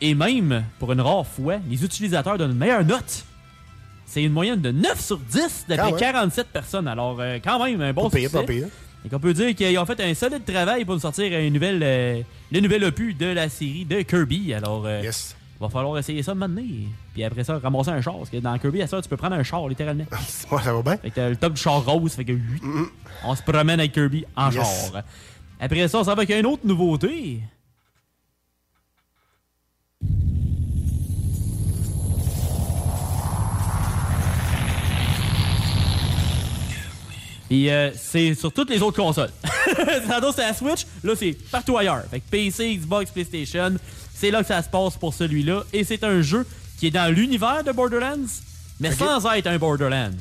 Et 0.00 0.14
même, 0.14 0.64
pour 0.78 0.92
une 0.92 1.02
rare 1.02 1.26
fois, 1.26 1.56
les 1.68 1.84
utilisateurs 1.84 2.38
donnent 2.38 2.52
une 2.52 2.56
meilleure 2.56 2.86
note. 2.86 3.26
C'est 4.06 4.22
une 4.22 4.32
moyenne 4.32 4.62
de 4.62 4.70
9 4.70 4.98
sur 4.98 5.18
10 5.18 5.40
Quand 5.40 5.48
d'après 5.68 5.90
même. 5.90 6.00
47 6.00 6.46
personnes. 6.46 6.88
Alors, 6.88 7.18
euh, 7.20 7.38
quand 7.44 7.62
même, 7.62 7.82
un 7.82 7.92
bon 7.92 8.08
Pas 8.08 8.16
pire, 8.16 8.30
succès. 8.30 8.46
pas 8.46 8.50
pire. 8.50 8.66
Et 9.04 9.10
qu'on 9.10 9.20
peut 9.20 9.34
dire 9.34 9.54
qu'ils 9.54 9.78
ont 9.78 9.84
fait 9.84 10.00
un 10.00 10.14
solide 10.14 10.44
travail 10.46 10.86
pour 10.86 10.94
nous 10.94 11.00
sortir 11.00 11.38
une 11.38 11.52
nouvelle, 11.52 12.24
le 12.50 12.60
nouvel 12.60 12.82
opus 12.84 13.14
de 13.18 13.26
la 13.26 13.50
série 13.50 13.84
de 13.84 14.00
Kirby. 14.00 14.54
Alors, 14.54 14.84
euh, 14.86 15.02
va 15.62 15.68
falloir 15.68 15.98
essayer 15.98 16.22
ça 16.22 16.34
maintenant. 16.34 16.62
Puis 17.14 17.24
après 17.24 17.44
ça, 17.44 17.58
ramasser 17.58 17.90
un 17.90 18.00
char. 18.00 18.16
Parce 18.18 18.30
que 18.30 18.36
dans 18.38 18.58
Kirby, 18.58 18.82
à 18.82 18.86
ça, 18.86 19.00
tu 19.00 19.08
peux 19.08 19.16
prendre 19.16 19.36
un 19.36 19.42
char, 19.42 19.66
littéralement. 19.68 20.04
Ouais, 20.50 20.62
ça 20.62 20.72
va 20.72 20.82
bien. 20.82 20.96
Fait 20.98 21.10
que 21.10 21.14
t'as 21.14 21.28
le 21.30 21.36
top 21.36 21.54
du 21.54 21.60
char 21.60 21.84
rose. 21.84 22.12
Fait 22.14 22.24
que 22.24 22.32
oui, 22.32 22.60
on 23.24 23.34
se 23.34 23.42
promène 23.42 23.80
avec 23.80 23.92
Kirby 23.92 24.24
en 24.36 24.50
Yes. 24.50 24.90
char. 24.92 25.02
Après 25.60 25.88
ça, 25.88 25.98
on 25.98 26.04
s'en 26.04 26.14
va 26.14 26.22
avec 26.22 26.30
une 26.30 26.46
autre 26.46 26.66
nouveauté. 26.66 27.40
Puis 37.48 37.68
euh, 37.70 37.90
c'est 37.94 38.34
sur 38.34 38.52
toutes 38.52 38.70
les 38.70 38.80
autres 38.82 38.96
consoles. 38.96 39.30
Tantôt 40.08 40.32
c'est 40.32 40.42
la 40.42 40.54
Switch, 40.54 40.86
là 41.04 41.12
c'est 41.16 41.32
partout 41.50 41.76
ailleurs. 41.76 42.04
Fait 42.10 42.20
que 42.20 42.28
PC, 42.30 42.76
Xbox, 42.76 43.10
PlayStation, 43.10 43.74
c'est 44.22 44.30
là 44.30 44.42
que 44.42 44.46
ça 44.46 44.62
se 44.62 44.68
passe 44.68 44.96
pour 44.96 45.12
celui-là. 45.14 45.64
Et 45.72 45.82
c'est 45.82 46.04
un 46.04 46.22
jeu 46.22 46.46
qui 46.78 46.86
est 46.86 46.90
dans 46.92 47.12
l'univers 47.12 47.64
de 47.64 47.72
Borderlands, 47.72 48.30
mais 48.78 48.92
sans 48.92 49.28
être 49.32 49.48
un 49.48 49.58
Borderlands. 49.58 50.12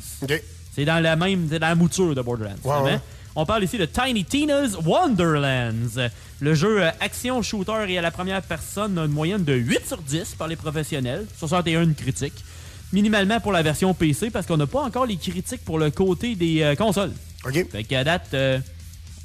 C'est 0.73 0.86
dans 0.86 0.99
la 0.99 1.15
même, 1.15 1.48
dans 1.48 1.60
la 1.60 1.76
mouture 1.76 2.15
de 2.15 2.22
Borderlands. 2.23 2.56
Ouais. 2.64 2.99
On 3.36 3.45
parle 3.45 3.64
ici 3.64 3.78
de 3.78 3.86
Tiny 3.86 4.26
Tina's 4.26 4.76
Wonderlands. 4.84 6.10
Le 6.40 6.56
jeu 6.56 6.82
euh, 6.82 6.90
action 6.99 7.44
shooter 7.44 7.86
et 7.90 7.99
à 7.99 8.02
la 8.02 8.10
première 8.10 8.41
personne 8.41 8.98
a 8.98 9.06
une 9.06 9.11
moyenne 9.11 9.44
de 9.44 9.53
8 9.53 9.88
sur 9.88 9.98
10 9.99 10.34
par 10.36 10.48
les 10.48 10.56
professionnels, 10.56 11.28
61 11.38 11.94
critiques. 11.94 12.44
Minimalement 12.91 13.40
pour 13.40 13.52
la 13.52 13.61
version 13.61 13.94
PC 13.94 14.32
parce 14.32 14.48
qu'on 14.48 14.57
n'a 14.57 14.65
pas 14.65 14.82
encore 14.82 15.06
les 15.06 15.18
critiques 15.18 15.64
pour 15.64 15.78
le 15.78 15.91
côté 15.91 16.34
des 16.34 16.64
euh, 16.64 16.76
consoles. 16.76 17.14
OK. 17.45 17.69
Fait 17.72 17.84
qu'à 17.84 18.03
date, 18.03 18.30
euh, 18.34 18.57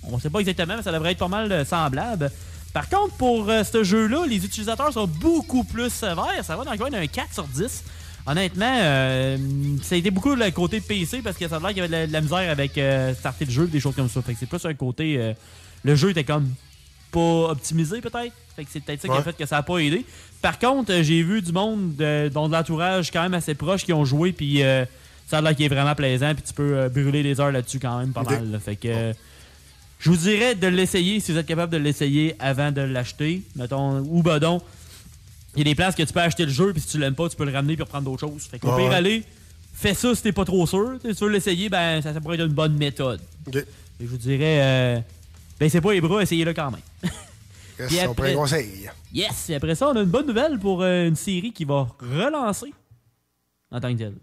on 0.03 0.19
sait 0.19 0.29
pas 0.29 0.41
exactement, 0.41 0.77
mais 0.77 0.83
ça 0.83 0.93
devrait 0.93 1.13
être 1.13 1.19
pas 1.19 1.29
mal 1.29 1.65
semblable. 1.65 2.31
Par 2.77 2.91
contre, 2.91 3.15
pour 3.17 3.49
euh, 3.49 3.65
ce 3.65 3.83
jeu-là, 3.85 4.27
les 4.27 4.45
utilisateurs 4.45 4.93
sont 4.93 5.07
beaucoup 5.07 5.65
plus 5.65 5.89
sévères. 5.89 6.43
Ça 6.45 6.57
va 6.57 6.65
dans 6.65 6.73
le 6.73 6.77
coin 6.77 6.91
d'un 6.91 7.07
4 7.07 7.33
sur 7.33 7.45
10. 7.45 7.83
Honnêtement, 8.27 8.71
euh, 8.83 9.39
ça 9.83 9.95
a 9.95 9.99
été 9.99 10.11
beaucoup 10.11 10.35
le 10.35 10.51
côté 10.51 10.83
PC 10.83 11.23
parce 11.23 11.39
que 11.39 11.49
ça 11.49 11.57
a 11.57 11.59
l'air 11.61 11.69
qu'il 11.69 11.79
y 11.79 11.81
avait 11.81 11.89
de 11.89 11.93
la, 11.93 12.07
de 12.07 12.13
la 12.13 12.21
misère 12.21 12.51
avec 12.51 12.77
euh, 12.77 13.15
starter 13.15 13.47
le 13.47 13.51
jeu, 13.51 13.67
des 13.67 13.81
choses 13.81 13.95
comme 13.95 14.11
ça. 14.11 14.21
Fait 14.21 14.35
que 14.35 14.41
c'est 14.41 14.47
plus 14.47 14.63
un 14.67 14.75
côté. 14.75 15.17
euh, 15.19 15.33
le 15.85 15.95
jeu 15.95 16.11
était 16.11 16.25
comme 16.25 16.51
pas 17.13 17.49
optimisé 17.51 18.03
peut-être. 18.03 18.35
Fait 18.57 18.65
que 18.65 18.71
c'est 18.71 18.81
peut-être 18.81 19.01
ça 19.01 19.09
qui 19.09 19.15
a 19.15 19.17
Ouais. 19.17 19.23
fait 19.23 19.33
que 19.39 19.47
ça 19.47 19.57
a 19.57 19.63
pas 19.63 19.79
aidé. 19.79 20.05
Par 20.43 20.59
contre, 20.59 20.93
j'ai 21.01 21.23
vu 21.23 21.41
du 21.41 21.53
monde 21.53 21.97
de- 21.97 22.29
dont 22.29 22.47
de 22.47 22.53
l'entourage 22.53 23.11
quand 23.11 23.23
même 23.23 23.33
assez 23.35 23.55
proche 23.55 23.85
qui 23.85 23.95
ont 23.95 24.05
joué 24.05 24.33
puis 24.33 24.63
euh, 24.63 24.85
ça 25.29 25.39
a 25.39 25.41
l'air 25.41 25.57
qu'il 25.57 25.65
est 25.65 25.75
vraiment 25.75 25.95
plaisant 25.95 26.35
puis 26.35 26.43
tu 26.47 26.53
peux 26.53 26.91
brûler 26.91 27.23
des 27.23 27.41
heures 27.41 27.53
là-dessus 27.53 27.79
quand 27.79 27.99
même 28.01 28.13
pas 28.13 28.23
mal. 28.23 28.51
là. 28.51 28.59
Fait 28.59 28.77
que 28.77 29.13
je 29.99 30.11
vous 30.11 30.17
dirais 30.17 30.55
de 30.55 30.67
l'essayer 30.67 31.21
si 31.21 31.33
vous 31.33 31.39
êtes 31.39 31.47
capable 31.47 31.73
de 31.73 31.79
l'essayer 31.79 32.35
avant 32.39 32.71
de 32.73 32.81
l'acheter. 32.83 33.43
Mettons 33.57 33.99
ou 34.01 34.23
badon. 34.23 34.61
Il 35.55 35.61
y 35.61 35.61
a 35.63 35.65
des 35.65 35.75
places 35.75 35.95
que 35.95 36.03
tu 36.03 36.13
peux 36.13 36.21
acheter 36.21 36.45
le 36.45 36.53
jeu 36.53 36.73
puis 36.73 36.83
si 36.83 36.89
tu 36.89 36.99
l'aimes 36.99 37.15
pas, 37.15 37.29
tu 37.29 37.37
peux 37.37 37.45
le 37.47 37.53
ramener 37.53 37.75
puis 37.75 37.83
reprendre 37.83 38.05
d'autres 38.05 38.21
choses. 38.29 38.43
Fait 38.45 38.59
qu'au 38.59 38.75
Ouais, 38.75 38.85
pire 38.85 38.93
aller, 38.93 39.23
fais 39.73 39.95
ça 39.95 40.15
si 40.15 40.23
t'es 40.23 40.33
pas 40.33 40.45
trop 40.45 40.67
sûr. 40.67 40.99
Si 41.03 41.15
tu 41.15 41.25
veux 41.25 41.31
l'essayer, 41.31 41.69
ben 41.71 42.03
ça, 42.03 42.13
ça 42.13 42.21
pourrait 42.21 42.37
être 42.37 42.47
une 42.47 42.53
bonne 42.53 42.77
méthode. 42.77 43.21
Et 43.55 43.65
je 44.01 44.07
vous 44.07 44.19
dirais 44.19 44.61
euh, 44.63 45.01
ben 45.59 45.69
c'est 45.71 45.81
pas 45.81 45.93
les 45.95 46.01
bras, 46.03 46.23
essayez-le 46.23 46.53
quand 46.53 46.71
même. 46.71 46.81
Yes, 47.79 47.89
Puis 47.89 47.99
on 48.09 48.15
prend 48.15 48.23
un 48.25 48.27
après- 48.27 48.35
conseil. 48.35 48.91
Yes! 49.13 49.51
Et 49.51 49.55
après 49.55 49.75
ça, 49.75 49.89
on 49.89 49.97
a 49.97 50.01
une 50.01 50.09
bonne 50.11 50.27
nouvelle 50.27 50.59
pour 50.59 50.83
euh, 50.83 51.09
une 51.09 51.17
série 51.17 51.53
qui 51.53 51.65
va 51.67 51.87
relancer 52.01 52.73
en 53.71 53.81
tant 53.81 53.93
que 53.93 53.99
telle. 53.99 54.15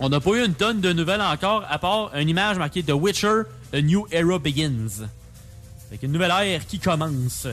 On 0.00 0.08
n'a 0.08 0.20
pas 0.20 0.32
eu 0.32 0.44
une 0.44 0.54
tonne 0.54 0.80
de 0.80 0.92
nouvelles 0.92 1.20
encore, 1.20 1.64
à 1.68 1.78
part 1.78 2.10
une 2.16 2.28
image 2.28 2.58
marquée 2.58 2.82
The 2.82 2.92
Witcher, 2.92 3.42
A 3.72 3.80
New 3.80 4.06
Era 4.10 4.38
Begins. 4.38 5.06
Fait 5.90 5.98
une 6.02 6.12
nouvelle 6.12 6.32
ère 6.32 6.66
qui 6.66 6.78
commence. 6.78 7.46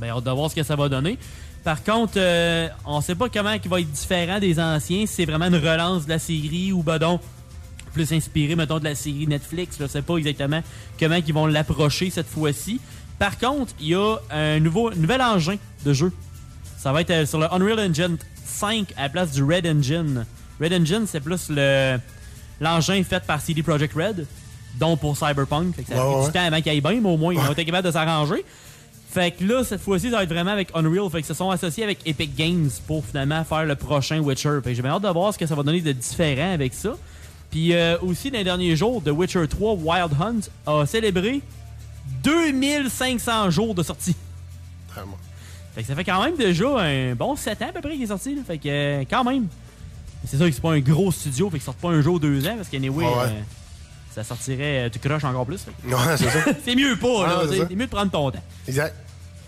Ben, 0.00 0.12
on 0.14 0.20
va 0.20 0.34
voir 0.34 0.50
ce 0.50 0.56
que 0.56 0.62
ça 0.62 0.76
va 0.76 0.88
donner. 0.88 1.18
Par 1.62 1.84
contre, 1.84 2.14
euh, 2.16 2.68
on 2.86 3.00
sait 3.00 3.14
pas 3.14 3.28
comment 3.28 3.52
il 3.52 3.70
va 3.70 3.80
être 3.80 3.90
différent 3.90 4.40
des 4.40 4.58
anciens, 4.58 5.06
si 5.06 5.14
c'est 5.14 5.24
vraiment 5.26 5.46
une 5.46 5.56
relance 5.56 6.06
de 6.06 6.10
la 6.10 6.18
série 6.18 6.72
ou 6.72 6.82
ben 6.82 6.98
donc 6.98 7.20
plus 7.92 8.12
inspiré, 8.12 8.56
mettons, 8.56 8.78
de 8.78 8.84
la 8.84 8.94
série 8.94 9.26
Netflix. 9.26 9.76
Je 9.78 9.86
sais 9.86 10.02
pas 10.02 10.16
exactement 10.16 10.62
comment 10.98 11.16
ils 11.16 11.34
vont 11.34 11.46
l'approcher 11.46 12.10
cette 12.10 12.26
fois-ci. 12.26 12.80
Par 13.18 13.38
contre, 13.38 13.74
il 13.78 13.88
y 13.88 13.94
a 13.94 14.16
un 14.30 14.58
nouveau, 14.58 14.90
un 14.90 14.96
nouvel 14.96 15.20
engin 15.22 15.56
de 15.84 15.92
jeu. 15.92 16.10
Ça 16.78 16.92
va 16.92 17.02
être 17.02 17.10
euh, 17.10 17.26
sur 17.26 17.38
le 17.38 17.52
Unreal 17.52 17.78
Engine 17.78 18.16
5 18.44 18.94
à 18.96 19.02
la 19.02 19.08
place 19.10 19.32
du 19.32 19.44
Red 19.44 19.66
Engine. 19.66 20.26
Red 20.62 20.72
Engine, 20.74 21.04
c'est 21.06 21.20
plus 21.20 21.48
le 21.50 21.98
l'engin 22.60 23.02
fait 23.02 23.22
par 23.24 23.40
CD 23.40 23.62
Projekt 23.62 23.94
Red, 23.94 24.26
dont 24.78 24.96
pour 24.96 25.16
Cyberpunk. 25.16 25.74
Fait 25.74 25.82
que 25.82 25.88
ça 25.88 26.00
a 26.00 26.06
Ouais, 26.06 26.12
pris 26.12 26.20
ouais. 26.20 26.26
du 26.26 26.32
temps 26.32 26.44
avant 26.46 26.60
qu'il 26.60 26.70
aille 26.70 26.80
bien, 26.80 27.00
mais 27.00 27.08
au 27.08 27.16
moins, 27.16 27.34
ils 27.34 27.40
ont 27.40 27.52
été 27.52 27.64
capables 27.64 27.86
de 27.86 27.92
s'arranger. 27.92 28.44
Fait 29.10 29.30
que 29.32 29.44
là, 29.44 29.62
cette 29.64 29.80
fois-ci, 29.82 30.10
ça 30.10 30.16
va 30.18 30.22
être 30.22 30.28
vraiment 30.32 30.52
avec 30.52 30.68
Unreal. 30.74 31.10
Fait 31.10 31.20
que 31.20 31.26
se 31.26 31.34
sont 31.34 31.50
associés 31.50 31.84
avec 31.84 31.98
Epic 32.06 32.34
Games 32.36 32.70
pour 32.86 33.04
finalement 33.04 33.42
faire 33.44 33.64
le 33.66 33.74
prochain 33.74 34.20
Witcher. 34.20 34.60
Fait 34.62 34.70
que 34.70 34.74
j'ai 34.76 34.82
bien 34.82 34.92
hâte 34.92 35.02
de 35.02 35.08
voir 35.08 35.34
ce 35.34 35.38
que 35.38 35.46
ça 35.46 35.54
va 35.54 35.62
donner 35.62 35.80
de 35.82 35.92
différent 35.92 36.52
avec 36.54 36.72
ça. 36.72 36.94
Puis 37.50 37.74
euh, 37.74 37.98
aussi, 38.00 38.30
dans 38.30 38.38
les 38.38 38.44
derniers 38.44 38.74
jours, 38.76 39.02
The 39.04 39.10
Witcher 39.10 39.46
3 39.48 39.74
Wild 39.74 40.12
Hunt 40.18 40.40
a 40.66 40.86
célébré 40.86 41.42
2500 42.22 43.50
jours 43.50 43.74
de 43.74 43.82
sortie. 43.82 44.16
Fait 45.74 45.82
que 45.82 45.88
ça 45.88 45.94
fait 45.94 46.04
quand 46.04 46.22
même 46.22 46.36
déjà 46.36 46.78
un 46.80 47.14
bon 47.14 47.34
7 47.36 47.62
ans 47.62 47.68
à 47.68 47.72
peu 47.72 47.80
près 47.80 47.92
qu'il 47.92 48.02
est 48.02 48.06
sorti. 48.06 48.34
là. 48.34 48.42
Fait 48.46 48.58
que 48.58 48.68
euh, 48.68 49.04
quand 49.10 49.24
même. 49.24 49.46
C'est 50.26 50.36
sûr 50.36 50.46
que 50.46 50.52
c'est 50.52 50.60
pas 50.60 50.72
un 50.72 50.80
gros 50.80 51.10
studio, 51.12 51.50
fait 51.50 51.58
qu'il 51.58 51.64
sort 51.64 51.74
pas 51.74 51.88
un 51.90 52.00
jour, 52.00 52.18
deux 52.20 52.46
ans, 52.46 52.56
parce 52.56 52.68
qu'anyway, 52.68 53.04
Ouais, 53.04 53.10
ouais. 53.10 53.18
euh, 53.26 53.40
ça 54.14 54.22
sortirait, 54.24 54.86
euh, 54.86 54.88
tu 54.90 54.98
croches 54.98 55.24
encore 55.24 55.46
plus. 55.46 55.64
Ouais, 55.84 55.94
c'est 56.16 56.30
ça. 56.30 56.44
c'est 56.64 56.74
mieux 56.76 56.96
pas, 56.96 57.26
là. 57.26 57.42
C'est 57.50 57.74
mieux 57.74 57.86
de 57.86 57.90
prendre 57.90 58.10
ton 58.10 58.30
temps. 58.30 58.42
Exact. 58.68 58.94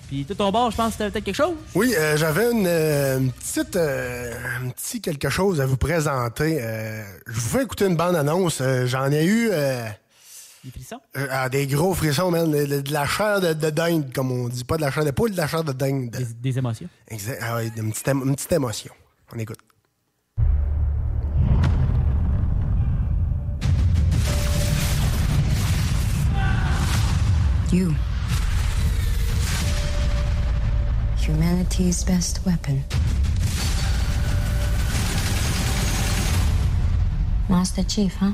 Puis 0.09 0.25
tout 0.27 0.35
ton 0.35 0.51
bord, 0.53 0.71
je 0.71 0.77
pense 0.77 0.89
que 0.89 0.93
c'était 0.99 1.11
peut-être 1.11 1.25
quelque 1.25 1.35
chose. 1.37 1.55
Oui, 1.75 1.95
euh, 1.97 2.17
j'avais 2.19 2.51
une, 2.53 2.67
euh, 2.67 3.19
une 3.21 3.33
petite, 3.33 3.75
euh, 3.77 4.35
un 4.63 4.69
petit 4.69 5.01
quelque 5.01 5.31
chose 5.31 5.61
à 5.63 5.67
vous 5.67 5.79
présenter. 5.79 6.59
Euh, 6.61 7.03
je 7.27 7.33
vous 7.33 7.49
fais 7.59 7.63
écouter 7.63 7.87
une 7.87 7.97
bande-annonce. 7.97 8.59
Euh, 8.61 8.87
J'en 8.87 9.11
ai 9.11 9.25
eu 9.25 9.49
euh, 9.51 9.87
Des 10.63 10.71
frissons? 10.73 11.01
euh, 11.17 11.27
ah, 11.31 11.49
des 11.49 11.67
gros 11.67 11.95
frissons, 11.95 12.31
man. 12.31 12.51
De, 12.51 12.93
la 12.93 13.07
chair 13.07 13.41
de, 13.41 13.55
de 13.55 13.71
dinde, 13.71 14.13
comme 14.15 14.31
on 14.31 14.49
dit. 14.49 14.63
Pas 14.65 14.77
de 14.77 14.83
la 14.83 14.91
chair 14.91 15.07
de 15.07 15.11
poule, 15.11 15.31
de 15.31 15.37
la 15.39 15.47
chair 15.47 15.65
de 15.65 15.73
dinde. 15.73 16.11
Des, 16.11 16.25
des 16.51 16.59
émotions. 16.59 16.89
Exact. 17.09 17.39
Ah 17.43 17.57
oui, 17.57 17.71
une 17.77 17.91
petite, 17.91 18.09
une 18.09 18.35
petite 18.37 18.53
émotion. 18.53 18.93
On 19.35 19.39
écoute. 19.39 19.59
You. 27.73 27.95
Humanity's 31.19 32.05
best 32.05 32.45
weapon. 32.45 32.85
Master 37.49 37.83
Chief, 37.85 38.15
huh? 38.15 38.33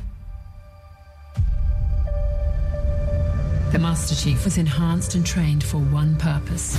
The 3.73 3.79
Master 3.79 4.15
Chief 4.15 4.45
was 4.45 4.59
enhanced 4.59 5.15
and 5.15 5.25
trained 5.25 5.63
for 5.63 5.79
one 5.79 6.17
purpose 6.17 6.77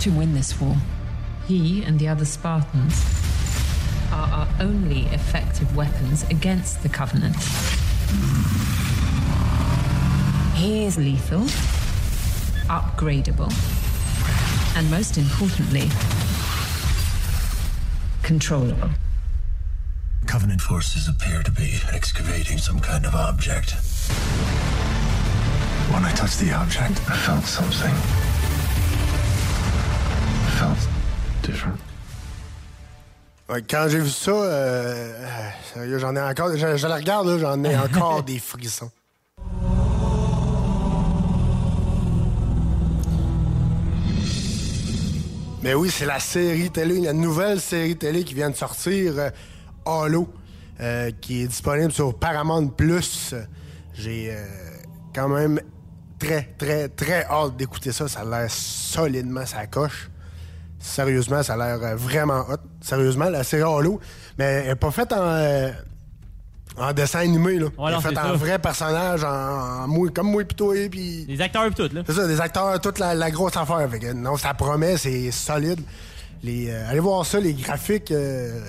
to 0.00 0.10
win 0.10 0.34
this 0.34 0.60
war. 0.60 0.76
He 1.46 1.82
and 1.82 1.98
the 1.98 2.08
other 2.08 2.24
Spartans 2.24 3.04
are 4.10 4.28
our 4.28 4.48
only 4.60 5.02
effective 5.06 5.76
weapons 5.76 6.24
against 6.30 6.82
the 6.82 6.88
Covenant. 6.88 7.36
He 10.62 10.84
is 10.84 10.96
lethal, 10.96 11.40
upgradable, 12.68 13.50
and 14.76 14.88
most 14.92 15.18
importantly, 15.18 15.88
controllable. 18.22 18.90
Covenant 20.28 20.60
forces 20.60 21.08
appear 21.08 21.42
to 21.42 21.50
be 21.50 21.80
excavating 21.92 22.58
some 22.58 22.78
kind 22.78 23.04
of 23.04 23.16
object. 23.16 23.72
When 25.90 26.04
I 26.04 26.12
touched 26.12 26.38
the 26.38 26.52
object, 26.52 27.00
I 27.10 27.16
felt 27.16 27.44
something. 27.44 27.94
I 30.46 30.50
felt 30.60 30.88
different. 31.42 31.80
Ouais, 33.48 33.62
quand 33.68 33.88
j'ai 33.88 33.98
vu 33.98 34.10
ça, 34.10 34.30
euh, 34.30 34.44
euh, 34.46 35.50
sérieux, 35.74 35.98
j'en 35.98 36.14
ai 36.14 36.20
encore. 36.20 36.56
Je, 36.56 36.76
je 36.76 36.86
la 36.86 36.94
regarde, 36.94 37.36
j'en 37.40 37.64
ai 37.64 37.76
encore 37.84 38.22
des 38.22 38.38
frissons. 38.38 38.92
Mais 45.62 45.74
oui, 45.74 45.90
c'est 45.90 46.06
la 46.06 46.18
série 46.18 46.70
télé, 46.70 47.00
la 47.00 47.12
nouvelle 47.12 47.60
série 47.60 47.96
télé 47.96 48.24
qui 48.24 48.34
vient 48.34 48.50
de 48.50 48.56
sortir, 48.56 49.12
euh, 49.16 49.30
Halo, 49.86 50.28
euh, 50.80 51.12
qui 51.20 51.42
est 51.42 51.46
disponible 51.46 51.92
sur 51.92 52.18
Paramount 52.18 52.66
Plus. 52.66 53.32
J'ai 53.94 54.32
euh, 54.32 54.44
quand 55.14 55.28
même 55.28 55.60
très, 56.18 56.48
très, 56.58 56.88
très 56.88 57.24
hâte 57.26 57.56
d'écouter 57.56 57.92
ça. 57.92 58.08
Ça 58.08 58.20
a 58.20 58.24
l'air 58.24 58.50
solidement 58.50 59.46
ça 59.46 59.68
coche. 59.68 60.10
Sérieusement, 60.80 61.44
ça 61.44 61.54
a 61.54 61.56
l'air 61.56 61.92
euh, 61.92 61.94
vraiment 61.94 62.40
hot. 62.48 62.56
Sérieusement, 62.80 63.28
la 63.28 63.44
série 63.44 63.62
Halo, 63.62 64.00
mais 64.38 64.44
elle 64.44 64.66
n'est 64.70 64.74
pas 64.74 64.90
faite 64.90 65.12
en, 65.12 65.70
en 66.78 66.92
dessin 66.92 67.20
animé. 67.20 67.58
Là. 67.58 67.66
Ouais, 67.78 67.92
non, 67.92 68.00
c'est 68.00 68.16
en 68.18 68.22
ça. 68.22 68.32
vrai 68.32 68.58
personnage, 68.58 69.24
en, 69.24 69.84
en 69.84 70.06
comme 70.14 70.30
moi 70.30 70.44
pis 70.44 70.54
toi. 70.54 70.74
Puis... 70.90 71.26
Les 71.26 71.40
acteurs 71.40 71.66
et 71.66 71.70
tout, 71.70 71.88
là. 71.92 72.02
C'est 72.06 72.14
ça, 72.14 72.26
des 72.26 72.40
acteurs, 72.40 72.80
toute 72.80 72.98
la, 72.98 73.14
la 73.14 73.30
grosse 73.30 73.56
affaire. 73.56 73.88
Fait 73.90 73.98
que, 73.98 74.12
non, 74.12 74.36
ça 74.36 74.54
promet, 74.54 74.96
c'est 74.96 75.30
solide. 75.30 75.80
Les, 76.42 76.70
euh, 76.70 76.90
allez 76.90 77.00
voir 77.00 77.24
ça, 77.24 77.38
les 77.38 77.54
graphiques, 77.54 78.10
euh, 78.10 78.60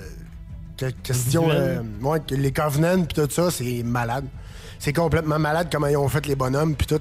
que- 0.76 0.90
question, 1.02 1.48
euh, 1.50 1.80
ouais, 2.02 2.20
que 2.20 2.34
les 2.34 2.52
Covenants 2.52 3.02
puis 3.04 3.14
tout 3.14 3.30
ça, 3.30 3.50
c'est 3.50 3.82
malade. 3.84 4.26
C'est 4.78 4.92
complètement 4.92 5.38
malade 5.38 5.68
comment 5.72 5.86
ils 5.88 5.96
ont 5.96 6.08
fait 6.08 6.26
les 6.26 6.36
bonhommes 6.36 6.76
puis 6.76 6.86
tout. 6.86 7.00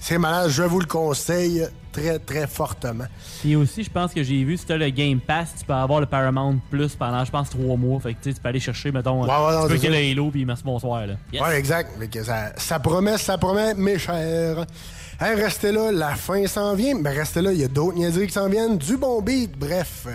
C'est 0.00 0.18
malade, 0.18 0.48
je 0.50 0.62
vous 0.62 0.80
le 0.80 0.86
conseille 0.86 1.66
très, 1.92 2.18
très 2.18 2.46
fortement. 2.46 3.06
Puis 3.40 3.56
aussi, 3.56 3.82
je 3.82 3.90
pense 3.90 4.12
que 4.12 4.22
j'ai 4.22 4.44
vu, 4.44 4.56
si 4.56 4.66
t'as 4.66 4.76
le 4.76 4.90
Game 4.90 5.20
Pass, 5.20 5.54
tu 5.58 5.64
peux 5.64 5.72
avoir 5.72 6.00
le 6.00 6.06
Paramount 6.06 6.58
Plus 6.70 6.94
pendant, 6.94 7.24
je 7.24 7.30
pense, 7.30 7.50
trois 7.50 7.76
mois. 7.76 8.00
Fait 8.00 8.14
que 8.14 8.22
tu 8.22 8.34
tu 8.34 8.40
peux 8.40 8.48
aller 8.48 8.60
chercher, 8.60 8.92
mettons, 8.92 9.22
Ouais, 9.22 9.28
ouais, 9.28 9.52
non, 9.54 9.62
tu 9.62 9.68
peux 9.68 9.78
qu'il 9.78 9.90
y 9.90 9.94
ait 9.94 10.14
le 10.14 10.20
Halo, 10.20 10.30
puis 10.30 10.44
merci, 10.44 10.62
bonsoir, 10.64 11.06
là. 11.06 11.14
Yes. 11.32 11.42
Ouais, 11.42 11.58
exact. 11.58 11.90
Fait 11.98 12.08
que 12.08 12.22
ça, 12.22 12.52
ça 12.56 12.78
promet, 12.78 13.18
ça 13.18 13.38
promet, 13.38 13.74
mes 13.74 13.98
chers. 13.98 14.64
Hey, 15.20 15.34
restez 15.34 15.72
là, 15.72 15.90
la 15.90 16.14
fin 16.14 16.46
s'en 16.46 16.74
vient. 16.74 16.94
Mais 16.94 17.10
restez 17.10 17.42
là, 17.42 17.52
il 17.52 17.58
y 17.60 17.64
a 17.64 17.68
d'autres 17.68 17.96
niaiseries 17.96 18.28
qui 18.28 18.32
s'en 18.32 18.48
viennent. 18.48 18.78
Du 18.78 18.96
bon 18.96 19.20
beat, 19.20 19.58
bref. 19.58 20.06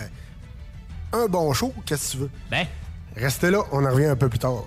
Un 1.12 1.28
bon 1.28 1.52
show, 1.54 1.74
qu'est-ce 1.86 2.08
que 2.08 2.12
tu 2.12 2.18
veux? 2.24 2.30
Ben. 2.50 2.66
Restez 3.16 3.52
là, 3.52 3.60
on 3.72 3.86
en 3.86 3.92
revient 3.92 4.06
un 4.06 4.16
peu 4.16 4.30
plus 4.30 4.40
tard. 4.40 4.64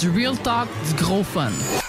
Du 0.00 0.08
real 0.08 0.34
talk, 0.34 0.66
du 0.88 0.94
gros 0.94 1.22
fun. 1.22 1.79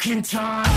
fucking 0.00 0.22
time. 0.22 0.69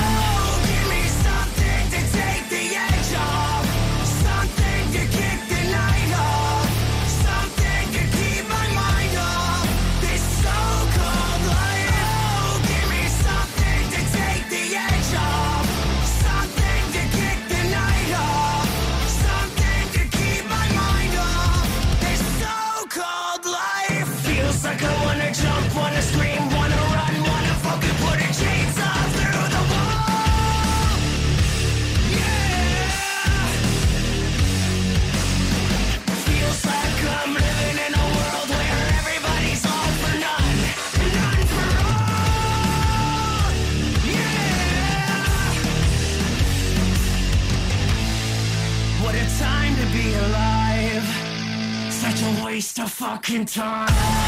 Such 52.14 52.22
a 52.22 52.46
waste 52.46 52.80
of 52.80 52.92
fucking 52.92 53.46
time. 53.46 54.23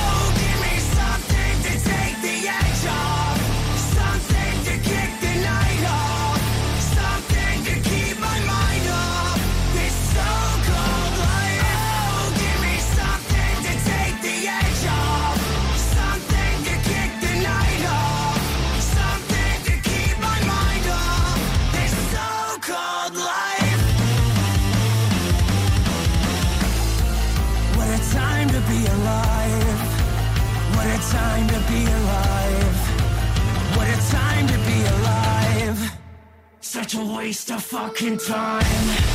a 36.98 37.06
waste 37.16 37.52
of 37.52 37.64
fucking 37.64 38.18
time. 38.18 39.15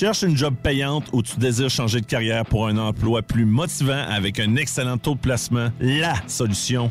Cherches 0.00 0.22
une 0.22 0.34
job 0.34 0.54
payante 0.62 1.04
ou 1.12 1.22
tu 1.22 1.38
désires 1.38 1.68
changer 1.68 2.00
de 2.00 2.06
carrière 2.06 2.46
pour 2.46 2.66
un 2.66 2.78
emploi 2.78 3.20
plus 3.20 3.44
motivant 3.44 4.02
avec 4.08 4.40
un 4.40 4.56
excellent 4.56 4.96
taux 4.96 5.14
de 5.14 5.20
placement? 5.20 5.68
La 5.78 6.14
solution, 6.26 6.90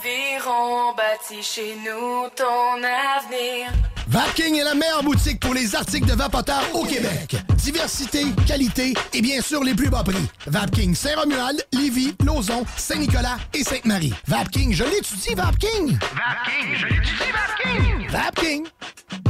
Aviron 0.00 0.94
bâti 0.94 1.42
chez 1.42 1.74
nous 1.76 2.28
ton 2.34 2.76
avenir. 2.82 3.70
Vapking 4.08 4.56
est 4.56 4.64
la 4.64 4.74
meilleure 4.74 5.02
boutique 5.02 5.40
pour 5.40 5.52
les 5.52 5.74
articles 5.74 6.06
de 6.06 6.14
vapoteurs 6.14 6.64
au 6.74 6.84
Québec. 6.84 7.36
Diversité, 7.56 8.24
qualité 8.46 8.94
et 9.12 9.20
bien 9.20 9.42
sûr 9.42 9.62
les 9.62 9.74
plus 9.74 9.90
bas 9.90 10.02
prix. 10.02 10.26
Vapking 10.46 10.94
Saint-Romuald, 10.94 11.64
Lévis, 11.72 12.14
Lauson, 12.24 12.64
Saint-Nicolas 12.76 13.36
et 13.52 13.62
Sainte-Marie. 13.62 14.14
Vapking, 14.26 14.72
je 14.72 14.84
l'étudie, 14.84 15.34
Vapking! 15.34 15.98
Vapking, 15.98 16.76
je 16.76 16.86
l'étudie, 16.86 17.30
Vapking! 17.32 18.08
Vapking! 18.08 19.29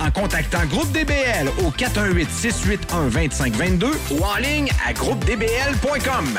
en 0.00 0.10
contactant 0.10 0.64
Groupe 0.66 0.90
DBL 0.92 1.48
au 1.64 1.70
418-681-2522 1.70 3.86
ou 4.12 4.22
en 4.22 4.36
ligne 4.36 4.68
à 4.86 4.92
groupedbl.com. 4.92 6.38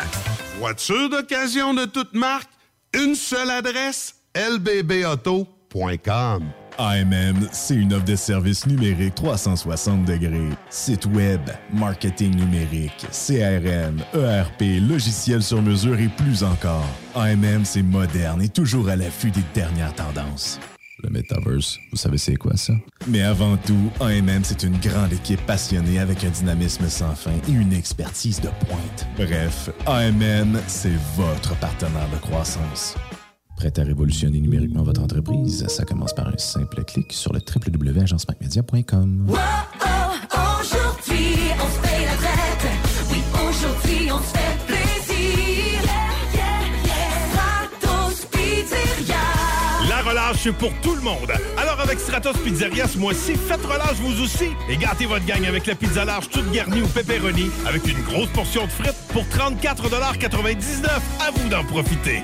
Voiture 0.60 1.10
d'occasion 1.10 1.74
de 1.74 1.86
toute 1.86 2.14
marque, 2.14 2.52
une 2.94 3.16
seule 3.16 3.50
adresse, 3.50 4.14
lbbauto.com. 4.36 5.48
AMM, 6.78 7.50
c'est 7.52 7.74
une 7.76 7.94
offre 7.94 8.06
de 8.06 8.16
services 8.16 8.66
numériques 8.66 9.16
360 9.16 10.06
degrés. 10.06 10.48
Site 10.70 11.08
web, 11.08 11.42
marketing 11.74 12.34
numérique, 12.36 13.06
CRM, 13.12 14.02
ERP, 14.14 14.80
logiciel 14.88 15.44
sur 15.44 15.62
mesure 15.62 16.00
et 16.00 16.08
plus 16.08 16.42
encore. 16.42 16.88
AMM, 17.16 17.66
c'est 17.66 17.84
moderne 17.84 18.42
et 18.42 18.48
toujours 18.48 18.88
à 18.88 18.96
l'affût 18.96 19.32
des 19.32 19.44
dernières 19.54 19.94
tendances. 19.94 20.58
Le 21.02 21.10
Metaverse, 21.10 21.80
vous 21.92 21.98
savez 21.98 22.18
c'est 22.18 22.36
quoi 22.36 22.58
ça? 22.58 22.74
Mais 23.08 23.22
avant 23.22 23.56
tout, 23.58 23.90
AMM, 24.02 24.44
c'est 24.44 24.64
une 24.64 24.78
grande 24.78 25.14
équipe 25.14 25.42
passionnée 25.46 26.00
avec 26.00 26.24
un 26.24 26.30
dynamisme 26.30 26.90
sans 26.90 27.16
fin 27.16 27.32
et 27.48 27.52
une 27.52 27.72
expertise 27.74 28.42
de 28.42 28.50
pointe. 28.68 29.08
Bref, 29.16 29.70
AMM, 29.86 30.60
c'est 30.68 30.98
votre 31.16 31.58
partenaire 31.60 32.10
de 32.14 32.18
croissance. 32.18 32.96
Prêt 33.56 33.72
à 33.78 33.84
révolutionner 33.84 34.40
numériquement 34.40 34.84
votre 34.84 35.02
entreprise? 35.02 35.66
Ça 35.68 35.84
commence 35.84 36.14
par 36.14 36.28
un 36.28 36.38
simple 36.38 36.84
clic 36.84 37.12
sur 37.12 37.34
le 37.34 37.40
www.agencemacmedia.com. 37.40 39.28
C'est 50.42 50.54
pour 50.54 50.72
tout 50.82 50.96
le 50.96 51.02
monde. 51.02 51.34
Alors 51.58 51.82
avec 51.82 52.00
Stratos 52.00 52.38
Pizzeria 52.38 52.88
ce 52.88 52.98
mois-ci, 52.98 53.36
faites 53.36 53.66
relâche 53.66 53.98
vous 54.00 54.24
aussi 54.24 54.52
et 54.70 54.78
gâtez 54.78 55.06
votre 55.06 55.26
gang 55.26 55.46
avec 55.46 55.66
la 55.66 55.76
pizza 55.76 56.06
large 56.06 56.30
toute 56.30 56.50
garnie 56.54 56.82
au 56.82 56.88
pepperoni 56.88 57.52
avec 57.68 57.86
une 57.86 58.02
grosse 58.04 58.30
portion 58.30 58.64
de 58.66 58.72
frites 58.72 58.96
pour 59.10 59.24
34,99 59.24 60.88
À 61.20 61.32
vous 61.36 61.50
d'en 61.50 61.66
profiter. 61.66 62.24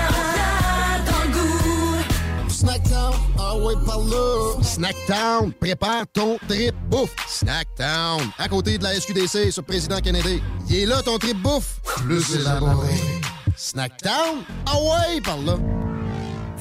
en 0.08 1.04
plein 1.04 1.12
dans 1.12 1.24
le 1.24 1.34
goût. 1.34 2.50
Snackdown, 2.50 3.16
ah 3.40 3.58
ouais, 3.58 3.74
par 3.84 4.00
là. 4.00 4.62
Snackdown, 4.62 5.54
prépare 5.54 6.04
ton 6.14 6.38
trip 6.48 6.76
bouffe. 6.88 7.16
Snackdown, 7.28 8.22
à 8.38 8.48
côté 8.48 8.78
de 8.78 8.84
la 8.84 8.94
SQDC 8.94 9.52
sur 9.52 9.64
Président 9.64 10.00
Kennedy. 10.02 10.40
Il 10.70 10.76
est 10.76 10.86
là 10.86 11.02
ton 11.02 11.18
trip 11.18 11.42
bouffe. 11.42 11.80
Plus 12.06 12.36
élaboré. 12.36 12.94
Snackdown, 13.56 14.44
ah 14.66 14.78
ouais, 14.78 15.22
par. 15.22 15.38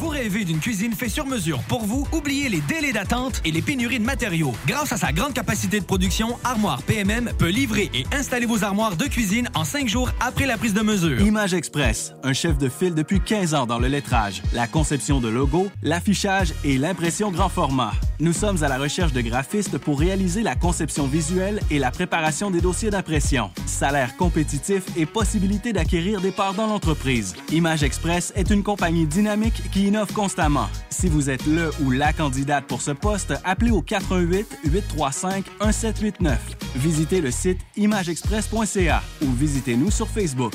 Vous 0.03 0.09
rêvez 0.09 0.45
d'une 0.45 0.59
cuisine 0.59 0.95
faite 0.95 1.11
sur 1.11 1.27
mesure 1.27 1.61
pour 1.69 1.85
vous? 1.85 2.09
Oubliez 2.11 2.49
les 2.49 2.61
délais 2.63 2.91
d'attente 2.91 3.41
et 3.45 3.53
les 3.53 3.63
pénuries 3.63 4.01
de 4.01 4.05
matériaux. 4.05 4.53
Grâce 4.67 4.91
à 4.91 4.97
sa 4.97 5.13
grande 5.13 5.33
capacité 5.33 5.79
de 5.79 5.85
production, 5.85 6.37
Armoire 6.43 6.83
PMM 6.83 7.31
peut 7.39 7.51
livrer 7.51 7.89
et 7.95 8.05
installer 8.13 8.47
vos 8.47 8.65
armoires 8.65 8.97
de 8.97 9.05
cuisine 9.05 9.49
en 9.55 9.63
cinq 9.63 9.87
jours 9.87 10.11
après 10.19 10.45
la 10.45 10.59
prise 10.59 10.75
de 10.75 10.81
mesure. 10.81 11.21
Image 11.21 11.55
Express, 11.55 12.15
un 12.25 12.33
chef 12.33 12.59
de 12.59 12.69
file 12.69 12.97
depuis 12.97 13.21
15 13.21 13.55
ans 13.55 13.65
dans 13.65 13.79
le 13.79 13.87
lettrage, 13.87 14.43
la 14.53 14.67
conception 14.67 15.21
de 15.21 15.29
logos, 15.29 15.71
l'affichage 15.85 16.53
et 16.65 16.79
l'impression 16.79 17.31
grand 17.31 17.49
format. 17.49 17.93
Nous 18.19 18.33
sommes 18.33 18.63
à 18.65 18.69
la 18.69 18.79
recherche 18.79 19.13
de 19.13 19.21
graphistes 19.21 19.79
pour 19.79 20.01
réaliser 20.01 20.43
la 20.43 20.57
conception 20.57 21.07
visuelle 21.07 21.61
et 21.71 21.79
la 21.79 21.93
préparation 21.93 22.51
des 22.51 22.61
dossiers 22.61 22.91
d'impression. 22.91 23.51
Salaire 23.67 24.17
compétitif 24.17 24.83
et 24.97 25.07
possibilité 25.07 25.73
d'acquérir 25.73 26.21
des 26.21 26.33
parts 26.33 26.55
dans 26.55 26.67
l'entreprise. 26.67 27.35
Image 27.53 27.85
Express 27.85 28.33
est 28.35 28.51
une 28.51 28.65
compagnie 28.65 29.07
dynamique 29.07 29.63
qui 29.71 29.92
innove 29.93 30.13
constamment. 30.15 30.69
Si 30.89 31.09
vous 31.09 31.29
êtes 31.29 31.45
le 31.45 31.71
ou 31.83 31.91
la 31.91 32.15
candidate 32.15 32.65
pour 32.65 32.81
ce 32.81 32.93
poste, 32.93 33.35
appelez 33.45 33.71
au 33.71 33.83
88 33.83 34.61
835 34.65 35.45
1789. 35.61 36.39
Visitez 36.77 37.21
le 37.21 37.31
site 37.31 37.59
imageexpress.ca 37.77 39.03
ou 39.23 39.31
visitez-nous 39.33 39.91
sur 39.91 40.09
Facebook. 40.09 40.55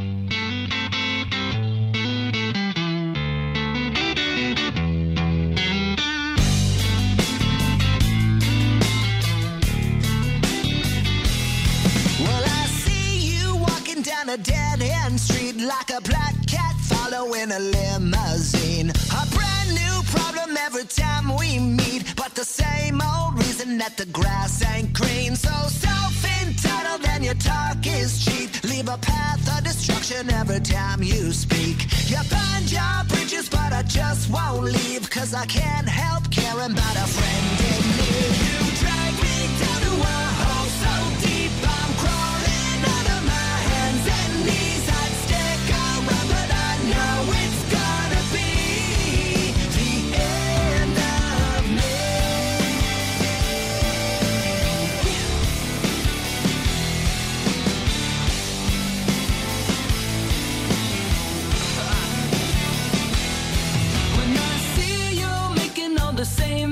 Like 15.61 15.91
a 15.91 16.01
black 16.01 16.35
cat 16.47 16.75
following 16.81 17.51
a 17.51 17.59
limousine. 17.59 18.89
A 18.89 19.23
brand 19.35 19.69
new 19.69 20.01
problem 20.05 20.57
every 20.57 20.85
time 20.85 21.35
we 21.37 21.59
meet, 21.59 22.15
but 22.15 22.33
the 22.33 22.43
same 22.43 23.01
old 23.01 23.37
reason 23.37 23.77
that 23.77 23.95
the 23.97 24.05
grass 24.07 24.63
ain't 24.73 24.93
green. 24.93 25.35
So 25.35 25.51
self 25.67 26.15
entitled 26.41 27.05
and 27.05 27.23
your 27.23 27.35
talk 27.35 27.85
is 27.85 28.25
cheap. 28.25 28.63
Leave 28.63 28.89
a 28.89 28.97
path 28.97 29.57
of 29.57 29.63
destruction 29.63 30.31
every 30.31 30.61
time 30.61 31.03
you 31.03 31.31
speak. 31.31 31.77
You 32.09 32.17
burn 32.29 32.63
your 32.67 33.03
bridges, 33.09 33.49
but 33.49 33.71
I 33.73 33.83
just 33.83 34.31
won't 34.31 34.63
leave, 34.63 35.09
cause 35.09 35.33
I 35.33 35.45
can't 35.45 35.87
help 35.87 36.31
caring 36.31 36.71
about 36.71 36.95
a 36.95 37.07
friend 37.15 37.59
in 37.71 37.83
need. 37.97 38.33
You 38.41 39.00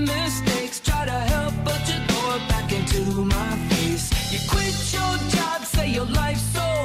mistakes. 0.05 0.79
Try 0.79 1.05
to 1.05 1.19
help, 1.33 1.53
but 1.63 1.79
you 1.87 1.99
throw 2.07 2.35
it 2.35 2.47
back 2.49 2.71
into 2.71 3.01
my 3.25 3.51
face. 3.69 4.09
You 4.31 4.39
quit 4.49 4.75
your 4.93 5.13
job, 5.35 5.63
say 5.65 5.89
your 5.89 6.05
life's 6.05 6.41
so 6.53 6.78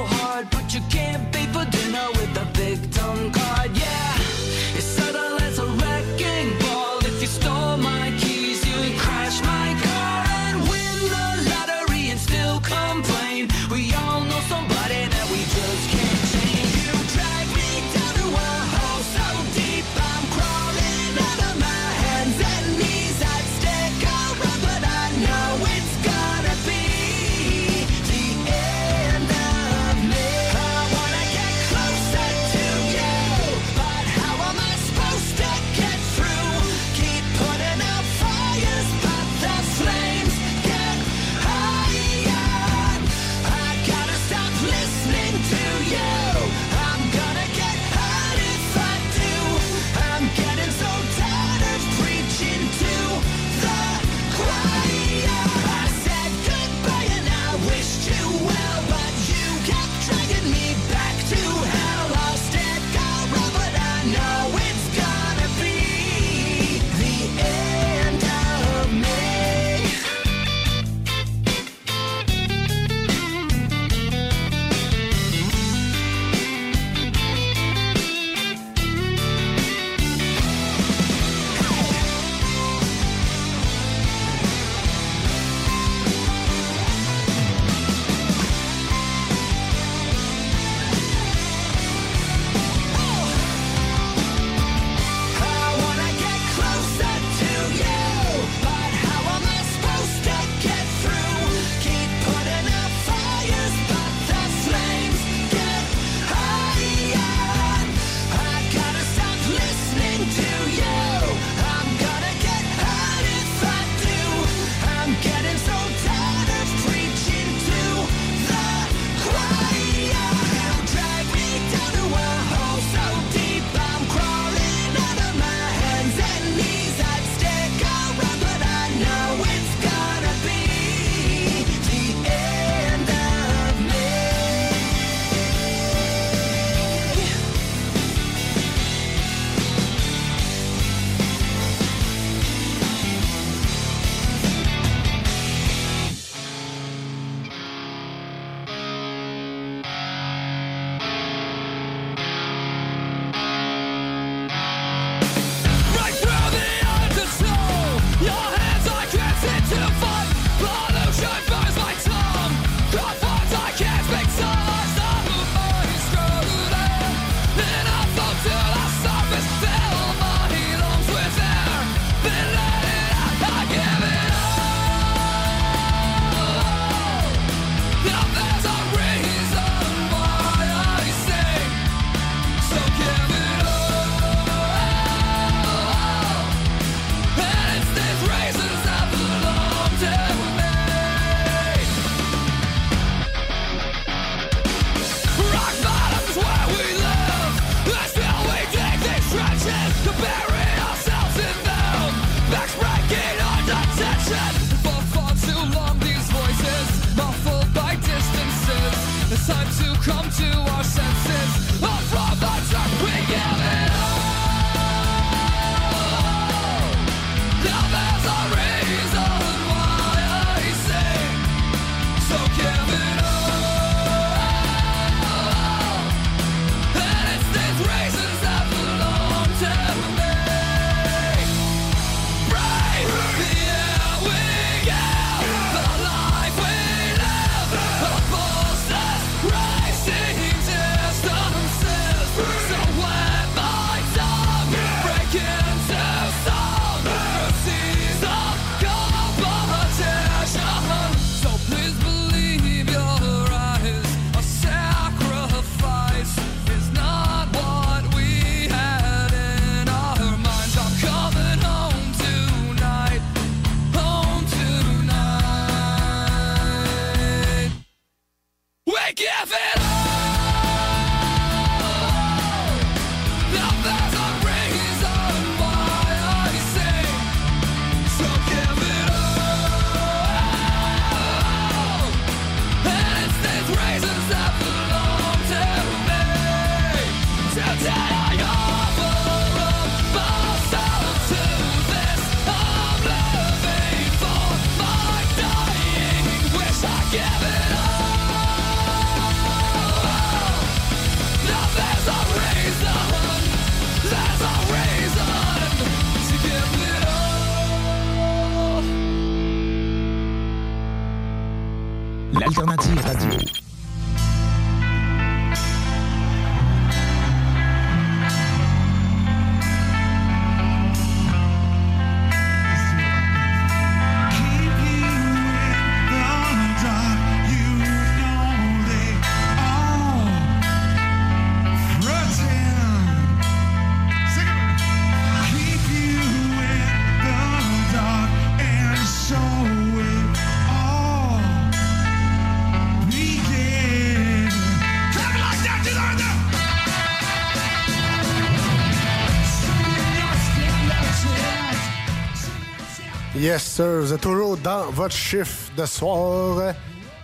Yes, 353.55 353.63
sir. 353.63 354.01
Vous 354.01 354.11
êtes 354.11 354.19
toujours 354.19 354.57
dans 354.57 354.91
votre 354.91 355.15
chiffre 355.15 355.71
de 355.77 355.85
soir 355.85 356.73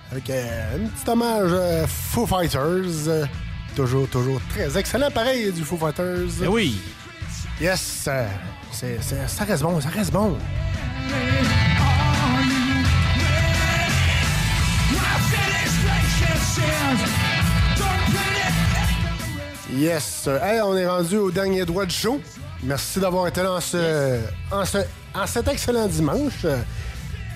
avec 0.09 0.29
euh, 0.29 0.75
un 0.77 0.87
petit 0.87 1.09
hommage 1.09 1.49
euh, 1.51 1.85
Foo 1.85 2.25
Fighters. 2.25 3.07
Euh, 3.09 3.25
Toujours, 3.75 4.07
toujours 4.07 4.39
très 4.49 4.77
excellent. 4.77 5.11
Pareil 5.11 5.51
du 5.51 5.61
Foo 5.65 5.75
Fighters. 5.75 6.27
Ben 6.39 6.47
oui. 6.47 6.79
Yes, 7.59 8.07
c'est, 8.71 8.97
c'est- 9.01 9.27
ça 9.27 9.43
reste 9.43 9.63
bon, 9.63 9.81
ça 9.81 9.89
reste 9.89 10.11
bon. 10.13 10.37
Yes, 19.73 20.03
sir. 20.23 20.43
Hey, 20.43 20.59
on 20.61 20.75
est 20.75 20.85
rendu 20.85 21.17
au 21.17 21.31
dernier 21.31 21.65
droit 21.65 21.85
du 21.85 21.95
show. 21.95 22.19
Merci 22.63 22.99
d'avoir 22.99 23.27
été 23.27 23.41
là 23.41 23.53
en, 23.53 23.59
ce, 23.61 24.19
en, 24.51 24.65
ce- 24.65 24.77
en 25.15 25.25
cet 25.25 25.47
excellent 25.47 25.87
dimanche. 25.87 26.45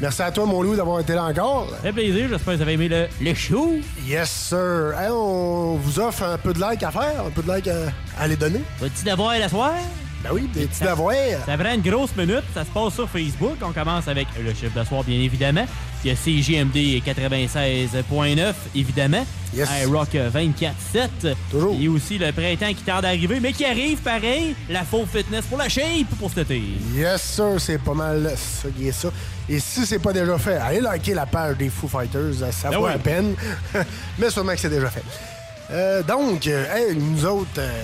Merci 0.01 0.21
à 0.21 0.31
toi, 0.31 0.45
mon 0.45 0.61
loup, 0.61 0.75
d'avoir 0.75 0.99
été 0.99 1.13
là 1.13 1.23
encore. 1.23 1.69
Ça 1.71 1.77
fait 1.77 1.93
plaisir, 1.93 2.27
j'espère 2.29 2.53
que 2.53 2.57
vous 2.57 2.61
avez 2.63 2.73
aimé 2.73 2.89
le, 2.89 3.07
le 3.21 3.33
show. 3.33 3.75
Yes, 4.05 4.29
sir. 4.29 4.93
Hey, 4.99 5.09
on 5.09 5.75
vous 5.77 5.99
offre 5.99 6.23
un 6.23 6.37
peu 6.37 6.53
de 6.53 6.59
like 6.59 6.83
à 6.83 6.91
faire, 6.91 7.25
un 7.25 7.29
peu 7.31 7.41
de 7.41 7.47
like 7.47 7.67
à, 7.67 7.75
à 8.19 8.23
aller 8.23 8.35
donner. 8.35 8.61
Petit 8.79 9.05
devoir 9.05 9.37
la 9.39 9.47
soir. 9.49 9.73
Ben 10.23 10.31
oui, 10.33 10.49
des 10.53 10.65
petits 10.67 10.83
devoirs. 10.83 11.15
Ça 11.45 11.57
prend 11.57 11.73
une 11.73 11.81
grosse 11.81 12.15
minute. 12.15 12.43
Ça 12.53 12.65
se 12.65 12.69
passe 12.71 12.93
sur 12.95 13.09
Facebook. 13.09 13.57
On 13.61 13.71
commence 13.71 14.07
avec 14.07 14.27
le 14.43 14.53
chiffre 14.53 14.77
de 14.77 14.83
soir, 14.85 15.03
bien 15.03 15.19
évidemment. 15.19 15.65
Il 16.05 16.09
y 16.09 16.11
a 16.11 16.15
CGMD 16.15 17.01
96.9, 17.03 18.53
évidemment. 18.75 19.25
Yes. 19.55 19.67
Rock 19.91 20.09
24.7. 20.13 21.33
Toujours. 21.49 21.75
A 21.75 21.89
aussi 21.89 22.19
le 22.19 22.31
printemps 22.31 22.73
qui 22.75 22.83
tarde 22.83 23.05
à 23.05 23.07
arriver, 23.07 23.39
mais 23.39 23.51
qui 23.51 23.65
arrive 23.65 23.97
pareil. 23.97 24.55
La 24.69 24.83
faux 24.83 25.07
fitness 25.11 25.45
pour 25.45 25.57
la 25.57 25.67
shape 25.67 26.05
pour 26.19 26.29
cet 26.29 26.51
été. 26.51 26.61
Yes, 26.93 27.23
sir, 27.23 27.55
c'est 27.57 27.79
pas 27.79 27.95
mal 27.95 28.31
ça 28.37 28.67
qui 28.77 28.87
est 28.89 28.91
ça. 28.91 29.09
Et 29.49 29.59
si 29.59 29.83
c'est 29.87 29.97
pas 29.97 30.13
déjà 30.13 30.37
fait, 30.37 30.57
allez 30.57 30.79
liker 30.79 31.15
la 31.15 31.25
page 31.25 31.57
des 31.57 31.69
Foo 31.69 31.87
Fighters, 31.87 32.35
ça 32.51 32.69
Ben 32.69 32.77
vaut 32.77 32.85
oui. 32.85 32.91
la 32.91 32.99
peine. 32.99 33.33
Mais 34.19 34.29
sûrement 34.29 34.53
que 34.53 34.59
c'est 34.59 34.69
déjà 34.69 34.91
fait. 34.91 35.03
Euh, 35.71 36.03
donc, 36.03 36.45
euh, 36.45 36.65
hey, 36.75 36.95
nous 36.95 37.25
autres, 37.25 37.49
euh, 37.57 37.83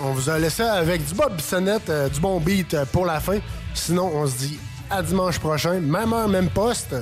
on 0.00 0.12
vous 0.12 0.30
a 0.30 0.38
laissé 0.38 0.62
avec 0.62 1.04
du 1.04 1.12
Bob 1.12 1.34
Bissonnette, 1.34 1.90
euh, 1.90 2.08
du 2.08 2.20
bon 2.20 2.38
beat 2.38 2.76
pour 2.92 3.04
la 3.04 3.18
fin. 3.18 3.38
Sinon, 3.74 4.12
on 4.14 4.28
se 4.28 4.36
dit 4.38 4.60
à 4.90 5.02
dimanche 5.02 5.40
prochain, 5.40 5.80
même 5.80 6.12
heure, 6.12 6.28
même 6.28 6.48
poste, 6.50 6.94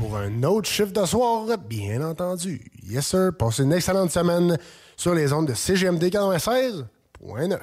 pour 0.00 0.16
un 0.16 0.42
autre 0.44 0.66
chiffre 0.68 0.92
de 0.92 1.04
soir, 1.04 1.46
bien 1.58 2.02
entendu. 2.02 2.72
Yes, 2.82 3.08
sir. 3.08 3.32
Passez 3.38 3.64
une 3.64 3.72
excellente 3.74 4.10
semaine 4.10 4.56
sur 4.96 5.14
les 5.14 5.30
ondes 5.30 5.48
de 5.48 5.54
CGMD 5.54 6.04
96.9. 6.04 7.58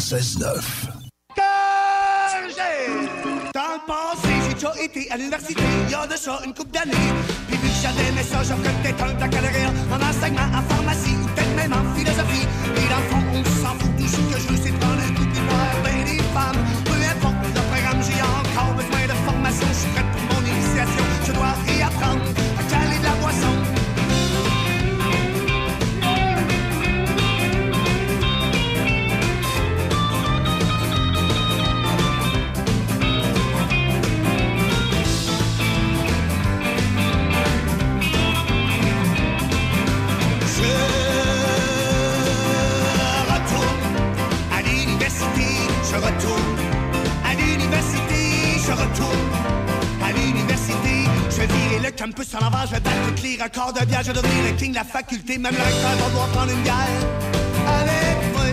96.9. 0.00 0.64
Dans 3.52 3.60
j'ai 4.56 4.56
été 4.82 5.10
à 5.10 5.18
l'université, 5.18 5.62
il 5.84 5.90
y 5.90 5.94
a 5.94 6.06
de 6.06 6.16
ça 6.16 6.40
une 6.46 6.54
couple 6.54 6.70
d'années. 6.70 6.92
Puis 7.48 7.58
j'avais 7.82 8.10
mes 8.12 8.22
ça, 8.22 8.42
j'ai 8.42 8.54
peut-être 8.54 9.04
un 9.04 9.14
en 9.92 10.00
enseignement, 10.00 10.48
en 10.56 10.62
pharmacie 10.62 11.14
ou 11.22 11.26
peut-être 11.34 11.54
même 11.54 11.72
en 11.74 11.94
philosophie. 11.94 12.46
Retourne 46.00 46.58
à 47.24 47.34
l'université, 47.34 48.58
je 48.66 48.72
retourne 48.72 49.30
à 50.02 50.12
l'université. 50.12 51.04
Je 51.30 51.36
vais 51.36 51.46
virer 51.46 51.78
le 51.84 51.90
campus 51.96 52.34
à 52.34 52.40
l'envers, 52.40 52.66
je 52.66 52.74
vais 52.74 52.80
battre 52.80 53.22
les 53.22 53.36
records 53.42 53.72
de 53.72 53.84
bière, 53.84 54.02
je 54.02 54.12
le 54.12 54.56
king 54.56 54.70
de 54.70 54.76
la 54.76 54.84
faculté, 54.84 55.38
même 55.38 55.52
le 55.52 55.62
recteur 55.62 55.96
va 56.00 56.08
devoir 56.08 56.28
prendre 56.28 56.52
une 56.52 56.62
bière 56.62 57.00
avec 57.80 58.16
moi. 58.32 58.46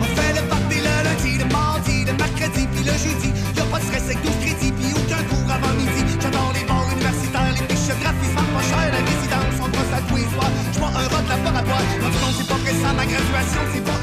On 0.00 0.04
fait 0.16 0.32
le 0.34 0.42
party 0.48 0.78
le 0.80 0.94
lundi, 1.04 1.38
le 1.38 1.44
mardi, 1.52 2.04
le 2.04 2.12
mercredi, 2.12 2.66
puis 2.72 2.84
le 2.84 2.92
jeudi. 2.92 3.30
Y'a 3.56 3.64
pas 3.64 3.78
de 3.78 3.84
stress 3.84 4.04
avec 4.04 4.22
12 4.22 4.32
crédits, 4.40 4.72
puis 4.72 4.90
aucun 4.96 5.22
cours 5.28 5.50
avant 5.50 5.74
midi. 5.74 6.02
J'adore 6.20 6.52
les 6.54 6.64
bars 6.64 6.88
universitaires, 6.92 7.52
les 7.52 7.76
fiches 7.76 7.96
graphismes, 8.00 8.48
pas 8.54 8.64
cher, 8.64 8.86
la 8.92 9.00
résidence, 9.04 9.56
on 9.62 9.70
passe 9.70 9.92
à 9.92 10.00
tous 10.08 10.16
les 10.16 10.28
soirs. 10.32 10.52
J'vois 10.72 10.88
un 10.88 11.06
rock 11.12 11.26
laboratoire, 11.28 11.84
dans 12.00 12.10
du 12.10 12.18
monde, 12.18 12.34
c'est 12.36 12.48
pas 12.48 12.60
pressant, 12.64 12.94
ma 12.96 13.06
graduation, 13.06 13.62
c'est 13.72 13.84
pas 13.84 13.97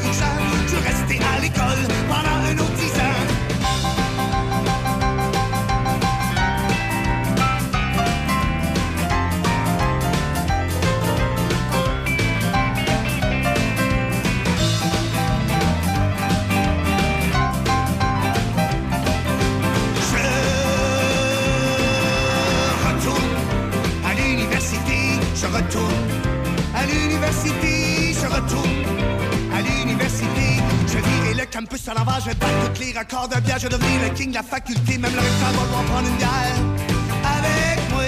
campus 31.56 31.88
à 31.88 31.94
l'envers, 31.94 32.19
je 32.19 32.36
battre 32.36 32.65
toutes 32.65 32.80
les 32.80 32.91
records 32.91 33.30
de 33.30 33.40
bière, 33.40 33.57
je 33.57 33.69
devenir 33.69 34.02
le 34.03 34.10
king 34.10 34.30
de 34.30 34.36
la 34.36 34.44
faculté, 34.44 34.98
même 34.98 35.14
le 35.14 35.19
recteur 35.19 35.52
va 35.56 35.84
prendre 35.84 36.07
une 36.07 36.18
bière 36.18 36.60
avec 37.23 37.80
moi. 37.91 38.03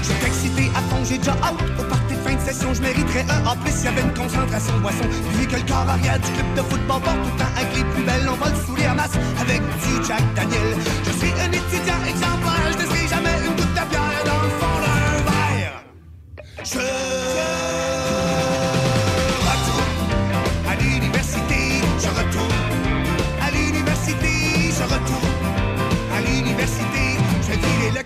Je 0.00 0.08
suis 0.08 0.26
excité 0.26 0.70
à 0.74 0.80
fond, 0.88 1.04
j'ai 1.04 1.18
déjà 1.18 1.32
hâte 1.32 1.60
au 1.78 1.82
party 1.82 2.14
de 2.14 2.20
fin 2.20 2.34
de 2.34 2.40
session. 2.40 2.72
Je 2.72 2.80
mériterais 2.80 3.26
un 3.28 3.44
A+, 3.46 3.56
s'il 3.70 3.84
y 3.84 3.88
avait 3.88 4.00
une 4.00 4.14
concentration 4.14 4.74
de 4.74 4.80
boisson. 4.80 5.04
Puis 5.10 5.40
vu 5.40 5.46
que 5.46 5.56
le 5.56 5.68
corps 5.68 5.88
arrière 5.88 6.18
du 6.18 6.30
club 6.32 6.54
de 6.56 6.62
football 6.62 7.00
porte 7.02 7.16
tout 7.22 7.30
le 7.30 7.38
temps 7.38 7.52
avec 7.56 7.76
les 7.76 7.84
plus 7.84 8.04
belles, 8.04 8.28
on 8.32 8.36
va 8.42 8.48
le 8.48 8.56
saouler 8.64 8.88
en 8.88 8.94
masse 8.94 9.16
avec 9.38 9.60
du 9.60 10.06
Jack 10.08 10.24
Daniel. 10.34 10.76
Je 11.04 11.12
suis 11.18 11.32
un 11.44 11.52
étudiant 11.52 12.00
exemplaire, 12.08 12.51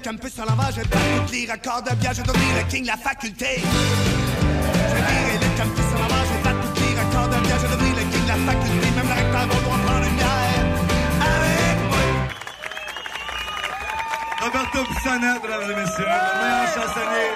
campus 0.07 0.39
à 0.39 0.45
l'envers, 0.45 0.71
je 0.71 0.83
tous 0.83 1.33
les 1.33 1.51
records 1.51 1.83
de 1.83 1.93
bière, 1.97 2.15
je 2.15 2.23
vais 2.23 2.29
devenir 2.29 2.57
le 2.57 2.71
king 2.71 2.83
de 2.83 2.87
la 2.87 2.97
faculté. 2.97 3.47
Je 3.57 3.65
vais 4.95 5.03
virer 5.03 5.35
le 5.35 5.49
campus 5.59 5.85
à 5.85 5.99
l'envers, 5.99 6.25
je 6.27 6.37
tous 6.47 6.79
les 6.81 6.95
records 7.01 7.29
de 7.29 7.39
bière, 7.45 7.59
je 7.59 7.67
vais 7.67 7.75
devenir 7.75 7.97
le 7.97 8.05
king 8.13 8.23
de 8.23 8.29
la 8.29 8.37
faculté. 8.37 8.87
Même 8.95 9.09
le 9.09 9.15
recteur 9.15 9.41
va 9.41 9.55
devoir 9.57 9.79
prendre 9.81 10.07
une 10.07 10.15
bière 10.15 10.63
avec 11.27 11.79
moi. 11.91 12.05
Roberto 14.43 14.79
Pissonnette, 14.85 15.43
mesdames 15.43 15.71
et 15.73 15.75
messieurs, 15.75 16.07
le 16.07 16.21
meilleur 16.39 16.67
chansonnier 16.69 17.31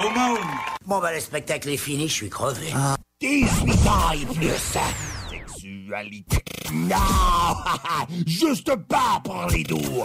au 0.00 0.10
monde. 0.10 0.48
Bon, 0.86 0.98
ben, 0.98 1.12
le 1.14 1.20
spectacle 1.20 1.68
est 1.68 1.76
fini, 1.76 2.08
je 2.08 2.14
suis 2.14 2.30
crevé. 2.30 2.72
18 3.20 3.72
ans 3.86 4.10
et 4.12 4.26
plus. 4.34 4.50
Sexualité. 5.30 6.42
Non! 6.72 6.96
Juste 8.26 8.74
pas 8.88 9.20
pour 9.22 9.46
les 9.52 9.62
doux! 9.62 10.04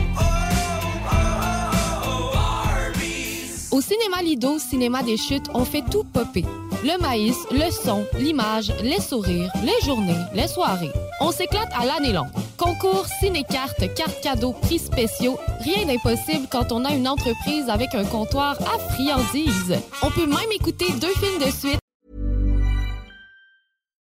Au 3.71 3.79
cinéma 3.79 4.21
Lido, 4.21 4.59
cinéma 4.59 5.01
des 5.01 5.15
chutes, 5.15 5.47
on 5.53 5.63
fait 5.63 5.83
tout 5.89 6.03
popper. 6.03 6.43
Le 6.83 6.99
maïs, 7.01 7.37
le 7.51 7.71
son, 7.71 8.05
l'image, 8.19 8.73
les 8.83 8.99
sourires, 8.99 9.49
les 9.63 9.85
journées, 9.85 10.17
les 10.33 10.47
soirées. 10.49 10.91
On 11.21 11.31
s'éclate 11.31 11.69
à 11.73 11.85
l'année 11.85 12.11
longue. 12.11 12.27
Concours, 12.57 13.05
ciné-cartes, 13.21 13.93
cartes 13.93 14.21
cadeaux, 14.21 14.51
prix 14.51 14.79
spéciaux, 14.79 15.39
rien 15.61 15.85
d'impossible 15.85 16.47
quand 16.51 16.73
on 16.73 16.83
a 16.83 16.93
une 16.93 17.07
entreprise 17.07 17.69
avec 17.69 17.95
un 17.95 18.03
comptoir 18.03 18.57
à 18.61 18.77
friandises. 18.93 19.79
On 20.03 20.11
peut 20.11 20.27
même 20.27 20.51
écouter 20.53 20.91
deux 20.99 21.13
films 21.13 21.39
de 21.39 21.51
suite 21.51 21.80